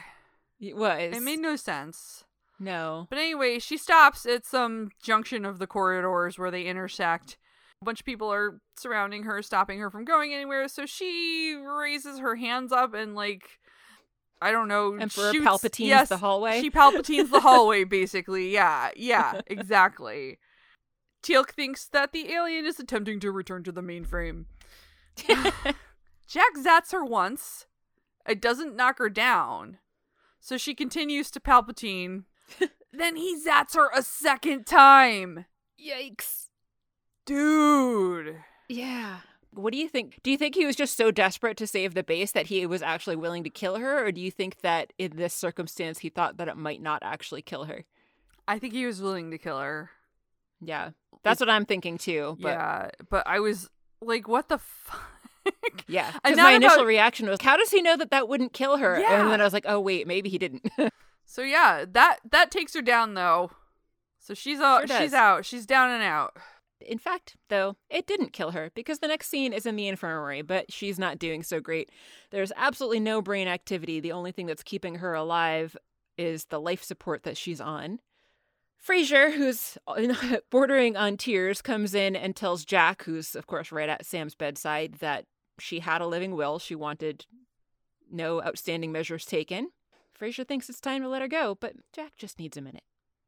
it 0.59 0.75
was 0.77 1.15
It 1.15 1.21
made 1.23 1.39
no 1.39 1.55
sense. 1.55 2.24
No. 2.59 3.07
But 3.09 3.19
anyway, 3.19 3.59
she 3.59 3.77
stops 3.77 4.25
at 4.25 4.45
some 4.45 4.89
junction 5.01 5.45
of 5.45 5.59
the 5.59 5.67
corridors 5.67 6.37
where 6.37 6.51
they 6.51 6.63
intersect. 6.63 7.37
A 7.81 7.85
bunch 7.85 7.99
of 7.99 8.05
people 8.05 8.31
are 8.31 8.59
surrounding 8.77 9.23
her, 9.23 9.41
stopping 9.41 9.79
her 9.79 9.89
from 9.89 10.05
going 10.05 10.33
anywhere. 10.33 10.67
So 10.67 10.85
she 10.85 11.55
raises 11.55 12.19
her 12.19 12.35
hands 12.35 12.71
up 12.71 12.93
and 12.93 13.15
like 13.15 13.43
I 14.41 14.51
don't 14.51 14.67
know, 14.67 14.95
Emperor 14.95 15.31
shoots- 15.31 15.45
Palpatine's 15.45 15.87
yes, 15.87 16.09
the 16.09 16.17
hallway? 16.17 16.61
She 16.61 16.69
Palpatine's 16.69 17.29
the 17.29 17.39
hallway, 17.39 17.83
basically. 17.85 18.51
Yeah, 18.51 18.89
yeah, 18.95 19.41
exactly. 19.47 20.39
Teal'c 21.23 21.51
thinks 21.51 21.87
that 21.87 22.11
the 22.11 22.31
alien 22.31 22.65
is 22.65 22.79
attempting 22.79 23.19
to 23.21 23.31
return 23.31 23.63
to 23.63 23.71
the 23.71 23.81
mainframe. 23.81 24.45
Jack 26.27 26.53
zats 26.57 26.91
her 26.91 27.03
once. 27.03 27.65
It 28.27 28.41
doesn't 28.41 28.75
knock 28.75 28.99
her 28.99 29.09
down. 29.09 29.79
So 30.39 30.57
she 30.57 30.75
continues 30.75 31.31
to 31.31 31.39
Palpatine. 31.39 32.25
Then 32.93 33.15
he 33.15 33.35
zats 33.39 33.75
her 33.75 33.89
a 33.95 34.01
second 34.01 34.65
time. 34.65 35.45
Yikes. 35.79 36.45
Dude. 37.25 38.37
Yeah. 38.69 39.17
What 39.51 39.71
do 39.73 39.79
you 39.79 39.87
think? 39.87 40.19
Do 40.21 40.31
you 40.31 40.37
think 40.37 40.53
he 40.55 40.65
was 40.65 40.75
just 40.75 40.97
so 40.97 41.11
desperate 41.11 41.57
to 41.57 41.67
save 41.67 41.93
the 41.93 42.03
base 42.03 42.31
that 42.33 42.47
he 42.47 42.65
was 42.65 42.81
actually 42.81 43.15
willing 43.15 43.43
to 43.45 43.49
kill 43.49 43.77
her? 43.77 44.05
Or 44.05 44.11
do 44.11 44.19
you 44.21 44.29
think 44.31 44.59
that 44.61 44.91
in 44.97 45.15
this 45.15 45.33
circumstance 45.33 45.99
he 45.99 46.09
thought 46.09 46.37
that 46.37 46.47
it 46.47 46.57
might 46.57 46.81
not 46.81 47.01
actually 47.03 47.41
kill 47.41 47.63
her? 47.65 47.85
I 48.47 48.59
think 48.59 48.73
he 48.73 48.85
was 48.85 49.01
willing 49.01 49.31
to 49.31 49.37
kill 49.37 49.59
her. 49.59 49.89
Yeah. 50.61 50.91
That's 51.23 51.39
what 51.39 51.49
I'm 51.49 51.65
thinking 51.65 51.97
too. 51.97 52.37
But 52.39 52.49
yeah, 52.49 52.89
but 53.09 53.25
I 53.25 53.39
was 53.39 53.69
like, 54.01 54.27
what 54.27 54.49
the 54.49 54.59
fuck? 54.59 55.01
yeah. 55.87 56.11
And 56.23 56.35
Because 56.35 56.37
not 56.37 56.43
my 56.43 56.51
initial 56.53 56.75
about- 56.79 56.85
reaction 56.87 57.27
was, 57.29 57.41
how 57.41 57.57
does 57.57 57.71
he 57.71 57.81
know 57.81 57.97
that 57.97 58.11
that 58.11 58.27
wouldn't 58.29 58.53
kill 58.53 58.77
her? 58.77 58.99
Yeah. 58.99 59.21
And 59.21 59.31
then 59.31 59.41
I 59.41 59.43
was 59.45 59.53
like, 59.53 59.65
oh, 59.67 59.79
wait, 59.79 60.05
maybe 60.05 60.29
he 60.29 60.37
didn't. 60.37 60.69
So 61.25 61.41
yeah, 61.41 61.85
that 61.91 62.19
that 62.29 62.51
takes 62.51 62.73
her 62.73 62.81
down 62.81 63.13
though. 63.13 63.51
So 64.19 64.33
she's 64.33 64.59
out. 64.59 64.87
Sure 64.87 64.99
she's 64.99 65.13
out. 65.13 65.45
She's 65.45 65.65
down 65.65 65.91
and 65.91 66.03
out. 66.03 66.37
In 66.81 66.97
fact, 66.97 67.35
though, 67.49 67.77
it 67.89 68.05
didn't 68.05 68.33
kill 68.33 68.51
her 68.51 68.71
because 68.75 68.99
the 68.99 69.07
next 69.07 69.29
scene 69.29 69.53
is 69.53 69.65
in 69.65 69.75
the 69.75 69.87
infirmary, 69.87 70.41
but 70.41 70.71
she's 70.71 70.99
not 70.99 71.19
doing 71.19 71.41
so 71.41 71.59
great. 71.59 71.89
There's 72.31 72.51
absolutely 72.55 72.99
no 72.99 73.21
brain 73.21 73.47
activity. 73.47 73.99
The 73.99 74.11
only 74.11 74.31
thing 74.31 74.45
that's 74.45 74.63
keeping 74.63 74.95
her 74.95 75.13
alive 75.13 75.75
is 76.17 76.45
the 76.45 76.59
life 76.59 76.83
support 76.83 77.23
that 77.23 77.37
she's 77.37 77.61
on. 77.61 77.99
Fraiser, 78.77 79.31
who's 79.31 79.77
bordering 80.51 80.95
on 80.95 81.17
tears, 81.17 81.61
comes 81.61 81.95
in 81.95 82.15
and 82.15 82.35
tells 82.35 82.65
Jack, 82.65 83.03
who's, 83.03 83.35
of 83.35 83.47
course, 83.47 83.71
right 83.71 83.89
at 83.89 84.05
Sam's 84.05 84.35
bedside, 84.35 84.95
that 84.95 85.25
she 85.59 85.79
had 85.79 86.01
a 86.01 86.07
living 86.07 86.35
will. 86.35 86.59
She 86.59 86.75
wanted 86.75 87.25
no 88.11 88.43
outstanding 88.43 88.91
measures 88.91 89.25
taken. 89.25 89.69
Fraiser 90.15 90.43
thinks 90.43 90.69
it's 90.69 90.79
time 90.79 91.01
to 91.01 91.09
let 91.09 91.21
her 91.21 91.27
go, 91.27 91.55
but 91.59 91.73
Jack 91.93 92.13
just 92.17 92.39
needs 92.39 92.55
a 92.57 92.61
minute. 92.61 92.83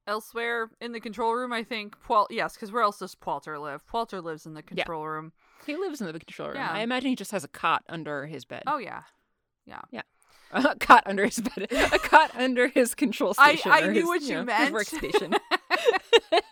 Elsewhere 0.07 0.69
in 0.79 0.93
the 0.93 1.01
control 1.01 1.33
room, 1.33 1.51
I 1.51 1.63
think. 1.63 1.95
Pual- 2.01 2.27
yes, 2.29 2.53
because 2.53 2.71
where 2.71 2.81
else 2.83 2.99
does 2.99 3.15
Walter 3.25 3.59
live? 3.59 3.83
Walter 3.91 4.21
lives 4.21 4.45
in 4.45 4.53
the 4.53 4.61
Yeah. 4.71 4.83
control 4.83 5.05
room. 5.05 5.33
He 5.65 5.75
lives 5.75 5.99
in 5.99 6.07
the 6.07 6.13
control 6.13 6.47
room. 6.49 6.57
Yeah. 6.57 6.71
I 6.71 6.79
imagine 6.79 7.09
he 7.09 7.15
just 7.17 7.31
has 7.31 7.43
a 7.43 7.49
cot 7.49 7.83
under 7.89 8.25
his 8.25 8.45
bed. 8.45 8.63
Oh 8.67 8.77
yeah, 8.77 9.03
yeah, 9.65 9.81
yeah. 9.91 10.03
a 10.53 10.75
cot 10.77 11.03
under 11.05 11.25
his 11.25 11.39
bed, 11.41 11.67
a 11.71 11.99
cot 11.99 12.31
under 12.35 12.69
his 12.69 12.95
control 12.95 13.33
station. 13.33 13.69
I 13.69 13.81
or 13.81 13.91
knew 13.91 13.99
his, 13.99 14.05
what 14.07 14.21
you 14.21 14.35
know, 14.35 14.45
meant. 14.45 14.73
His 14.73 14.87
workstation. 14.87 15.37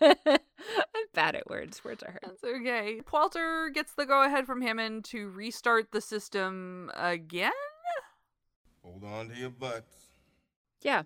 I'm 0.02 1.06
bad 1.14 1.34
at 1.34 1.48
words. 1.48 1.82
Words 1.82 2.02
are 2.02 2.10
hard. 2.10 2.20
that's 2.22 2.44
okay. 2.44 3.00
Walter 3.10 3.70
gets 3.72 3.92
the 3.94 4.04
go 4.04 4.22
ahead 4.22 4.44
from 4.46 4.60
Hammond 4.60 5.04
to 5.06 5.30
restart 5.30 5.92
the 5.92 6.00
system 6.02 6.90
again. 6.94 7.52
Hold 8.82 9.04
on 9.04 9.28
to 9.30 9.34
your 9.36 9.50
butts. 9.50 10.05
Yeah, 10.86 11.02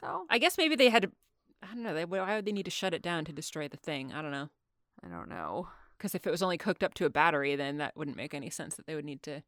So 0.00 0.26
I 0.28 0.38
guess 0.38 0.58
maybe 0.58 0.74
they 0.74 0.88
had 0.88 1.02
to. 1.02 1.10
I 1.62 1.68
don't 1.68 1.84
know. 1.84 1.94
They, 1.94 2.04
why 2.04 2.34
would 2.34 2.44
they 2.44 2.50
need 2.52 2.64
to 2.64 2.70
shut 2.70 2.92
it 2.92 3.00
down 3.00 3.24
to 3.26 3.32
destroy 3.32 3.68
the 3.68 3.76
thing? 3.76 4.12
I 4.12 4.20
don't 4.20 4.32
know. 4.32 4.48
I 5.04 5.08
don't 5.08 5.28
know. 5.28 5.68
Because 5.96 6.16
if 6.16 6.26
it 6.26 6.30
was 6.32 6.42
only 6.42 6.58
hooked 6.62 6.82
up 6.82 6.94
to 6.94 7.06
a 7.06 7.10
battery, 7.10 7.54
then 7.54 7.78
that 7.78 7.96
wouldn't 7.96 8.16
make 8.16 8.34
any 8.34 8.50
sense 8.50 8.74
that 8.74 8.86
they 8.88 8.96
would 8.96 9.04
need 9.04 9.22
to. 9.22 9.42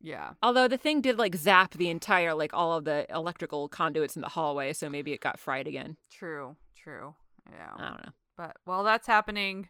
Yeah, 0.00 0.30
Although 0.42 0.66
the 0.68 0.78
thing 0.78 1.02
did 1.02 1.18
like 1.18 1.34
zap 1.34 1.74
the 1.74 1.90
entire, 1.90 2.34
like 2.34 2.54
all 2.54 2.72
of 2.72 2.84
the 2.84 3.06
electrical 3.14 3.68
conduits 3.68 4.16
in 4.16 4.22
the 4.22 4.28
hallway, 4.28 4.72
so 4.72 4.88
maybe 4.88 5.12
it 5.12 5.20
got 5.20 5.38
fried 5.38 5.66
again. 5.66 5.96
true, 6.10 6.56
true. 6.74 7.14
Yeah, 7.50 7.70
I 7.76 7.88
don't 7.88 8.06
know. 8.06 8.12
but 8.36 8.56
while 8.64 8.82
that's 8.82 9.06
happening, 9.06 9.68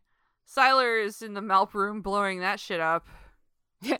Siler 0.48 1.04
is 1.04 1.20
in 1.20 1.34
the 1.34 1.40
Malp 1.40 1.74
room 1.74 2.00
blowing 2.00 2.40
that 2.40 2.60
shit 2.60 2.80
up. 2.80 3.06
yes. 3.82 3.98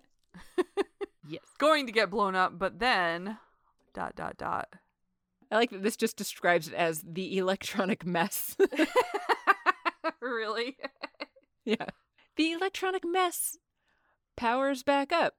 Going 1.59 1.86
to 1.86 1.92
get 1.92 2.11
blown 2.11 2.34
up, 2.36 2.59
but 2.59 2.78
then 2.78 3.38
dot 3.92 4.16
dot 4.16 4.36
dot. 4.36 4.68
I 5.51 5.57
like 5.57 5.70
that 5.70 5.82
this 5.82 5.97
just 5.97 6.16
describes 6.16 6.68
it 6.68 6.74
as 6.74 7.03
the 7.07 7.38
electronic 7.38 8.05
mess. 8.05 8.57
really? 10.20 10.76
yeah. 11.64 11.86
the 12.36 12.53
electronic 12.53 13.05
mess 13.05 13.59
powers 14.36 14.82
back 14.82 15.12
up. 15.12 15.34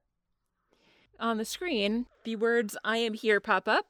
On 1.18 1.38
the 1.38 1.44
screen, 1.44 2.06
the 2.24 2.36
words 2.36 2.76
I 2.84 2.98
am 2.98 3.14
here 3.14 3.40
pop 3.40 3.68
up, 3.68 3.86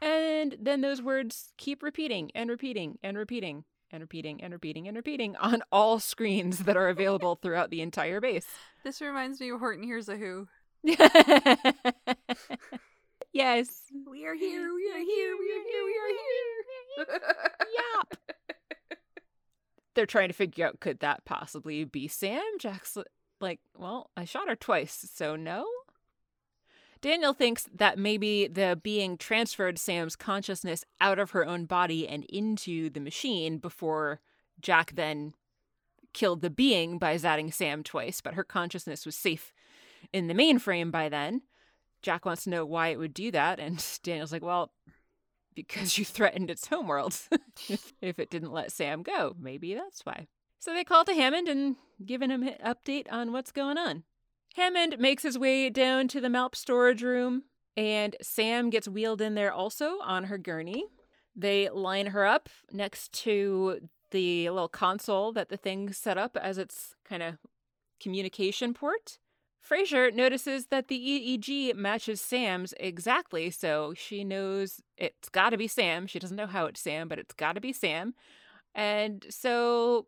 and 0.00 0.56
then 0.60 0.80
those 0.80 1.02
words 1.02 1.52
keep 1.56 1.82
repeating 1.82 2.30
and 2.34 2.48
repeating 2.48 2.98
and 3.02 3.16
repeating 3.16 3.64
and 3.90 4.00
repeating 4.00 4.42
and 4.42 4.52
repeating 4.52 4.88
and 4.88 4.96
repeating 4.96 5.36
on 5.40 5.62
all 5.72 5.98
screens 5.98 6.60
that 6.60 6.76
are 6.76 6.88
available 6.88 7.36
throughout 7.36 7.70
the 7.70 7.80
entire 7.80 8.20
base. 8.20 8.46
This 8.84 9.00
reminds 9.00 9.40
me 9.40 9.50
of 9.50 9.58
Horton 9.58 9.84
Hears 9.84 10.08
a 10.08 10.16
Who. 10.16 10.48
Yes. 13.32 13.82
We 14.08 14.26
are 14.26 14.34
here, 14.34 14.74
we 14.74 14.90
are 14.90 14.98
here, 14.98 15.36
we 15.38 15.52
are 15.52 15.64
here, 15.64 15.84
we 15.84 15.98
are 15.98 16.08
here. 16.08 17.20
Yep. 17.76 18.38
They're 19.94 20.06
trying 20.06 20.28
to 20.28 20.34
figure 20.34 20.66
out 20.66 20.80
could 20.80 21.00
that 21.00 21.24
possibly 21.24 21.84
be 21.84 22.08
Sam? 22.08 22.42
Jack's 22.58 22.96
like, 23.40 23.60
well, 23.76 24.10
I 24.16 24.24
shot 24.24 24.48
her 24.48 24.56
twice, 24.56 25.08
so 25.14 25.36
no. 25.36 25.66
Daniel 27.00 27.34
thinks 27.34 27.68
that 27.74 27.98
maybe 27.98 28.46
the 28.46 28.78
being 28.82 29.16
transferred 29.18 29.78
Sam's 29.78 30.16
consciousness 30.16 30.84
out 31.00 31.18
of 31.18 31.30
her 31.30 31.46
own 31.46 31.66
body 31.66 32.08
and 32.08 32.24
into 32.24 32.90
the 32.90 33.00
machine 33.00 33.58
before 33.58 34.20
Jack 34.60 34.92
then 34.94 35.34
killed 36.12 36.40
the 36.40 36.50
being 36.50 36.98
by 36.98 37.16
zatting 37.16 37.52
Sam 37.52 37.82
twice, 37.82 38.20
but 38.20 38.34
her 38.34 38.44
consciousness 38.44 39.04
was 39.04 39.14
safe 39.14 39.52
in 40.12 40.28
the 40.28 40.34
mainframe 40.34 40.90
by 40.90 41.08
then. 41.08 41.42
Jack 42.06 42.24
wants 42.24 42.44
to 42.44 42.50
know 42.50 42.64
why 42.64 42.88
it 42.88 43.00
would 43.00 43.12
do 43.12 43.32
that, 43.32 43.58
and 43.58 43.84
Daniel's 44.04 44.30
like, 44.30 44.44
well, 44.44 44.70
because 45.56 45.98
you 45.98 46.04
threatened 46.04 46.52
its 46.52 46.68
homeworld. 46.68 47.18
if 48.00 48.20
it 48.20 48.30
didn't 48.30 48.52
let 48.52 48.70
Sam 48.70 49.02
go, 49.02 49.34
maybe 49.36 49.74
that's 49.74 50.06
why. 50.06 50.28
So 50.60 50.72
they 50.72 50.84
call 50.84 51.04
to 51.04 51.14
Hammond 51.14 51.48
and 51.48 51.74
giving 52.04 52.30
him 52.30 52.44
an 52.44 52.54
update 52.64 53.06
on 53.10 53.32
what's 53.32 53.50
going 53.50 53.76
on. 53.76 54.04
Hammond 54.54 55.00
makes 55.00 55.24
his 55.24 55.36
way 55.36 55.68
down 55.68 56.06
to 56.06 56.20
the 56.20 56.28
Malp 56.28 56.54
storage 56.54 57.02
room, 57.02 57.42
and 57.76 58.14
Sam 58.22 58.70
gets 58.70 58.86
wheeled 58.86 59.20
in 59.20 59.34
there 59.34 59.52
also 59.52 59.98
on 60.00 60.24
her 60.24 60.38
gurney. 60.38 60.84
They 61.34 61.68
line 61.70 62.06
her 62.08 62.24
up 62.24 62.48
next 62.70 63.12
to 63.24 63.80
the 64.12 64.48
little 64.48 64.68
console 64.68 65.32
that 65.32 65.48
the 65.48 65.56
thing 65.56 65.92
set 65.92 66.16
up 66.16 66.36
as 66.40 66.56
its 66.56 66.94
kind 67.04 67.24
of 67.24 67.34
communication 67.98 68.74
port. 68.74 69.18
Fraiser 69.66 70.12
notices 70.12 70.66
that 70.66 70.86
the 70.86 70.96
EEG 70.96 71.74
matches 71.74 72.20
Sam's 72.20 72.72
exactly, 72.78 73.50
so 73.50 73.94
she 73.96 74.22
knows 74.22 74.80
it's 74.96 75.28
got 75.28 75.50
to 75.50 75.56
be 75.56 75.66
Sam. 75.66 76.06
She 76.06 76.20
doesn't 76.20 76.36
know 76.36 76.46
how 76.46 76.66
it's 76.66 76.80
Sam, 76.80 77.08
but 77.08 77.18
it's 77.18 77.34
got 77.34 77.54
to 77.54 77.60
be 77.60 77.72
Sam. 77.72 78.14
And 78.76 79.26
so, 79.28 80.06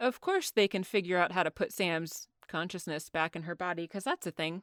of 0.00 0.22
course, 0.22 0.50
they 0.50 0.68
can 0.68 0.84
figure 0.84 1.18
out 1.18 1.32
how 1.32 1.42
to 1.42 1.50
put 1.50 1.72
Sam's 1.72 2.28
consciousness 2.48 3.10
back 3.10 3.36
in 3.36 3.42
her 3.42 3.54
body 3.54 3.82
because 3.82 4.04
that's 4.04 4.26
a 4.26 4.30
thing. 4.30 4.62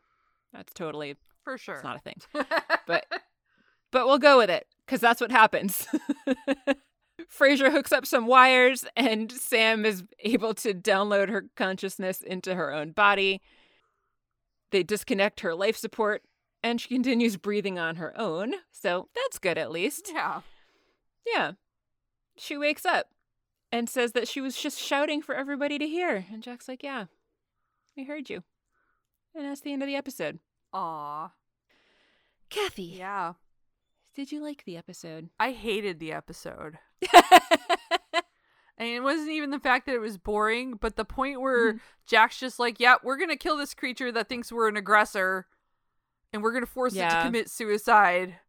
That's 0.54 0.74
totally 0.74 1.16
For 1.44 1.58
sure. 1.60 1.76
it's 1.76 1.84
not 1.84 1.98
a 1.98 2.00
thing. 2.00 2.22
But 2.88 3.06
but 3.92 4.08
we'll 4.08 4.18
go 4.18 4.40
with 4.40 4.50
it 4.50 4.66
because 4.84 5.00
that's 5.02 5.22
what 5.22 5.32
happens. 5.32 5.86
Fraiser 7.28 7.70
hooks 7.70 7.92
up 7.92 8.08
some 8.08 8.26
wires, 8.26 8.86
and 8.96 9.32
Sam 9.32 9.86
is 9.86 10.04
able 10.20 10.56
to 10.56 10.74
download 10.74 11.30
her 11.30 11.46
consciousness 11.56 12.22
into 12.22 12.56
her 12.56 12.74
own 12.74 12.92
body. 12.94 13.42
They 14.72 14.84
disconnect 14.84 15.40
her 15.42 15.56
life 15.56 15.76
support, 15.78 16.24
and 16.64 16.80
she 16.80 16.90
continues 16.90 17.38
breathing 17.38 17.80
on 17.80 17.96
her 17.96 18.14
own. 18.20 18.54
So 18.72 19.10
that's 19.16 19.40
good, 19.40 19.58
at 19.58 19.72
least. 19.72 20.12
yeah. 20.14 20.42
Yeah. 21.26 21.52
She 22.38 22.58
wakes 22.58 22.86
up 22.86 23.08
and 23.72 23.90
says 23.90 24.14
that 24.14 24.28
she 24.28 24.42
was 24.42 24.56
just 24.58 24.80
shouting 24.80 25.22
for 25.22 25.36
everybody 25.36 25.78
to 25.78 25.88
hear. 25.88 26.26
And 26.32 26.42
Jack's 26.42 26.68
like, 26.68 26.82
Yeah, 26.84 27.06
we 27.98 28.04
heard 28.06 28.30
you. 28.30 28.44
And 29.36 29.46
that's 29.46 29.62
the 29.62 29.74
end 29.74 29.84
of 29.84 29.88
the 29.88 29.96
episode. 29.96 30.40
Aw. 30.74 31.32
Kathy, 32.50 32.84
Yeah. 32.84 33.34
did 34.16 34.32
you 34.32 34.42
like 34.42 34.64
the 34.66 34.78
episode? 34.78 35.30
I 35.40 35.52
hated 35.52 36.00
the 36.00 36.12
episode. 36.14 36.80
And 38.80 38.88
it 38.88 39.02
wasn't 39.04 39.30
even 39.32 39.50
the 39.52 39.60
fact 39.60 39.86
that 39.88 39.94
it 39.96 40.00
was 40.00 40.18
boring, 40.18 40.76
but 40.80 40.96
the 40.96 41.04
point 41.06 41.42
where 41.42 41.74
Mhm. 41.74 41.80
Jack's 42.06 42.40
just 42.40 42.58
like, 42.60 42.80
yeah, 42.80 42.96
we're 43.04 43.18
going 43.18 43.30
to 43.30 43.36
kill 43.36 43.58
this 43.58 43.74
creature 43.74 44.10
that 44.14 44.30
thinks 44.30 44.52
we're 44.52 44.70
an 44.70 44.78
aggressor 44.78 45.46
and 46.32 46.42
we're 46.42 46.52
going 46.54 46.64
to 46.66 46.72
force 46.72 46.96
it 46.96 47.10
to 47.10 47.22
commit 47.24 47.50
suicide 47.50 48.40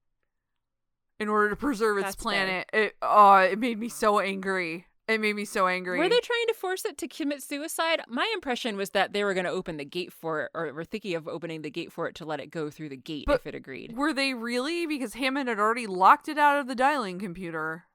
in 1.18 1.28
order 1.28 1.51
to 1.51 1.57
preserve 1.57 1.99
its 1.99 2.05
That's 2.07 2.16
fair. 2.16 2.22
planet. 2.22 2.70
It 2.72 2.97
oh, 3.03 3.37
it 3.39 3.59
made 3.59 3.78
me 3.78 3.89
so 3.89 4.20
angry. 4.20 4.87
It 5.09 5.20
made 5.20 5.35
me 5.35 5.45
so 5.45 5.66
angry. 5.66 5.99
Were 5.99 6.09
they 6.09 6.20
trying 6.20 6.47
to 6.47 6.55
force 6.55 6.85
it 6.85 6.97
to 6.99 7.09
commit 7.09 7.43
suicide? 7.43 8.01
My 8.07 8.31
impression 8.33 8.76
was 8.76 8.91
that 8.91 9.12
they 9.12 9.24
were 9.24 9.35
going 9.35 9.45
to 9.45 9.51
open 9.51 9.76
the 9.76 9.85
gate 9.85 10.12
for 10.12 10.43
it, 10.45 10.51
or 10.55 10.72
were 10.72 10.85
thinking 10.85 11.16
of 11.16 11.26
opening 11.26 11.62
the 11.62 11.70
gate 11.70 11.93
for 11.93 12.07
it 12.07 12.14
to 12.16 12.24
let 12.24 12.39
it 12.39 12.53
go 12.53 12.70
through 12.70 12.91
the 12.91 12.97
gate 12.97 13.24
But 13.26 13.41
if 13.41 13.47
it 13.49 13.55
agreed. 13.57 13.97
Were 13.97 14.12
they 14.12 14.35
really? 14.35 14.87
Because 14.87 15.14
Hammond 15.14 15.49
had 15.49 15.59
already 15.59 15.89
locked 15.89 16.28
it 16.28 16.39
out 16.39 16.61
of 16.61 16.68
the 16.68 16.76
dialing 16.76 17.18
computer. 17.18 17.87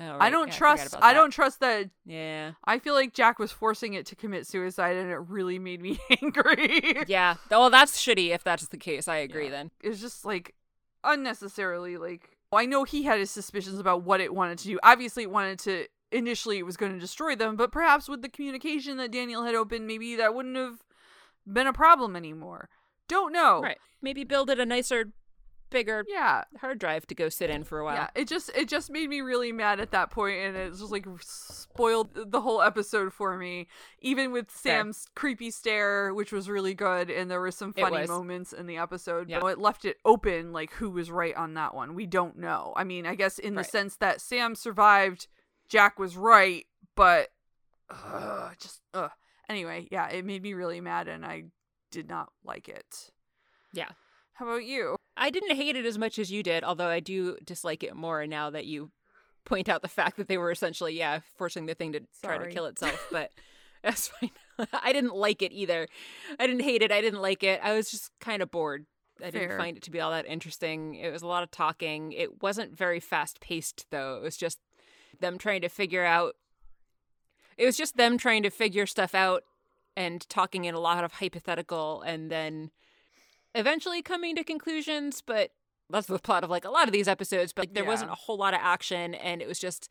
Oh, 0.00 0.16
I 0.18 0.30
don't 0.30 0.48
Yeah, 0.48 0.54
trust. 0.54 0.86
about 0.94 1.04
I 1.04 1.12
don't 1.12 1.30
trust 1.30 1.60
that. 1.60 1.90
Yeah. 2.06 2.52
I 2.64 2.78
feel 2.78 2.94
like 2.94 3.12
Jack 3.12 3.38
was 3.38 3.52
forcing 3.52 3.92
it 3.94 4.06
to 4.06 4.16
commit 4.16 4.46
suicide, 4.46 4.96
and 4.96 5.10
it 5.10 5.18
really 5.28 5.58
made 5.58 5.82
me 5.82 5.98
angry. 6.22 7.02
Yeah. 7.06 7.34
Well, 7.50 7.68
that's 7.70 8.00
shitty 8.02 8.30
if 8.34 8.42
that's 8.42 8.68
the 8.68 8.78
case. 8.78 9.08
I 9.08 9.16
agree 9.16 9.44
Yeah. 9.44 9.50
then. 9.50 9.70
It's 9.82 10.00
just 10.00 10.24
like 10.24 10.54
unnecessarily 11.04 11.96
like 11.96 12.36
I 12.52 12.66
know 12.66 12.84
he 12.84 13.04
had 13.04 13.18
his 13.18 13.30
suspicions 13.30 13.78
about 13.78 14.02
what 14.02 14.20
it 14.20 14.34
wanted 14.34 14.58
to 14.58 14.64
do. 14.68 14.78
Obviously 14.82 15.22
it 15.24 15.30
wanted 15.30 15.58
to 15.60 15.86
initially 16.12 16.58
it 16.58 16.66
was 16.66 16.76
going 16.76 16.92
to 16.92 16.98
destroy 16.98 17.36
them, 17.36 17.56
but 17.56 17.70
perhaps 17.70 18.08
with 18.08 18.22
the 18.22 18.28
communication 18.28 18.96
that 18.96 19.12
Daniel 19.12 19.44
had 19.44 19.54
opened, 19.54 19.86
maybe 19.86 20.16
that 20.16 20.34
wouldn't 20.34 20.56
have 20.56 20.82
been 21.46 21.66
a 21.68 21.72
problem 21.72 22.16
anymore. 22.16 22.68
Don't 23.08 23.32
know. 23.32 23.60
Right. 23.62 23.78
Maybe 24.02 24.24
build 24.24 24.50
it 24.50 24.58
a 24.58 24.66
nicer, 24.66 25.12
bigger 25.70 26.04
Yeah. 26.08 26.44
hard 26.60 26.78
drive 26.78 27.06
to 27.06 27.14
go 27.14 27.28
sit 27.28 27.50
in 27.50 27.64
for 27.64 27.78
a 27.78 27.84
while. 27.84 27.94
Yeah, 27.94 28.08
it 28.14 28.28
just 28.28 28.50
it 28.54 28.68
just 28.68 28.90
made 28.90 29.08
me 29.08 29.20
really 29.20 29.52
mad 29.52 29.80
at 29.80 29.92
that 29.92 30.10
point, 30.10 30.38
and 30.40 30.56
it 30.56 30.70
just 30.70 30.90
like 30.90 31.06
spoiled 31.20 32.10
the 32.14 32.40
whole 32.40 32.60
episode 32.62 33.12
for 33.12 33.36
me. 33.36 33.68
Even 34.00 34.32
with 34.32 34.50
Fair. 34.50 34.80
Sam's 34.80 35.06
creepy 35.14 35.50
stare, 35.50 36.12
which 36.12 36.32
was 36.32 36.48
really 36.48 36.74
good, 36.74 37.10
and 37.10 37.30
there 37.30 37.40
were 37.40 37.50
some 37.50 37.72
funny 37.72 38.06
moments 38.06 38.52
in 38.52 38.66
the 38.66 38.76
episode. 38.76 39.28
Yeah. 39.28 39.40
But 39.40 39.52
it 39.52 39.58
left 39.58 39.84
it 39.84 39.96
open, 40.04 40.52
like 40.52 40.72
who 40.74 40.90
was 40.90 41.10
right 41.10 41.34
on 41.36 41.54
that 41.54 41.74
one. 41.74 41.94
We 41.94 42.06
don't 42.06 42.38
know. 42.38 42.72
I 42.76 42.84
mean, 42.84 43.06
I 43.06 43.14
guess 43.14 43.38
in 43.38 43.54
the 43.54 43.64
sense 43.64 43.96
that 43.96 44.20
Sam 44.20 44.54
survived, 44.54 45.28
Jack 45.68 45.98
was 45.98 46.16
right, 46.16 46.66
but 46.96 47.28
uh, 47.88 48.50
just 48.60 48.80
uh. 48.94 49.08
Anyway, 49.48 49.88
yeah, 49.90 50.08
it 50.08 50.24
made 50.24 50.42
me 50.42 50.54
really 50.54 50.80
mad, 50.80 51.08
and 51.08 51.26
I 51.26 51.44
did 51.90 52.08
not 52.08 52.28
like 52.44 52.68
it. 52.68 53.10
Yeah. 53.72 53.88
How 54.34 54.46
about 54.46 54.64
you? 54.64 54.96
I 55.16 55.30
didn't 55.30 55.56
hate 55.56 55.76
it 55.76 55.84
as 55.84 55.98
much 55.98 56.18
as 56.18 56.30
you 56.32 56.42
did, 56.42 56.64
although 56.64 56.88
I 56.88 57.00
do 57.00 57.36
dislike 57.44 57.82
it 57.82 57.94
more 57.94 58.26
now 58.26 58.50
that 58.50 58.66
you 58.66 58.90
point 59.44 59.68
out 59.68 59.82
the 59.82 59.88
fact 59.88 60.16
that 60.16 60.28
they 60.28 60.38
were 60.38 60.50
essentially, 60.50 60.96
yeah, 60.96 61.20
forcing 61.36 61.66
the 61.66 61.74
thing 61.74 61.92
to 61.92 62.00
try 62.22 62.38
to 62.38 62.48
kill 62.48 62.66
itself. 62.66 63.08
But 63.12 63.30
that's 63.82 64.08
fine. 64.08 64.30
I 64.72 64.92
didn't 64.92 65.14
like 65.14 65.42
it 65.42 65.52
either. 65.52 65.88
I 66.38 66.46
didn't 66.46 66.62
hate 66.62 66.82
it. 66.82 66.92
I 66.92 67.00
didn't 67.00 67.22
like 67.22 67.42
it. 67.42 67.60
I 67.62 67.72
was 67.72 67.90
just 67.90 68.10
kind 68.20 68.42
of 68.42 68.50
bored. 68.50 68.86
I 69.22 69.30
didn't 69.30 69.58
find 69.58 69.76
it 69.76 69.82
to 69.84 69.90
be 69.90 70.00
all 70.00 70.12
that 70.12 70.26
interesting. 70.26 70.94
It 70.94 71.10
was 71.10 71.22
a 71.22 71.26
lot 71.26 71.42
of 71.42 71.50
talking. 71.50 72.12
It 72.12 72.42
wasn't 72.42 72.76
very 72.76 73.00
fast 73.00 73.40
paced, 73.40 73.86
though. 73.90 74.16
It 74.16 74.22
was 74.22 74.36
just 74.36 74.58
them 75.20 75.36
trying 75.36 75.60
to 75.60 75.68
figure 75.68 76.04
out. 76.04 76.36
It 77.58 77.66
was 77.66 77.76
just 77.76 77.96
them 77.96 78.16
trying 78.16 78.42
to 78.44 78.50
figure 78.50 78.86
stuff 78.86 79.14
out 79.14 79.42
and 79.96 80.26
talking 80.30 80.64
in 80.64 80.74
a 80.74 80.80
lot 80.80 81.04
of 81.04 81.12
hypothetical 81.12 82.00
and 82.02 82.30
then 82.30 82.70
eventually 83.54 84.02
coming 84.02 84.36
to 84.36 84.44
conclusions, 84.44 85.22
but 85.24 85.52
that's 85.88 86.06
the 86.06 86.18
plot 86.18 86.44
of 86.44 86.50
like 86.50 86.64
a 86.64 86.70
lot 86.70 86.86
of 86.88 86.92
these 86.92 87.08
episodes. 87.08 87.52
But 87.52 87.62
like, 87.62 87.74
there 87.74 87.84
Yeah. 87.84 87.90
wasn't 87.90 88.10
a 88.12 88.14
whole 88.14 88.36
lot 88.36 88.54
of 88.54 88.60
action, 88.62 89.14
and 89.14 89.42
it 89.42 89.48
was 89.48 89.58
just 89.58 89.88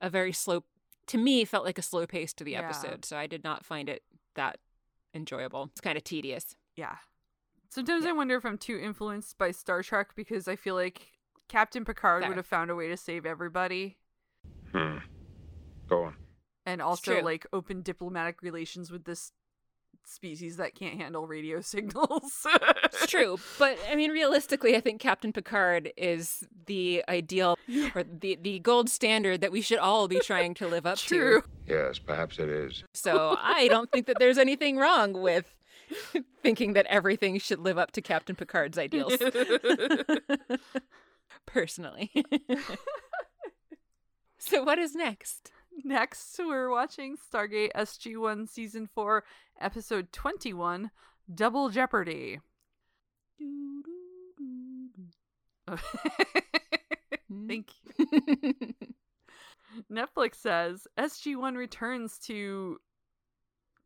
a 0.00 0.08
very 0.10 0.32
slow. 0.32 0.64
To 1.06 1.18
me, 1.18 1.44
felt 1.44 1.64
like 1.64 1.78
a 1.78 1.82
slow 1.82 2.06
pace 2.06 2.32
to 2.34 2.44
the 2.44 2.52
Yeah. 2.52 2.60
episode, 2.64 3.04
so 3.04 3.16
I 3.18 3.26
did 3.26 3.42
not 3.42 3.64
find 3.64 3.88
it 3.88 4.04
that 4.34 4.60
enjoyable. 5.12 5.64
It's 5.72 5.80
kind 5.80 5.98
of 5.98 6.04
tedious. 6.04 6.56
Yeah. 6.76 6.98
Sometimes 7.68 8.04
I 8.04 8.12
wonder 8.12 8.36
if 8.36 8.44
I'm 8.44 8.58
too 8.58 8.78
influenced 8.78 9.36
by 9.38 9.50
Star 9.50 9.82
Trek 9.82 10.14
because 10.14 10.46
I 10.46 10.54
feel 10.56 10.74
like 10.76 11.12
Captain 11.48 11.84
Picard 11.84 12.22
Fair. 12.22 12.28
would 12.30 12.36
have 12.36 12.46
found 12.46 12.70
a 12.70 12.76
way 12.76 12.88
to 12.88 12.96
save 12.96 13.26
everybody 13.26 13.98
Hmm. 14.72 14.98
Go 15.88 16.04
on. 16.04 16.16
and 16.64 16.80
also 16.80 17.20
like 17.22 17.44
open 17.52 17.82
diplomatic 17.82 18.42
relations 18.42 18.90
with 18.92 19.04
this 19.04 19.32
species 20.04 20.56
that 20.56 20.74
can't 20.74 21.00
handle 21.00 21.26
radio 21.26 21.60
signals. 21.62 22.46
It's 22.84 23.06
true, 23.06 23.38
but 23.58 23.78
I 23.90 23.94
mean, 23.94 24.10
realistically, 24.10 24.76
I 24.76 24.80
think 24.80 25.00
Captain 25.00 25.32
Picard 25.32 25.92
is 25.96 26.46
the 26.66 27.04
ideal 27.08 27.56
or 27.94 28.02
the 28.04 28.38
the 28.40 28.58
gold 28.60 28.88
standard 28.88 29.40
that 29.40 29.52
we 29.52 29.60
should 29.60 29.78
all 29.78 30.08
be 30.08 30.18
trying 30.20 30.54
to 30.54 30.66
live 30.68 30.86
up 30.86 30.98
True. 30.98 31.42
to. 31.42 31.48
Yes, 31.66 31.98
perhaps 31.98 32.38
it 32.38 32.48
is. 32.48 32.84
So 32.92 33.36
I 33.40 33.68
don't 33.68 33.90
think 33.92 34.06
that 34.06 34.18
there's 34.18 34.38
anything 34.38 34.76
wrong 34.76 35.12
with 35.12 35.54
thinking 36.42 36.72
that 36.74 36.86
everything 36.86 37.38
should 37.38 37.60
live 37.60 37.78
up 37.78 37.92
to 37.92 38.02
Captain 38.02 38.36
Picard's 38.36 38.78
ideals. 38.78 39.16
Personally. 41.46 42.10
so 44.38 44.62
what 44.62 44.78
is 44.78 44.94
next? 44.94 45.52
Next, 45.84 46.38
we're 46.38 46.70
watching 46.70 47.16
Stargate 47.16 47.72
SG 47.74 48.18
1 48.18 48.46
Season 48.46 48.88
4, 48.94 49.24
Episode 49.60 50.12
21 50.12 50.90
Double 51.32 51.70
Jeopardy. 51.70 52.40
Mm. 53.42 53.80
Thank 57.46 57.70
you. 57.98 58.74
Netflix 59.90 60.36
says 60.36 60.86
SG1 60.98 61.56
returns 61.56 62.18
to 62.18 62.78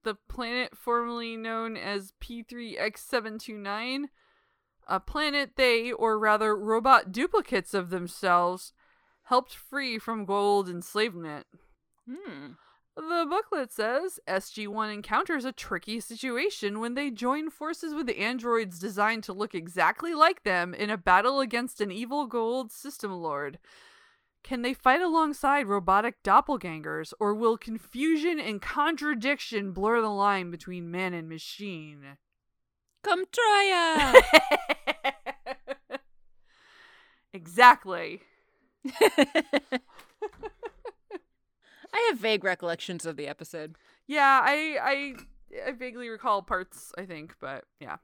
the 0.03 0.15
planet 0.29 0.77
formerly 0.77 1.37
known 1.37 1.77
as 1.77 2.13
P3X729, 2.21 4.05
a 4.87 5.01
planet 5.01 5.53
they, 5.57 5.93
or 5.93 6.19
rather 6.19 6.57
robot 6.57 7.13
duplicates 7.13 7.75
of 7.75 7.91
themselves, 7.91 8.73
helped 9.25 9.55
free 9.55 9.99
from 9.99 10.27
Goa'uld 10.27 10.69
enslavement. 10.69 11.47
Hmm. 12.09 12.53
The 12.97 13.27
booklet 13.29 13.73
says 13.73 14.21
SG1 14.29 14.93
encounters 14.95 15.45
a 15.45 15.51
tricky 15.51 15.99
situation 15.99 16.79
when 16.79 16.95
they 16.95 17.11
join 17.11 17.51
forces 17.51 17.93
with 17.93 18.09
androids 18.17 18.79
designed 18.79 19.25
to 19.25 19.33
look 19.33 19.53
exactly 19.53 20.15
like 20.15 20.45
them 20.45 20.75
in 20.75 20.91
a 20.91 20.97
battle 20.97 21.41
against 21.41 21.81
an 21.81 21.91
evil 21.91 22.29
Goa'uld 22.29 22.71
system 22.71 23.11
lord. 23.11 23.59
Can 24.45 24.63
they 24.63 24.75
fight 24.75 25.01
alongside 25.01 25.67
robotic 25.67 26.23
doppelgangers, 26.23 27.15
or 27.19 27.35
will 27.35 27.57
confusion 27.57 28.39
and 28.39 28.61
contradiction 28.61 29.73
blur 29.73 30.01
the 30.03 30.09
line 30.09 30.51
between 30.51 30.91
man 30.91 31.15
and 31.15 31.29
machine? 31.29 32.19
Come 33.03 33.25
try 33.33 34.13
ya! 34.15 35.99
exactly. 37.33 38.21
I 41.95 42.09
have 42.11 42.19
vague 42.19 42.43
recollections 42.45 43.07
of 43.07 43.17
the 43.17 43.29
episode. 43.29 43.77
Yeah, 44.07 44.41
I 44.43 44.79
I 44.83 45.15
I 45.69 45.73
vaguely 45.73 46.09
recall 46.09 46.43
parts, 46.43 46.93
I 46.99 47.05
think, 47.05 47.37
but 47.41 47.65
yeah. 47.81 47.99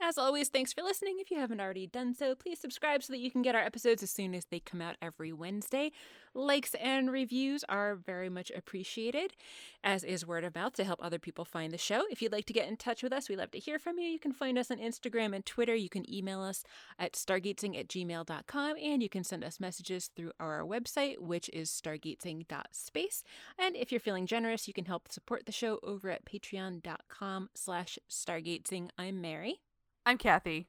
As 0.00 0.16
always, 0.16 0.48
thanks 0.48 0.72
for 0.72 0.82
listening. 0.82 1.16
If 1.18 1.28
you 1.28 1.38
haven't 1.38 1.60
already 1.60 1.88
done 1.88 2.14
so, 2.14 2.36
please 2.36 2.60
subscribe 2.60 3.02
so 3.02 3.12
that 3.12 3.18
you 3.18 3.32
can 3.32 3.42
get 3.42 3.56
our 3.56 3.62
episodes 3.62 4.00
as 4.00 4.12
soon 4.12 4.32
as 4.32 4.44
they 4.44 4.60
come 4.60 4.80
out 4.80 4.94
every 5.02 5.32
Wednesday. 5.32 5.90
Likes 6.34 6.74
and 6.74 7.10
reviews 7.10 7.64
are 7.68 7.96
very 7.96 8.28
much 8.28 8.52
appreciated, 8.54 9.34
as 9.82 10.04
is 10.04 10.24
word 10.24 10.44
of 10.44 10.54
mouth 10.54 10.74
to 10.74 10.84
help 10.84 11.00
other 11.02 11.18
people 11.18 11.44
find 11.44 11.72
the 11.72 11.78
show. 11.78 12.04
If 12.10 12.22
you'd 12.22 12.30
like 12.30 12.44
to 12.46 12.52
get 12.52 12.68
in 12.68 12.76
touch 12.76 13.02
with 13.02 13.12
us, 13.12 13.28
we 13.28 13.34
love 13.34 13.50
to 13.50 13.58
hear 13.58 13.80
from 13.80 13.98
you. 13.98 14.06
You 14.06 14.20
can 14.20 14.32
find 14.32 14.56
us 14.56 14.70
on 14.70 14.78
Instagram 14.78 15.34
and 15.34 15.44
Twitter. 15.44 15.74
You 15.74 15.88
can 15.88 16.08
email 16.12 16.42
us 16.42 16.62
at 16.96 17.14
stargatesing 17.14 17.78
at 17.78 17.88
gmail.com, 17.88 18.76
and 18.80 19.02
you 19.02 19.08
can 19.08 19.24
send 19.24 19.42
us 19.42 19.58
messages 19.58 20.10
through 20.14 20.30
our 20.38 20.60
website, 20.62 21.18
which 21.18 21.50
is 21.52 21.70
stargatesing.space. 21.70 23.24
And 23.58 23.74
if 23.74 23.90
you're 23.90 24.00
feeling 24.00 24.26
generous, 24.26 24.68
you 24.68 24.74
can 24.74 24.84
help 24.84 25.10
support 25.10 25.44
the 25.44 25.52
show 25.52 25.80
over 25.82 26.08
at 26.08 26.24
patreon.com 26.24 27.50
slash 27.54 27.98
stargatesing. 28.08 28.90
I'm 28.96 29.20
Mary. 29.20 29.60
I'm 30.08 30.16
Kathy. 30.16 30.68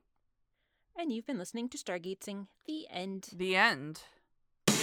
And 0.98 1.14
you've 1.14 1.26
been 1.26 1.38
listening 1.38 1.70
to 1.70 1.78
Stargatesing 1.78 2.48
The 2.68 2.88
End. 2.92 3.30
The 3.34 3.56
end. 3.56 4.02
Do 4.68 4.74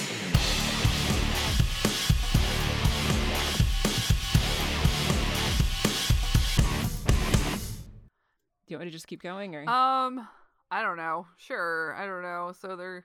you 8.68 8.78
want 8.78 8.86
me 8.86 8.86
to 8.86 8.90
just 8.90 9.06
keep 9.06 9.22
going 9.22 9.54
or 9.54 9.68
Um, 9.68 10.26
I 10.70 10.80
don't 10.80 10.96
know. 10.96 11.26
Sure, 11.36 11.94
I 11.94 12.06
don't 12.06 12.22
know. 12.22 12.54
So 12.58 12.76
they're, 12.76 13.04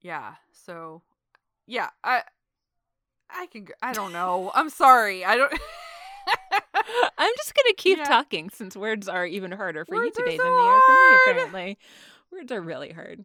yeah. 0.00 0.32
So, 0.50 1.02
yeah. 1.68 1.90
I, 2.02 2.24
I 3.30 3.46
can. 3.46 3.68
I 3.80 3.92
don't 3.92 4.12
know. 4.12 4.50
I'm 4.52 4.68
sorry. 4.68 5.24
I 5.24 5.36
don't. 5.36 5.52
I'm 7.18 7.32
just 7.36 7.54
gonna 7.54 7.74
keep 7.76 7.98
Yeah. 7.98 8.04
talking 8.04 8.50
since 8.50 8.76
words 8.76 9.08
are 9.08 9.26
even 9.26 9.52
harder 9.52 9.84
for 9.84 9.94
you 9.96 10.02
Words 10.02 10.18
are 10.18 10.24
today 10.24 10.36
so 10.36 10.42
than 10.42 10.52
they 10.52 10.62
are 10.62 10.80
for 10.80 10.92
me, 10.92 11.14
apparently. 11.32 11.78
Words 12.30 12.52
are 12.52 12.60
really 12.60 12.92
hard. 12.92 13.24